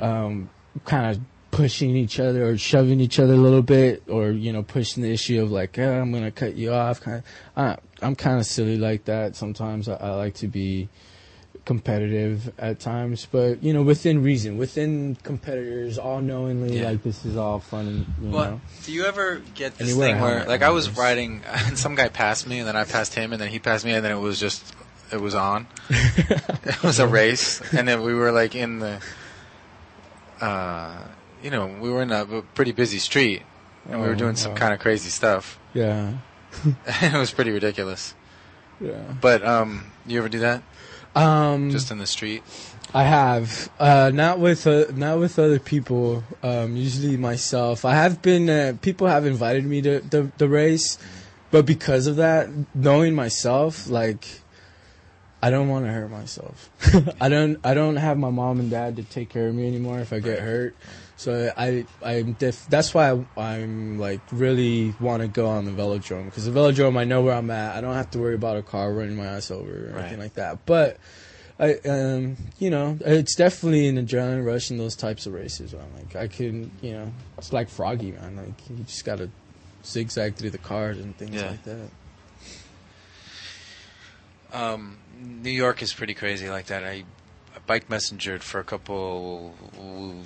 [0.00, 0.48] um,
[0.84, 1.20] kind of
[1.50, 5.12] pushing each other or shoving each other a little bit or you know pushing the
[5.12, 7.24] issue of like i'm gonna cut you off kind of
[7.56, 9.88] I, i'm kind of silly like that sometimes.
[9.88, 10.88] I, I like to be
[11.64, 16.90] competitive at times but you know within reason within competitors all knowingly Yeah.
[16.90, 20.12] like this is all fun and you Well, know do you ever get this Anywhere
[20.12, 23.14] thing where, like, I was riding, and some guy passed me, and then I passed
[23.14, 24.74] him, and then he passed me, and then it was just,
[25.12, 25.68] it was on.
[25.88, 29.00] it was a race, and then we were like in the,
[30.40, 30.98] uh,
[31.42, 33.42] you know, we were in a pretty busy street,
[33.88, 34.58] and we were Oh, doing some wow.
[34.58, 35.58] kind of crazy stuff.
[35.74, 36.14] yeah
[36.86, 38.14] it was pretty ridiculous.
[38.80, 40.62] yeah But um, you ever do that?
[41.14, 42.42] Um Just in the street?
[42.94, 46.24] I have uh, not with uh, not with other people.
[46.42, 47.84] Um, usually myself.
[47.84, 48.50] I have been.
[48.50, 50.98] Uh, people have invited me to the the race,
[51.50, 54.26] but because of that, knowing myself, like
[55.42, 56.70] I don't want to hurt myself.
[57.20, 57.58] I don't.
[57.64, 60.20] I don't have my mom and dad to take care of me anymore if I
[60.20, 60.76] get hurt.
[61.22, 63.24] So I I'm def- that's why I,
[63.54, 67.34] I'm like really want to go on the velodrome because the velodrome I know where
[67.34, 67.76] I'm at.
[67.76, 70.34] I don't have to worry about a car running my ass over or anything like
[70.34, 70.66] that.
[70.66, 70.98] But
[71.60, 75.72] I um you know it's definitely an adrenaline rush in those types of races.
[75.72, 75.84] Man.
[75.96, 78.34] Like I can you know it's like Froggy man.
[78.36, 79.30] Like you just gotta
[79.84, 81.50] zigzag through the cars and things Yeah.
[81.50, 81.88] like that.
[84.52, 86.84] Um, New York is pretty crazy like that.
[86.84, 87.04] I
[87.66, 89.54] bike messengered for a couple,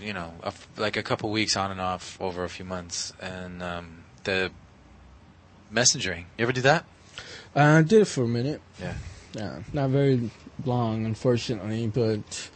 [0.01, 3.63] you know, a like a couple weeks on and off over a few months, and
[3.63, 4.51] um, the
[5.71, 6.27] messengering.
[6.39, 6.85] You ever do that?
[7.55, 8.61] Uh, I did it for a minute.
[8.81, 8.95] Yeah.
[9.35, 10.31] Yeah, not very
[10.65, 12.51] long, unfortunately, but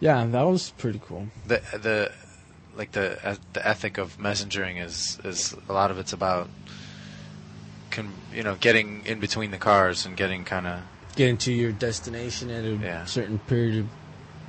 [0.00, 1.28] yeah, that was pretty cool.
[1.46, 2.12] The the
[2.76, 6.50] like the uh, the ethic of messengering is is a lot of it's about,
[7.90, 10.80] con, you know, getting in between the cars and getting kind of
[11.14, 13.06] Getting to your destination at a Yeah.
[13.06, 13.86] certain period of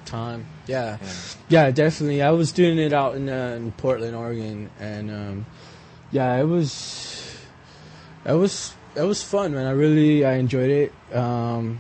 [0.08, 0.46] time.
[0.66, 0.98] Yeah.
[1.00, 1.14] Yeah.
[1.50, 2.22] yeah, definitely.
[2.22, 5.46] I was doing it out in, uh, in Portland, Oregon, and um,
[6.12, 7.38] yeah, it was
[8.26, 9.68] it was it was fun, man.
[9.68, 11.80] I really I enjoyed it, um,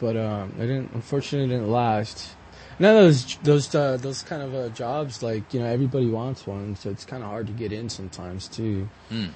[0.00, 0.92] but um, it didn't.
[0.92, 2.34] Unfortunately, it didn't last.
[2.78, 6.76] No, those those uh, those kind of uh, jobs, like you know, everybody wants one,
[6.76, 8.88] so it's kind of hard to get in sometimes too.
[9.08, 9.26] Hmm.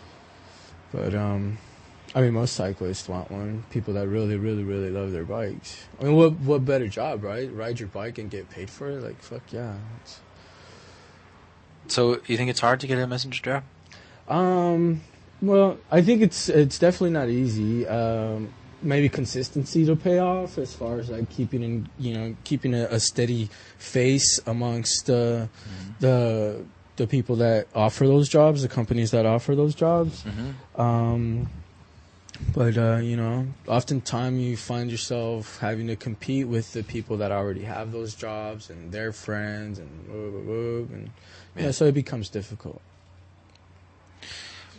[0.93, 1.59] But um,
[2.15, 3.65] I mean, most cyclists want one.
[3.71, 5.85] People that really, really, really love their bikes.
[6.01, 7.53] I mean, what what better job, right?
[7.53, 9.03] Ride your bike and get paid for it.
[9.03, 9.75] Like fuck yeah.
[10.01, 10.21] It's,
[11.87, 13.63] So you think it's hard to get a messenger job?
[14.29, 15.03] Um,
[15.41, 17.87] well, I think it's it's definitely not easy.
[17.87, 22.75] Um, maybe consistency to pay off as far as like keeping in, you know, keeping
[22.75, 25.47] a, a steady face amongst uh,
[26.01, 26.65] the
[26.97, 30.25] the people that offer those jobs, the companies that offer those jobs.
[30.25, 30.81] Mm-hmm.
[30.81, 31.49] Um,
[32.55, 37.31] but uh, you know, oftentimes you find yourself having to compete with the people that
[37.33, 41.11] already have those jobs and their friends and whoop, whoop, whoop, and
[41.57, 41.71] yeah, Yeah.
[41.71, 42.81] so it becomes difficult.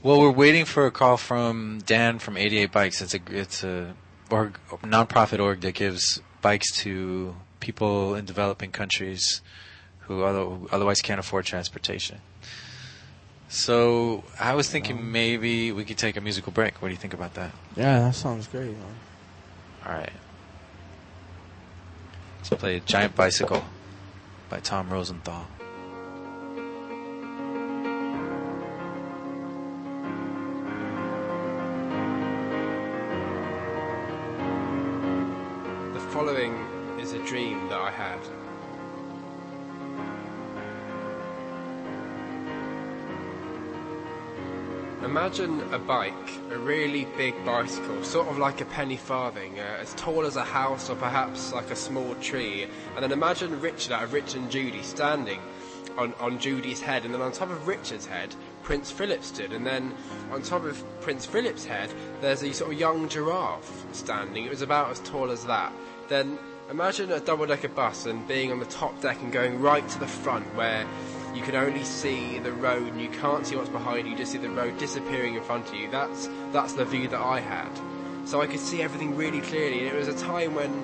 [0.03, 3.01] Well, we're waiting for a call from Dan from 88 Bikes.
[3.01, 3.93] It's a it's a
[4.31, 9.41] org, nonprofit org that gives bikes to people in developing countries
[9.99, 12.19] who other, otherwise can't afford transportation.
[13.51, 16.81] So I was thinking um, maybe we could take a musical break.
[16.81, 17.51] What do you think about that?
[17.75, 18.71] Yeah, that sounds great.
[18.71, 18.95] Man.
[19.85, 20.13] All right.
[22.37, 23.61] Let's play Giant Bicycle
[24.49, 25.47] by Tom Rosenthal.
[35.93, 36.55] The following
[37.01, 38.40] is a dream that I had.
[45.03, 46.13] Imagine a bike,
[46.51, 50.43] a really big bicycle, sort of like a penny farthing, uh, as tall as a
[50.43, 52.67] house or perhaps like a small tree.
[52.93, 55.39] And then imagine Richard out of Richard and Judy standing
[55.97, 59.65] on, on Judy's head, and then on top of Richard's head, Prince Philip stood, and
[59.65, 59.91] then
[60.31, 61.91] on top of Prince Philip's head,
[62.21, 64.45] there's a sort of young giraffe standing.
[64.45, 65.73] It was about as tall as that.
[66.09, 66.37] Then
[66.69, 69.99] imagine a double decker bus and being on the top deck and going right to
[69.99, 70.85] the front where
[71.35, 74.31] you can only see the road and you can't see what's behind you, you just
[74.31, 75.89] see the road disappearing in front of you.
[75.89, 77.69] That's that's the view that I had.
[78.25, 79.79] So I could see everything really clearly.
[79.79, 80.83] And it was a time when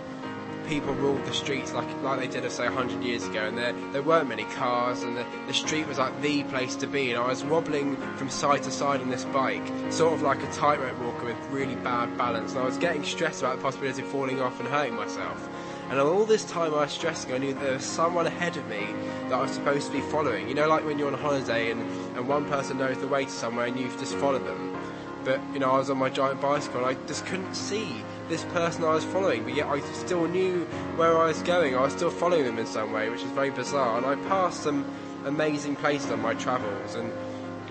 [0.68, 4.02] people ruled the streets like like they did, say, 100 years ago, and there there
[4.04, 7.12] weren't many cars, and the, the street was like the place to be.
[7.12, 10.52] And I was wobbling from side to side on this bike, sort of like a
[10.52, 12.52] tightrope walker with really bad balance.
[12.52, 15.50] And I was getting stressed about the possibility of falling off and hurting myself.
[15.90, 18.88] And all this time I was stressing, I knew there was someone ahead of me
[19.30, 20.50] that I was supposed to be following.
[20.50, 21.82] You know, like when you're on holiday and,
[22.18, 24.76] and one person knows the way to somewhere and you've just followed them.
[25.24, 28.44] But, you know, I was on my giant bicycle and I just couldn't see this
[28.46, 30.66] person I was following, but yet I still knew
[30.98, 31.76] where I was going.
[31.76, 33.98] I was still following them in some way, which is very bizarre.
[33.98, 34.86] And I passed some
[35.26, 37.12] amazing places on my travels, and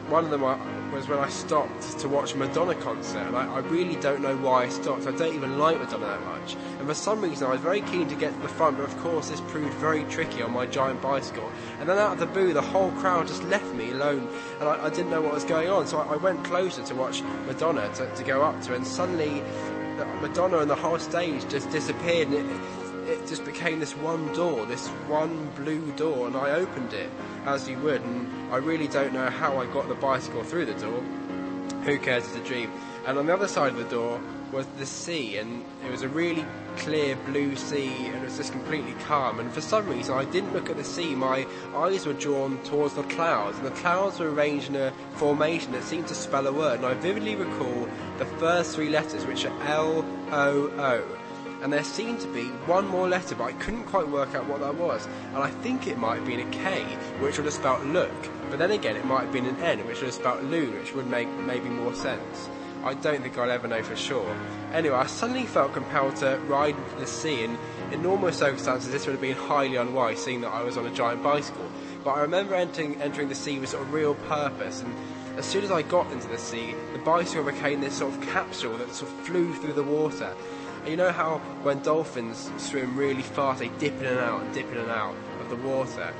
[0.08, 0.42] one of them
[0.92, 4.64] was when I stopped to watch a Madonna concert, and I, really don't know why
[4.64, 5.06] I stopped.
[5.06, 8.06] I don't even like Madonna that much, and for some reason I was very keen
[8.08, 11.02] to get to the front, but of course this proved very tricky on my giant
[11.02, 11.50] bicycle.
[11.80, 14.28] And then out of the blue, the whole crowd just left me alone,
[14.60, 15.86] and I, I didn't know what was going on.
[15.86, 19.42] So I, I went closer to watch Madonna to, to go up to, and suddenly
[20.20, 24.66] Madonna and the whole stage just disappeared, and it, it just became this one door,
[24.66, 27.10] this one blue door, and I opened it
[27.44, 30.74] as you would, and I really don't know how I got the bicycle through the
[30.74, 31.00] door.
[31.84, 32.24] Who cares?
[32.26, 32.72] It's a dream.
[33.06, 34.20] And on the other side of the door
[34.50, 36.44] was the sea, and it was a really
[36.78, 39.38] clear blue sea, and it was just completely calm.
[39.38, 41.14] And for some reason, I didn't look at the sea.
[41.14, 45.70] My eyes were drawn towards the clouds, and the clouds were arranged in a formation
[45.72, 46.78] that seemed to spell a word.
[46.78, 47.88] And I vividly recall
[48.18, 51.15] the first three letters, which are L O O
[51.66, 54.60] and there seemed to be one more letter, but I couldn't quite work out what
[54.60, 55.04] that was.
[55.34, 56.84] And I think it might have been a K,
[57.18, 58.14] which would have spelt look,
[58.50, 60.94] but then again, it might have been an N, which would have spelt loon, which
[60.94, 62.48] would make maybe more sense.
[62.84, 64.32] I don't think I'll ever know for sure.
[64.72, 67.58] Anyway, I suddenly felt compelled to ride the sea, and
[67.90, 70.94] in normal circumstances, this would have been highly unwise, seeing that I was on a
[70.94, 71.68] giant bicycle.
[72.04, 74.94] But I remember entering, entering the sea with sort of real purpose, and
[75.36, 78.78] as soon as I got into the sea, the bicycle became this sort of capsule
[78.78, 80.32] that sort of flew through the water.
[80.86, 84.70] You know how when dolphins swim really fast, they dip in and out and dip
[84.70, 86.14] in and out of the water?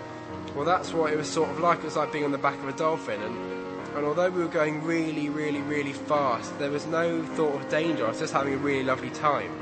[0.57, 1.79] Well, that's what it was sort of like.
[1.79, 3.23] It was like being on the back of a dolphin.
[3.23, 3.37] And,
[3.95, 8.07] and although we were going really, really, really fast, there was no thought of danger.
[8.07, 9.53] I was just having a really lovely time.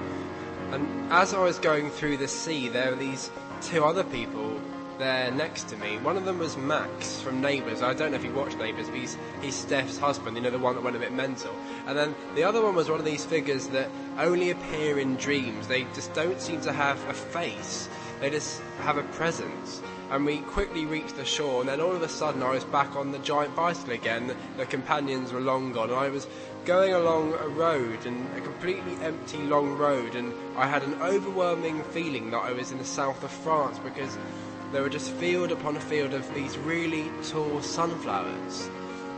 [0.73, 4.59] And as I was going through the sea, there were these two other people
[4.99, 5.99] there next to me.
[5.99, 7.83] One of them was Max from Neighbours.
[7.83, 10.59] I don't know if you watch Neighbours, but he's, he's Steph's husband, you know, the
[10.59, 11.55] one that went a bit mental.
[11.87, 15.67] And then the other one was one of these figures that only appear in dreams.
[15.67, 17.89] They just don't seem to have a face,
[18.21, 19.83] they just have a presence.
[20.11, 22.95] And we quickly reached the shore, and then all of a sudden I was back
[22.95, 24.35] on the giant bicycle again.
[24.57, 26.29] The companions were long gone, and I was
[26.65, 31.83] going along a road and a completely empty long road, and I had an overwhelming
[31.85, 34.17] feeling that I was in the south of France because
[34.75, 38.69] there were just field upon a field of these really tall sunflowers.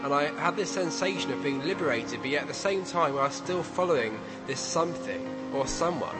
[0.04, 3.22] And I had this sensation of being liberated, but yet at the same time I
[3.22, 6.14] was still following this something or someone.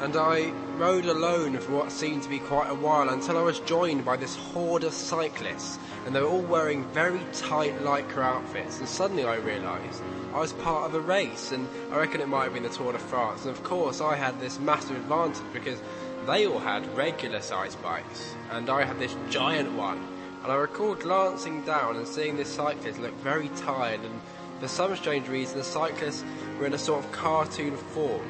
[0.00, 3.60] And I rode alone for what seemed to be quite a while until I was
[3.60, 8.78] joined by this horde of cyclists, and they were all wearing very tight lycra outfits.
[8.78, 10.02] And suddenly I realised
[10.32, 12.92] I was part of a race, and I reckon it might have been the Tour
[12.92, 13.42] de France.
[13.42, 15.78] And of course, I had this massive advantage because
[16.26, 20.06] they all had regular sized bikes, and I had this giant one.
[20.42, 24.20] And I recall glancing down and seeing this cyclist look very tired, and
[24.60, 26.24] for some strange reason, the cyclists
[26.58, 28.28] were in a sort of cartoon form.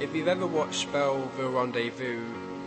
[0.00, 2.24] If you've ever watched Belleville Rendezvous,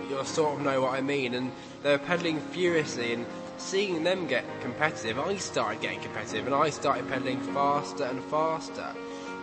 [0.07, 1.33] you'll sort of know what I mean.
[1.33, 1.51] And
[1.81, 3.25] they were pedaling furiously, and
[3.57, 8.93] seeing them get competitive, I started getting competitive, and I started pedaling faster and faster.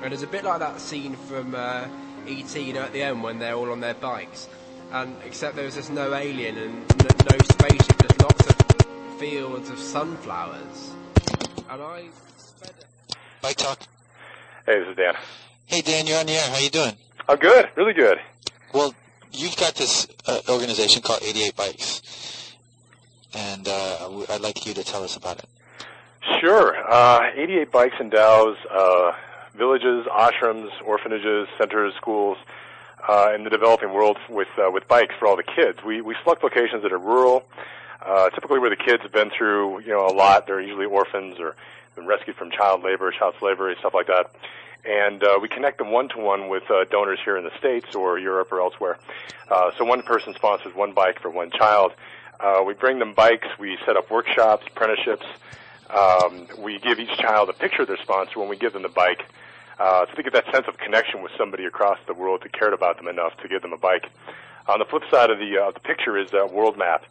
[0.02, 1.88] And it's a bit like that scene from uh,
[2.28, 4.48] ET, you know, at the end when they're all on their bikes,
[4.92, 9.70] and except there was just no alien and no, no spaceship, just lots of fields
[9.70, 10.90] of sunflowers.
[11.70, 12.04] And I
[12.36, 13.16] sped it.
[13.42, 13.80] Bike talk.
[14.66, 15.14] Hey, this is Dan.
[15.66, 16.48] Hey Dan, you're on the air.
[16.50, 16.92] How you doing?
[17.28, 18.18] I'm good, really good.
[18.74, 18.94] Well,
[19.32, 22.52] you've got this uh, organization called 88 Bikes,
[23.34, 25.46] and uh, w- I'd like you to tell us about it.
[26.40, 26.76] Sure.
[26.90, 29.12] Uh, 88 Bikes endows uh,
[29.54, 32.36] villages, ashrams, orphanages, centers, schools
[33.10, 35.82] uh, in the developing world with uh, with bikes for all the kids.
[35.84, 37.44] We we select locations that are rural,
[38.00, 40.46] uh, typically where the kids have been through you know a lot.
[40.46, 41.56] They're usually orphans or
[41.96, 44.30] been rescued from child labor, child slavery, stuff like that.
[44.84, 47.94] And uh, we connect them one to one with uh, donors here in the states
[47.94, 48.98] or Europe or elsewhere.
[49.50, 51.92] Uh, so one person sponsors one bike for one child.
[52.38, 53.48] Uh, we bring them bikes.
[53.58, 55.26] We set up workshops, apprenticeships.
[55.90, 58.88] Um, we give each child a picture of their sponsor when we give them the
[58.88, 59.26] bike.
[59.80, 62.74] Uh, so they get that sense of connection with somebody across the world that cared
[62.74, 64.04] about them enough to give them a bike.
[64.68, 67.04] On the flip side of the uh, the picture is a world map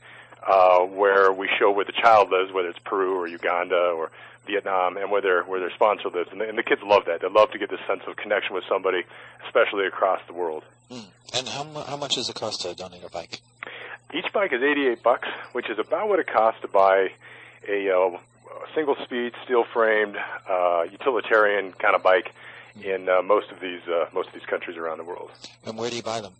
[0.47, 4.11] uh, where we show where the child lives, whether it's Peru or Uganda or
[4.45, 6.29] Vietnam, and where their where their sponsor lives.
[6.31, 7.21] And the, and the kids love that.
[7.21, 9.01] They love to get this sense of connection with somebody,
[9.47, 10.63] especially across the world.
[10.91, 11.05] Mm.
[11.33, 13.39] And how mu- how much does it cost to donate a bike?
[14.13, 17.09] Each bike is 88 bucks, which is about what it costs to buy
[17.67, 18.17] a uh,
[18.75, 20.17] single speed, steel framed,
[20.47, 22.31] uh, utilitarian kind of bike
[22.83, 25.31] in uh, most of these uh, most of these countries around the world.
[25.65, 26.33] And where do you buy them?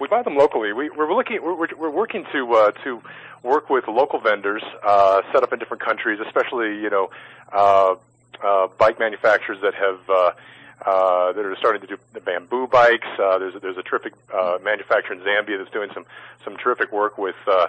[0.00, 0.72] We buy them locally.
[0.72, 1.42] We, we're looking.
[1.42, 3.02] We're, we're, we're working to uh, to
[3.42, 7.10] work with local vendors uh, set up in different countries, especially you know
[7.52, 7.94] uh,
[8.42, 10.32] uh, bike manufacturers that have uh,
[10.84, 13.06] uh, that are starting to do the bamboo bikes.
[13.18, 16.04] Uh, there's a, there's a terrific uh, manufacturer in Zambia that's doing some
[16.44, 17.68] some terrific work with uh,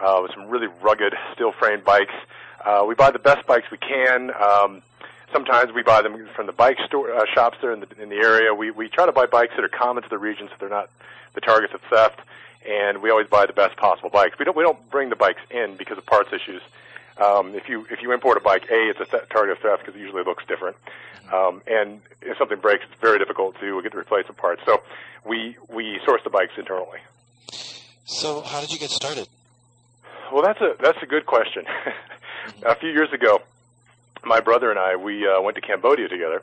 [0.00, 2.14] uh, with some really rugged steel frame bikes.
[2.64, 4.30] Uh, we buy the best bikes we can.
[4.34, 4.82] Um,
[5.32, 8.16] sometimes we buy them from the bike store uh, shops there in the in the
[8.16, 8.54] area.
[8.54, 10.90] We we try to buy bikes that are common to the region, so they're not
[11.34, 12.20] the targets of theft.
[12.68, 14.38] And we always buy the best possible bikes.
[14.38, 16.62] We don't we don't bring the bikes in because of parts issues.
[17.18, 19.84] Um, if you if you import a bike, a it's a th- target of theft
[19.84, 20.76] because it usually looks different,
[21.32, 24.62] um, and if something breaks, it's very difficult to get the replacement parts.
[24.66, 24.82] So
[25.24, 26.98] we we source the bikes internally.
[28.04, 29.28] So how did you get started?
[30.32, 31.64] Well, that's a that's a good question.
[32.66, 33.40] a few years ago,
[34.24, 36.42] my brother and I we uh, went to Cambodia together,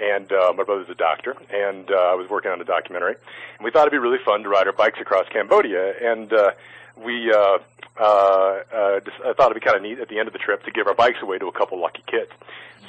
[0.00, 3.14] and uh, my brother's a doctor, and uh, I was working on a documentary,
[3.58, 6.50] and we thought it'd be really fun to ride our bikes across Cambodia, and uh,
[6.96, 7.58] we uh,
[7.98, 10.38] uh, uh, just, I thought it'd be kind of neat at the end of the
[10.38, 12.30] trip to give our bikes away to a couple lucky kids.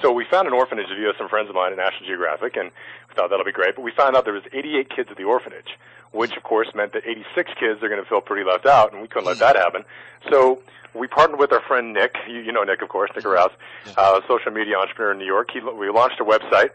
[0.02, 2.72] So we found an orphanage via some friends of mine at National Geographic, and
[3.10, 3.76] we thought that'll be great.
[3.76, 5.78] But we found out there was 88 kids at the orphanage,
[6.12, 9.02] which of course meant that 86 kids are going to feel pretty left out, and
[9.02, 9.84] we couldn't let that happen.
[10.30, 10.62] So
[10.94, 12.16] we partnered with our friend Nick.
[12.28, 13.52] You, you know Nick, of course, Nick Rouse,
[13.98, 15.50] uh, social media entrepreneur in New York.
[15.52, 16.72] He, we launched a website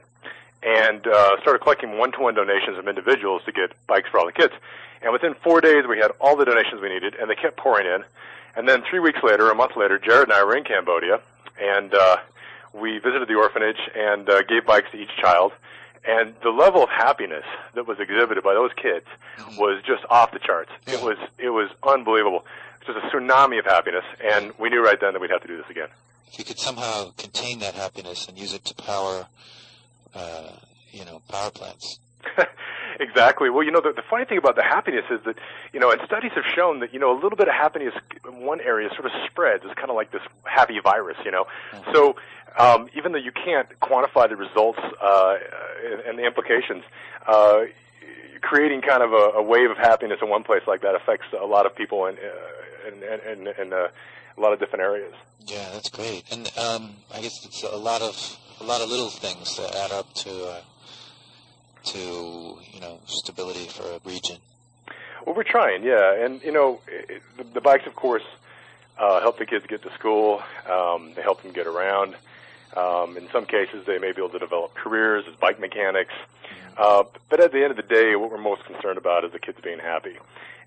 [0.62, 4.52] and uh, started collecting one-to-one donations from individuals to get bikes for all the kids.
[5.02, 7.86] And within four days, we had all the donations we needed, and they kept pouring
[7.86, 8.04] in.
[8.54, 11.20] And then three weeks later, a month later, Jared and I were in Cambodia,
[11.60, 12.18] and uh,
[12.72, 15.52] we visited the orphanage and uh, gave bikes to each child.
[16.04, 17.44] And the level of happiness
[17.74, 19.06] that was exhibited by those kids
[19.56, 20.70] was just off the charts.
[20.86, 22.44] It was it was unbelievable.
[22.80, 25.42] It was just a tsunami of happiness, and we knew right then that we'd have
[25.42, 25.88] to do this again.
[26.26, 29.26] If you could somehow contain that happiness and use it to power,
[30.14, 30.52] uh,
[30.90, 31.98] you know, power plants.
[33.00, 33.50] exactly.
[33.50, 35.36] Well, you know, the, the funny thing about the happiness is that,
[35.72, 37.94] you know, and studies have shown that, you know, a little bit of happiness
[38.26, 39.64] in one area sort of spreads.
[39.64, 41.46] It's kind of like this happy virus, you know.
[41.92, 42.16] So,
[42.58, 45.36] um, even though you can't quantify the results uh,
[45.84, 46.84] and, and the implications,
[47.26, 47.62] uh,
[48.42, 51.46] creating kind of a, a wave of happiness in one place like that affects a
[51.46, 53.88] lot of people in uh, in, in, in uh,
[54.36, 55.14] a lot of different areas.
[55.46, 56.24] Yeah, that's great.
[56.30, 59.90] And um, I guess it's a lot of a lot of little things that add
[59.90, 60.60] up to uh,
[61.84, 61.98] to
[62.72, 64.36] you know stability for a region.
[65.26, 68.24] Well, we're trying, yeah, and you know, it, the, the bikes, of course,
[68.98, 70.42] uh, help the kids get to school.
[70.68, 72.14] Um, they help them get around.
[72.76, 76.14] Um, in some cases, they may be able to develop careers as bike mechanics.
[76.76, 79.38] Uh, but at the end of the day, what we're most concerned about is the
[79.38, 80.16] kids being happy.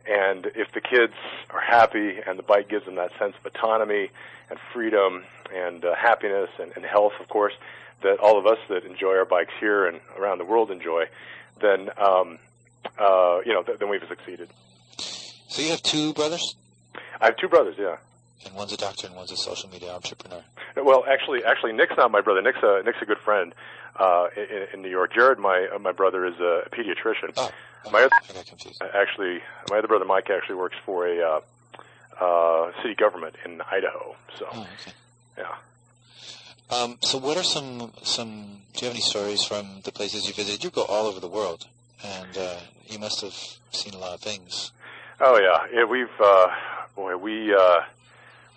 [0.07, 1.13] And if the kids
[1.49, 4.11] are happy and the bike gives them that sense of autonomy
[4.51, 5.23] and freedom
[5.53, 7.53] and uh, happiness and, and health, of course,
[8.05, 11.05] that all of us that enjoy our bikes here and around the world enjoy,
[11.61, 12.39] then um,
[12.99, 14.49] uh, you know, th- then we've succeeded.
[14.97, 16.55] So you have two brothers,
[17.21, 17.97] I have two brothers, yeah.
[18.45, 20.43] and one's a doctor and one's a social media entrepreneur.
[20.77, 22.41] Well, actually, actually, Nick's not my brother.
[22.41, 23.53] Nick's a Nick's a good friend
[23.99, 25.13] uh, in, in New York.
[25.13, 27.31] Jared, my uh, my brother, is a pediatrician.
[27.37, 27.49] Oh,
[27.91, 28.81] my other, I got confused.
[28.93, 31.39] actually, my other brother Mike actually works for a uh,
[32.23, 34.15] uh, city government in Idaho.
[34.37, 34.91] So, Oh, okay.
[35.37, 35.55] yeah.
[36.69, 38.61] Um, so what are some some?
[38.73, 40.63] Do you have any stories from the places you visited?
[40.63, 41.67] You go all over the world,
[42.03, 43.35] and uh, you must have
[43.71, 44.71] seen a lot of things.
[45.19, 45.85] Oh yeah, yeah.
[45.85, 46.47] We've uh,
[46.95, 47.81] boy, we uh,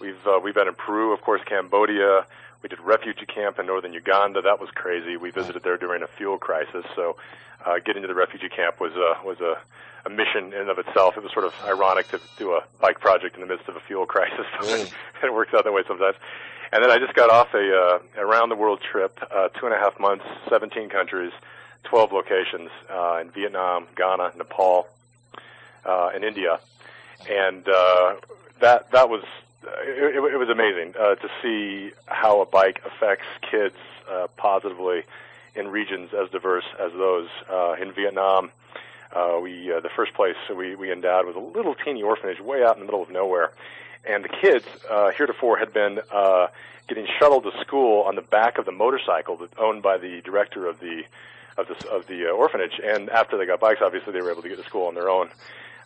[0.01, 2.25] we've uh, we've been in Peru, of course, Cambodia.
[2.63, 4.43] We did refugee camp in northern Uganda.
[4.43, 5.17] That was crazy.
[5.17, 6.85] We visited there during a fuel crisis.
[6.97, 7.17] So,
[7.65, 9.59] uh, getting to the refugee camp was a was a,
[10.07, 11.17] a mission in and of itself.
[11.17, 13.81] It was sort of ironic to do a bike project in the midst of a
[13.81, 14.47] fuel crisis.
[14.63, 14.91] Really?
[15.23, 16.17] it works out that way sometimes.
[16.73, 19.75] And then I just got off a uh, around the world trip, uh, two and
[19.75, 21.33] a half months, 17 countries,
[21.85, 24.87] 12 locations uh, in Vietnam, Ghana, Nepal,
[25.85, 26.61] uh, and India,
[27.29, 28.17] and uh,
[28.61, 29.25] that that was
[29.65, 33.77] it, it, it was amazing uh, to see how a bike affects kids
[34.11, 35.03] uh, positively
[35.55, 38.51] in regions as diverse as those uh, in Vietnam.
[39.15, 42.63] Uh, we uh, the first place we we endowed was a little teeny orphanage way
[42.63, 43.53] out in the middle of nowhere,
[44.09, 46.49] and the kids uh, heretofore had been uh,
[46.89, 50.67] getting shuttled to school on the back of the motorcycle that owned by the director
[50.67, 51.03] of the
[51.57, 52.81] of the of the uh, orphanage.
[52.83, 55.11] And after they got bikes, obviously they were able to get to school on their
[55.11, 55.29] own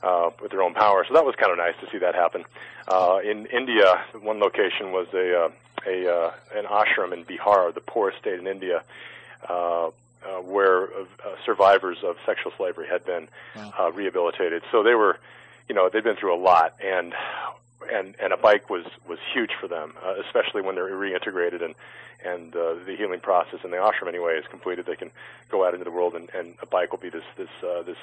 [0.02, 1.04] uh, with their own power.
[1.06, 2.44] So that was kind of nice to see that happen.
[2.88, 5.50] Uh, in India, one location was a uh,
[5.86, 8.82] a uh, an ashram in Bihar, the poorest state in India.
[9.48, 9.90] Uh,
[10.24, 11.04] uh, where uh,
[11.44, 13.26] survivors of sexual slavery had been
[13.56, 14.62] uh, rehabilitated.
[14.70, 15.18] So they were,
[15.68, 17.12] you know, they'd been through a lot, and
[17.92, 21.74] and and a bike was was huge for them, uh, especially when they're reintegrated and
[22.24, 24.86] and uh, the healing process in the ashram anyway is completed.
[24.86, 25.10] They can
[25.50, 27.96] go out into the world, and, and a bike will be this this uh, this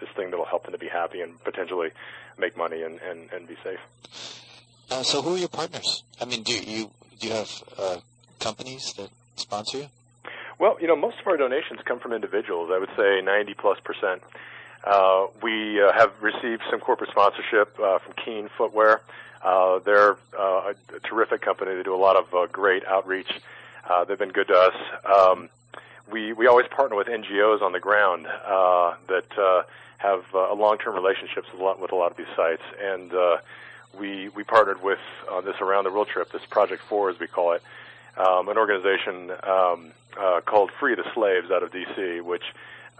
[0.00, 1.90] this thing that will help them to be happy and potentially
[2.38, 3.80] make money and and, and be safe.
[4.90, 6.04] Uh, so who are your partners?
[6.20, 7.96] I mean, do you do you have uh,
[8.40, 9.86] companies that sponsor you?
[10.58, 12.70] Well, you know, most of our donations come from individuals.
[12.72, 14.22] I would say 90 plus percent.
[14.84, 19.02] Uh, we uh, have received some corporate sponsorship uh, from Keen Footwear.
[19.46, 21.76] Uh, they're uh, a terrific company.
[21.76, 23.30] They do a lot of uh, great outreach.
[23.88, 24.74] Uh, they've been good to us.
[25.04, 25.48] Um,
[26.10, 29.62] we we always partner with NGOs on the ground uh, that uh,
[29.98, 33.36] have uh, long-term relationships with a lot with a lot of these sites, and uh,
[33.96, 34.98] we we partnered with
[35.30, 37.62] on this around the world trip, this Project Four as we call it,
[38.16, 42.44] um, an organization um, uh, called Free the Slaves out of D.C., which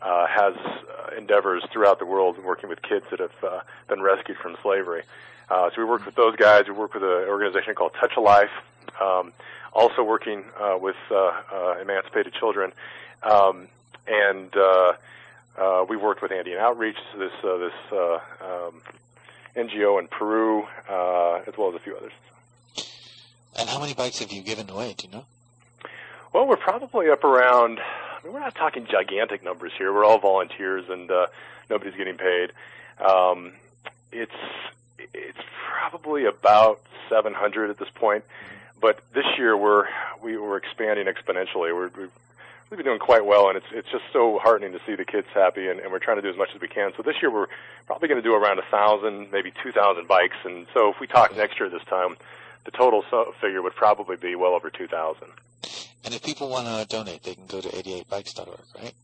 [0.01, 4.39] uh, has uh, endeavors throughout the world working with kids that have uh, been rescued
[4.39, 5.03] from slavery.
[5.49, 6.65] Uh, so we worked with those guys.
[6.67, 8.51] We worked with an organization called Touch a Life,
[9.01, 9.33] um,
[9.73, 12.73] also working uh, with uh, uh, emancipated children,
[13.23, 13.69] um,
[14.07, 14.93] and uh,
[15.59, 18.83] uh, we worked with Andean Outreach, this uh, this uh, um,
[19.55, 22.13] NGO in Peru, uh, as well as a few others.
[23.59, 24.95] And how many bikes have you given away?
[24.97, 25.25] Do you know?
[26.33, 27.79] Well, we're probably up around.
[27.81, 29.93] I mean, we're not talking gigantic numbers here.
[29.93, 31.29] We're all volunteers, and uh,
[31.71, 32.53] nobody's getting paid.
[33.01, 33.53] Um,
[34.13, 34.33] it's
[35.15, 35.39] it's
[35.69, 38.25] probably about 700 at this point.
[38.81, 39.87] But this year we're
[40.23, 41.75] we we're expanding exponentially.
[41.75, 42.11] We're, we've
[42.71, 45.27] we've been doing quite well, and it's it's just so heartening to see the kids
[45.33, 46.93] happy, and, and we're trying to do as much as we can.
[46.97, 47.47] So this year we're
[47.87, 51.07] probably going to do around a thousand, maybe two thousand bikes, and so if we
[51.07, 52.17] talk next year this time,
[52.65, 55.29] the total so- figure would probably be well over two thousand.
[56.05, 58.95] And if people want to donate, they can go to 88bikes.org, right?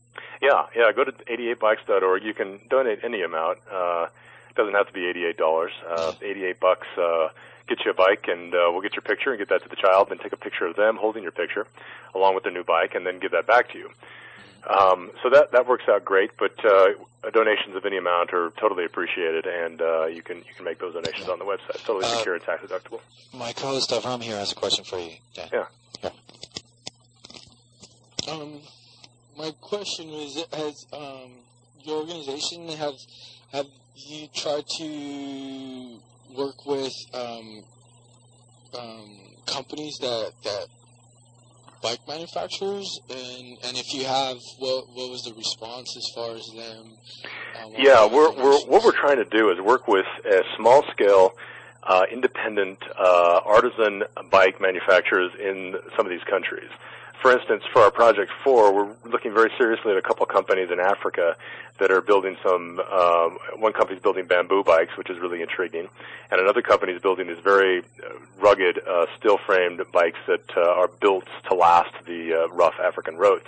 [0.41, 0.89] Yeah, yeah.
[0.93, 2.23] Go to 88bikes.org.
[2.23, 3.59] You can donate any amount.
[3.69, 4.07] Uh,
[4.55, 5.69] doesn't have to be $88.
[5.89, 7.29] Uh, 88 bucks uh,
[7.67, 9.75] get you a bike, and uh, we'll get your picture and get that to the
[9.75, 10.09] child.
[10.09, 11.65] Then take a picture of them holding your picture,
[12.13, 13.89] along with their new bike, and then give that back to you.
[14.69, 16.31] Um, so that that works out great.
[16.39, 16.89] But uh,
[17.33, 20.93] donations of any amount are totally appreciated, and uh, you can you can make those
[20.93, 21.71] donations on the website.
[21.75, 23.01] It's totally Uh, secure and tax deductible.
[23.33, 25.11] My co-host Avram here has a question for you.
[25.35, 25.49] Dan.
[25.51, 25.65] Yeah.
[28.31, 28.61] Um,
[29.37, 31.31] my question was: Has um,
[31.83, 32.93] your organization have
[33.53, 35.99] have you tried to
[36.35, 37.63] work with um,
[38.77, 40.65] um, companies that that
[41.81, 46.45] bike manufacturers, and and if you have, what what was the response as far as
[46.55, 46.93] them?
[47.55, 51.33] Uh, Yeah, we're, we're what we're trying to do is work with uh, small scale,
[51.83, 56.69] uh, independent uh, artisan bike manufacturers in some of these countries.
[57.23, 60.81] For instance, for our project four, we're looking very seriously at a couple companies in
[60.81, 61.37] Africa
[61.79, 62.81] that are building some.
[62.81, 65.87] Um, one company's building bamboo bikes, which is really intriguing,
[66.31, 68.09] and another company is building these very uh,
[68.39, 73.47] rugged, uh, steel-framed bikes that uh, are built to last the uh, rough African roads.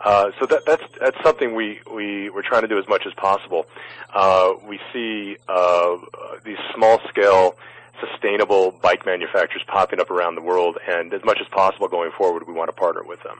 [0.00, 3.14] Uh, so that, that's that's something we we we're trying to do as much as
[3.14, 3.64] possible.
[4.12, 5.96] Uh, we see uh,
[6.42, 7.56] these small scale,
[8.00, 12.46] sustainable bike manufacturers popping up around the world, and as much as possible going forward,
[12.46, 13.38] we want to partner with them.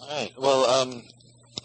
[0.00, 0.32] All right.
[0.38, 1.02] Well, um,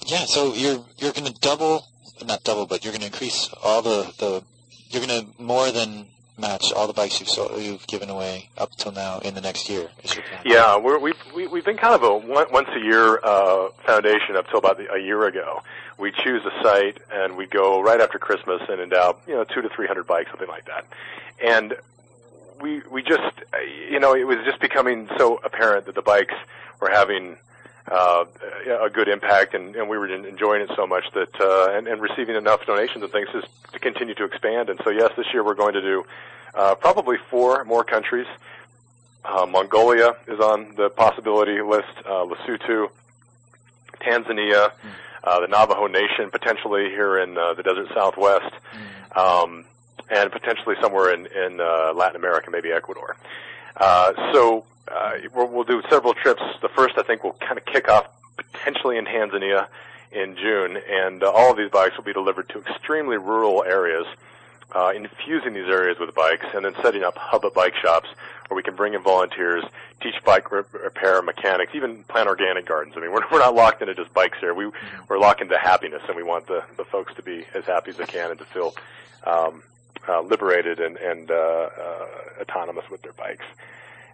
[0.06, 0.26] yeah.
[0.26, 1.88] So you're you're going to double,
[2.26, 4.44] not double, but you're going to increase all the the.
[4.90, 6.08] You're going to more than
[6.38, 9.90] match all the bikes you've you've given away up till now in the next year.
[10.04, 10.42] Is your plan?
[10.46, 14.36] Yeah, we're, we've we, we've been kind of a one, once a year uh, foundation
[14.36, 15.62] up till about the, a year ago.
[15.98, 19.62] We choose a site and we go right after Christmas and endow you know two
[19.62, 20.86] to three hundred bikes, something like that.
[21.44, 21.76] And
[22.62, 23.36] we we just
[23.90, 26.36] you know it was just becoming so apparent that the bikes
[26.80, 27.38] were having
[27.92, 28.26] uh,
[28.82, 32.02] a good impact, and, and we were enjoying it so much that uh, and, and
[32.02, 34.70] receiving enough donations and things just to continue to expand.
[34.70, 36.06] And so, yes, this year we're going to do
[36.56, 38.28] uh, probably four more countries.
[39.26, 41.88] Uh, Mongolia is on the possibility list.
[42.06, 42.90] Uh, Lesotho,
[44.02, 44.72] Tanzania,
[45.24, 48.54] uh, the Navajo Nation, potentially here in uh, the desert Southwest,
[49.16, 49.66] um,
[50.10, 53.16] and potentially somewhere in in uh, Latin America, maybe Ecuador.
[53.16, 53.53] Uh,
[54.34, 56.42] so uh, we'll, we'll do several trips.
[56.62, 59.68] The first, I think, will kind of kick off potentially in Tanzania
[60.12, 64.06] in June, and uh, all of these bikes will be delivered to extremely rural areas,
[64.76, 68.10] uh, infusing these areas with bikes, and then setting up hub at bike shops
[68.48, 69.64] where we can bring in volunteers,
[70.02, 72.94] teach bike re- repair mechanics, even plant organic gardens.
[72.96, 74.54] I mean, we're, we're not locked into just bikes here.
[74.54, 74.70] We,
[75.08, 77.98] we're locked into happiness, and we want the, the folks to be as happy as
[77.98, 78.76] they can and to feel
[79.26, 79.64] um,
[80.08, 82.08] uh, liberated and, and uh, uh,
[82.42, 83.46] autonomous with their bikes.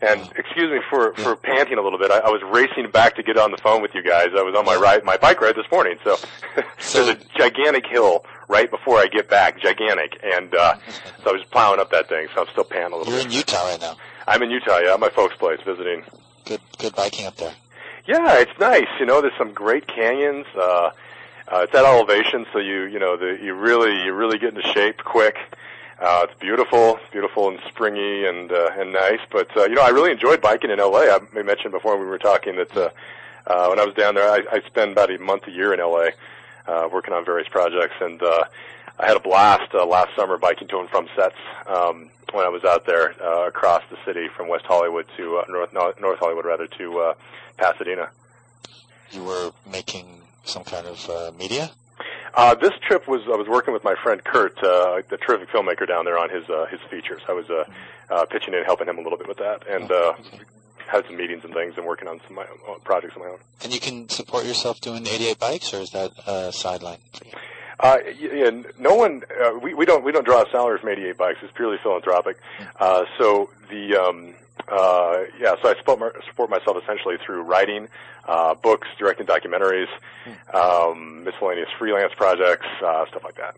[0.01, 2.09] And excuse me for, for panting a little bit.
[2.09, 4.27] I, I was racing back to get on the phone with you guys.
[4.33, 5.97] I was on my ride, my bike ride this morning.
[6.05, 6.17] So,
[6.93, 10.75] there's a gigantic hill right before I get back, gigantic, and uh,
[11.23, 12.27] so I was plowing up that thing.
[12.33, 13.23] So I'm still panting a little bit.
[13.23, 13.31] You're bit.
[13.33, 13.97] in Utah right now.
[14.25, 16.03] I'm in Utah, yeah, at my folks' place visiting.
[16.45, 17.53] Good good biking up there.
[18.05, 18.87] Yeah, it's nice.
[18.99, 20.45] You know, there's some great canyons.
[20.55, 20.91] Uh,
[21.47, 24.67] uh, it's at elevation, so you you know the, you really you really get into
[24.69, 25.37] shape quick.
[26.01, 29.19] Uh, it's beautiful, it's beautiful and springy and uh, and nice.
[29.31, 31.17] But uh, you know, I really enjoyed biking in LA.
[31.35, 32.89] I mentioned before we were talking that uh,
[33.47, 35.79] uh, when I was down there, I, I spent about a month a year in
[35.79, 36.09] LA
[36.67, 38.45] uh, working on various projects, and uh,
[38.99, 41.35] I had a blast uh, last summer biking to and from sets
[41.67, 45.45] um, when I was out there uh, across the city from West Hollywood to uh,
[45.49, 47.13] North North Hollywood rather to uh,
[47.57, 48.09] Pasadena.
[49.11, 51.71] You were making some kind of uh, media.
[52.39, 55.85] Uh, this trip was I was working with my friend Kurt, uh, the terrific filmmaker
[55.85, 57.21] down there on his uh, his features.
[57.27, 57.65] I was uh,
[58.09, 60.13] uh, pitching in, helping him a little bit with that, and uh,
[60.87, 63.39] had some meetings and things, and working on some my own projects of my own.
[63.61, 67.33] And you can support yourself doing 88 bikes, or is that a sideline for you?
[67.81, 69.23] Uh, yeah, no one.
[69.43, 71.39] Uh, we we don't we don't draw a salary from 88 bikes.
[71.43, 72.37] It's purely philanthropic.
[72.79, 74.33] Uh, so the um,
[74.67, 75.55] uh, yeah.
[75.61, 77.87] So I support my, support myself essentially through writing,
[78.27, 79.87] uh, books, directing documentaries,
[80.53, 83.55] um, miscellaneous freelance projects, uh, stuff like that.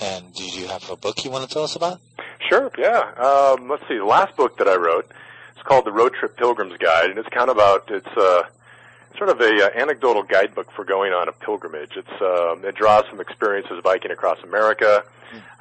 [0.00, 2.00] And do you have a book you want to tell us about?
[2.48, 3.12] Sure, yeah.
[3.16, 3.96] Um, let's see.
[3.96, 5.10] The last book that I wrote
[5.56, 8.42] is called The Road Trip Pilgrim's Guide, and it's kind of about it's uh,
[9.18, 11.92] sort of a uh, anecdotal guidebook for going on a pilgrimage.
[11.96, 15.04] It's um, it draws from experiences biking across America,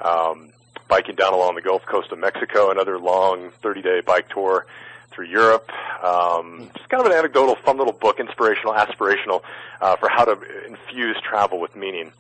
[0.01, 0.49] um,
[0.89, 4.65] biking down along the Gulf Coast of Mexico, another long 30-day bike tour
[5.11, 5.71] through Europe.
[6.03, 9.43] Um, just kind of an anecdotal, fun little book, inspirational, aspirational,
[9.79, 12.11] uh, for how to infuse travel with meaning.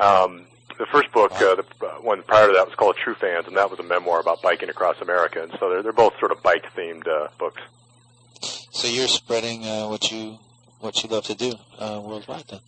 [0.00, 0.46] Um,
[0.78, 3.56] the first book, uh, the uh, one prior to that, was called True Fans, and
[3.56, 5.42] that was a memoir about biking across America.
[5.42, 7.62] And so they're they're both sort of bike themed uh, books.
[8.72, 10.38] So you're spreading uh, what you
[10.80, 12.60] what you love to do uh, worldwide, then.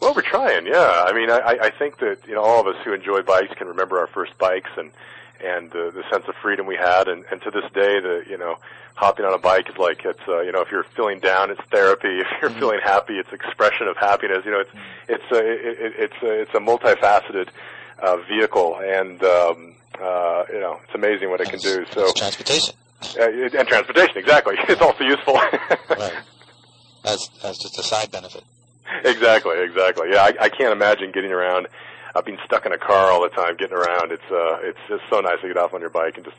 [0.00, 1.04] Well, we're trying, yeah.
[1.06, 3.68] I mean, I, I think that you know all of us who enjoy bikes can
[3.68, 4.90] remember our first bikes and
[5.44, 8.38] and uh, the sense of freedom we had, and and to this day, the you
[8.38, 8.56] know
[8.94, 11.60] hopping on a bike is like it's uh, you know if you're feeling down, it's
[11.70, 12.20] therapy.
[12.20, 14.44] If you're feeling happy, it's expression of happiness.
[14.44, 14.70] You know, it's
[15.08, 17.48] it's a it, it, it's a, it's a multifaceted
[17.98, 21.84] uh, vehicle, and um, uh, you know it's amazing what it can do.
[21.92, 22.74] So transportation
[23.18, 24.56] uh, and transportation, exactly.
[24.68, 25.34] It's also useful.
[25.90, 26.12] right.
[27.04, 28.44] As as just a side benefit.
[29.04, 30.10] exactly, exactly.
[30.10, 31.68] Yeah, I, I can't imagine getting around,
[32.14, 34.12] uh, being stuck in a car all the time, getting around.
[34.12, 36.36] It's uh, it's just so nice to get off on your bike and just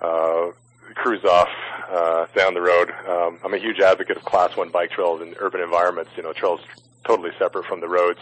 [0.00, 0.50] uh,
[0.94, 1.48] cruise off
[1.90, 2.90] uh, down the road.
[3.08, 6.10] Um, I'm a huge advocate of Class One bike trails in urban environments.
[6.16, 6.60] You know, trails
[7.04, 8.20] totally separate from the roads.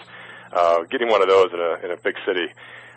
[0.53, 2.49] Uh, getting one of those in a in a big city,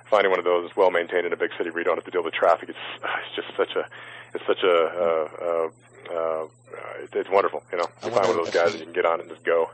[0.06, 2.12] finding one of those well maintained in a big city where you don't have to
[2.12, 3.86] deal with traffic, it's it's just such a
[4.34, 5.70] it's such a uh, uh,
[6.14, 6.48] uh,
[7.14, 7.64] it's wonderful.
[7.72, 9.44] You know, you find one of those guys that you can get on and just
[9.44, 9.70] go.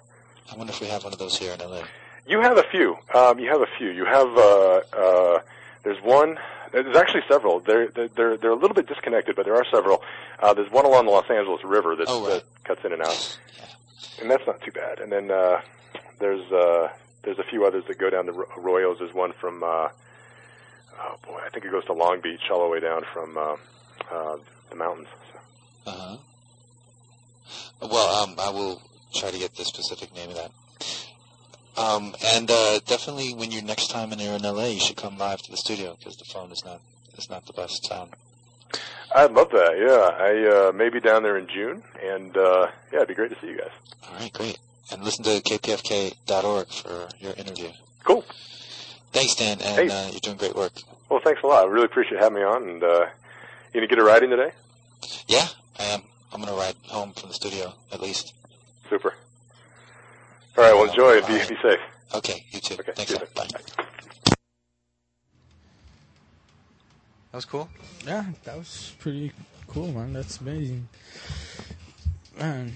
[0.51, 1.83] I wonder if we have one of those here in LA.
[2.27, 2.97] You have a few.
[3.13, 3.89] Um, you have a few.
[3.89, 5.39] You have uh, uh,
[5.83, 6.37] there's one.
[6.71, 7.59] There's actually several.
[7.59, 10.03] They're they're they're a little bit disconnected, but there are several.
[10.39, 12.33] Uh, there's one along the Los Angeles River that's, Oh, right.
[12.35, 13.39] that cuts in and out,
[14.21, 14.99] and that's not too bad.
[14.99, 15.61] And then uh,
[16.19, 16.89] there's uh,
[17.23, 18.99] there's a few others that go down the Ro- Arroyos.
[18.99, 19.89] There's one from uh,
[20.99, 23.55] oh boy, I think it goes to Long Beach all the way down from uh,
[24.11, 24.37] uh,
[24.69, 25.07] the mountains.
[25.87, 26.17] Uh huh.
[27.81, 28.81] Well, um, I will
[29.13, 30.51] try to get the specific name of that.
[31.77, 35.17] Um, and uh, definitely, when you're next time when you're in LA, you should come
[35.17, 36.81] live to the studio because the phone is not
[37.17, 38.11] is not the best sound.
[39.15, 39.77] I'd love that.
[39.79, 43.31] Yeah, I uh, may be down there in June, and uh, yeah, it'd be great
[43.31, 43.71] to see you guys.
[44.07, 44.59] All right, great.
[44.91, 47.69] And listen to kpfk.org for your interview.
[48.03, 48.23] Cool.
[49.11, 49.89] Thanks, Dan, and Hey.
[49.89, 50.73] uh, you're doing great work.
[51.09, 51.63] Well, thanks a lot.
[51.63, 52.69] I really appreciate having me on.
[52.69, 53.05] And uh,
[53.73, 54.51] you gonna get a ride in today?
[55.27, 55.47] Yeah,
[55.79, 56.01] I am.
[56.33, 58.33] I'm gonna ride home from the studio at least.
[58.89, 59.13] Super.
[60.57, 60.73] All right.
[60.73, 61.21] Well, enjoy.
[61.21, 61.79] Be, be safe.
[62.15, 62.73] Okay, you too.
[62.75, 62.91] Okay.
[62.95, 63.11] Thanks.
[63.11, 63.47] see you Bye.
[67.31, 67.69] That was cool.
[68.05, 69.31] Yeah, that was pretty
[69.67, 70.13] cool, man.
[70.13, 70.87] That's amazing.
[72.39, 72.73] Man,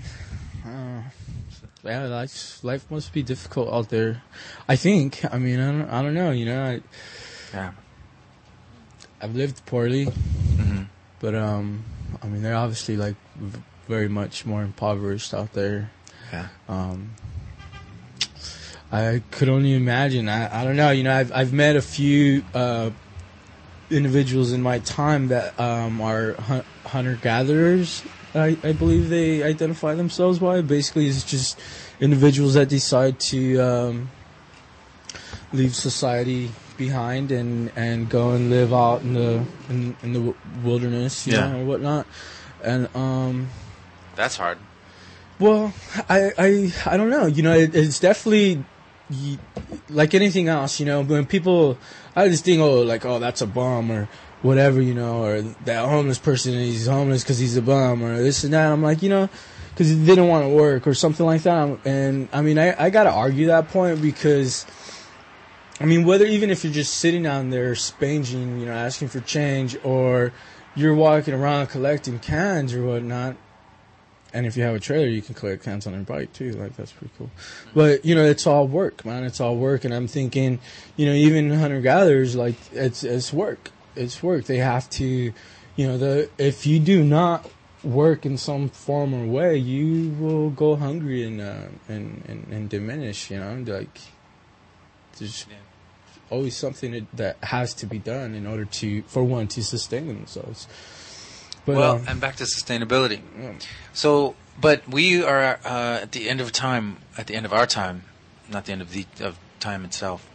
[0.66, 1.02] uh,
[1.84, 4.22] yeah, life life must be difficult out there.
[4.70, 5.26] I think.
[5.34, 6.30] I mean, I don't, I don't know.
[6.32, 6.82] You know, I,
[7.54, 7.72] Yeah.
[9.22, 10.84] I've lived poorly, hmm
[11.20, 11.84] but um,
[12.22, 15.92] I mean, they're obviously like v- very much more impoverished out there.
[16.34, 16.48] Yeah.
[16.68, 17.12] Um,
[18.92, 20.28] I could only imagine.
[20.28, 20.90] I, I don't know.
[20.92, 22.90] You know, I've I've met a few uh,
[23.90, 28.04] individuals in my time that um, are hun- hunter gatherers.
[28.36, 30.62] I, I believe they identify themselves by.
[30.62, 31.60] Basically, it's just
[32.00, 34.10] individuals that decide to um,
[35.54, 40.34] leave society behind and, and go and live out in the in, in the
[40.64, 41.52] wilderness, you Yeah.
[41.52, 42.08] know, or whatnot.
[42.64, 43.50] And um,
[44.16, 44.58] That's hard.
[45.44, 45.74] Well,
[46.08, 47.26] I, I, I don't know.
[47.26, 48.64] You know, it, it's definitely
[49.90, 50.80] like anything else.
[50.80, 51.78] You know, when people,
[52.16, 54.08] I just think, oh, like, oh, that's a bum or
[54.42, 58.46] whatever, you know, or that homeless person he's homeless because he's a bum or this
[58.46, 58.72] and that.
[58.72, 59.30] I'm like, you know,
[59.72, 61.78] because he didn't want to work or something like that.
[61.84, 64.66] And I mean, I, I got to argue that point because.
[65.80, 69.20] I mean, whether even if you're just sitting down there spanging, you know, asking for
[69.20, 70.32] change, or
[70.76, 73.36] you're walking around collecting cans or whatnot,
[74.34, 76.52] and if you have a trailer, you can collect cans on your bike too.
[76.54, 77.30] Like that's pretty cool.
[77.74, 79.24] But you know, it's all work, man.
[79.24, 80.60] It's all work, and I'm thinking,
[80.98, 83.72] you know, even hunter gatherers, like it's it's work.
[83.96, 84.46] It's work.
[84.46, 85.06] They have to,
[85.76, 87.50] you know, the if you do not
[87.84, 92.70] work in some form or way, you will go hungry and uh, and, and and
[92.70, 93.30] diminish.
[93.30, 94.00] You know, like
[95.20, 95.46] there's
[96.30, 100.08] always something that, that has to be done in order to for one to sustain
[100.08, 100.68] themselves.
[101.66, 103.22] But well, um, and back to sustainability.
[103.40, 103.54] Yeah.
[103.94, 107.66] So, but we are uh, at the end of time, at the end of our
[107.66, 108.04] time,
[108.50, 110.28] not the end of the of time itself.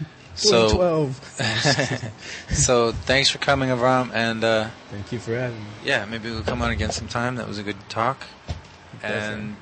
[0.38, 2.12] So, 12.
[2.50, 5.64] so thanks for coming, Avram, and uh, Thank you for having me.
[5.84, 7.34] yeah, maybe we'll come on again sometime.
[7.34, 8.22] That was a good talk.
[9.02, 9.56] And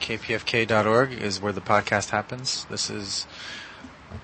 [0.00, 2.64] kpfk.org is where the podcast happens.
[2.64, 3.28] This is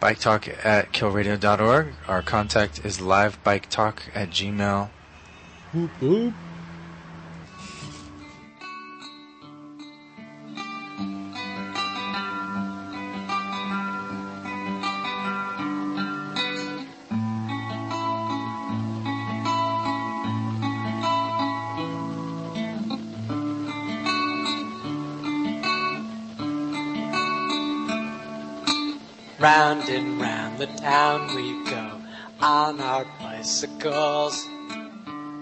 [0.01, 1.95] bike talk at killradio.org.
[2.09, 4.91] Our contact is livebiketalk at gmail.
[5.77, 6.35] Whoop, whoop.
[29.39, 32.01] Round and round the town we go
[32.41, 34.49] on our bicycles.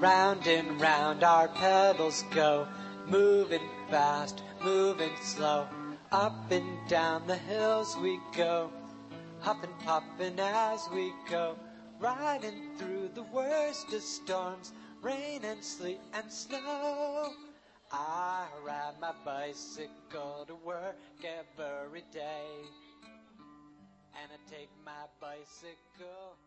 [0.04, 2.68] Round and round our pedals go,
[3.06, 5.66] moving fast, moving slow.
[6.12, 8.70] Up and down the hills we go,
[9.40, 11.56] huffing, puffing as we go.
[11.98, 17.32] Riding through the worst of storms, rain and sleet and snow.
[17.90, 22.44] I ride my bicycle to work every day.
[24.20, 26.36] And I take my bicycle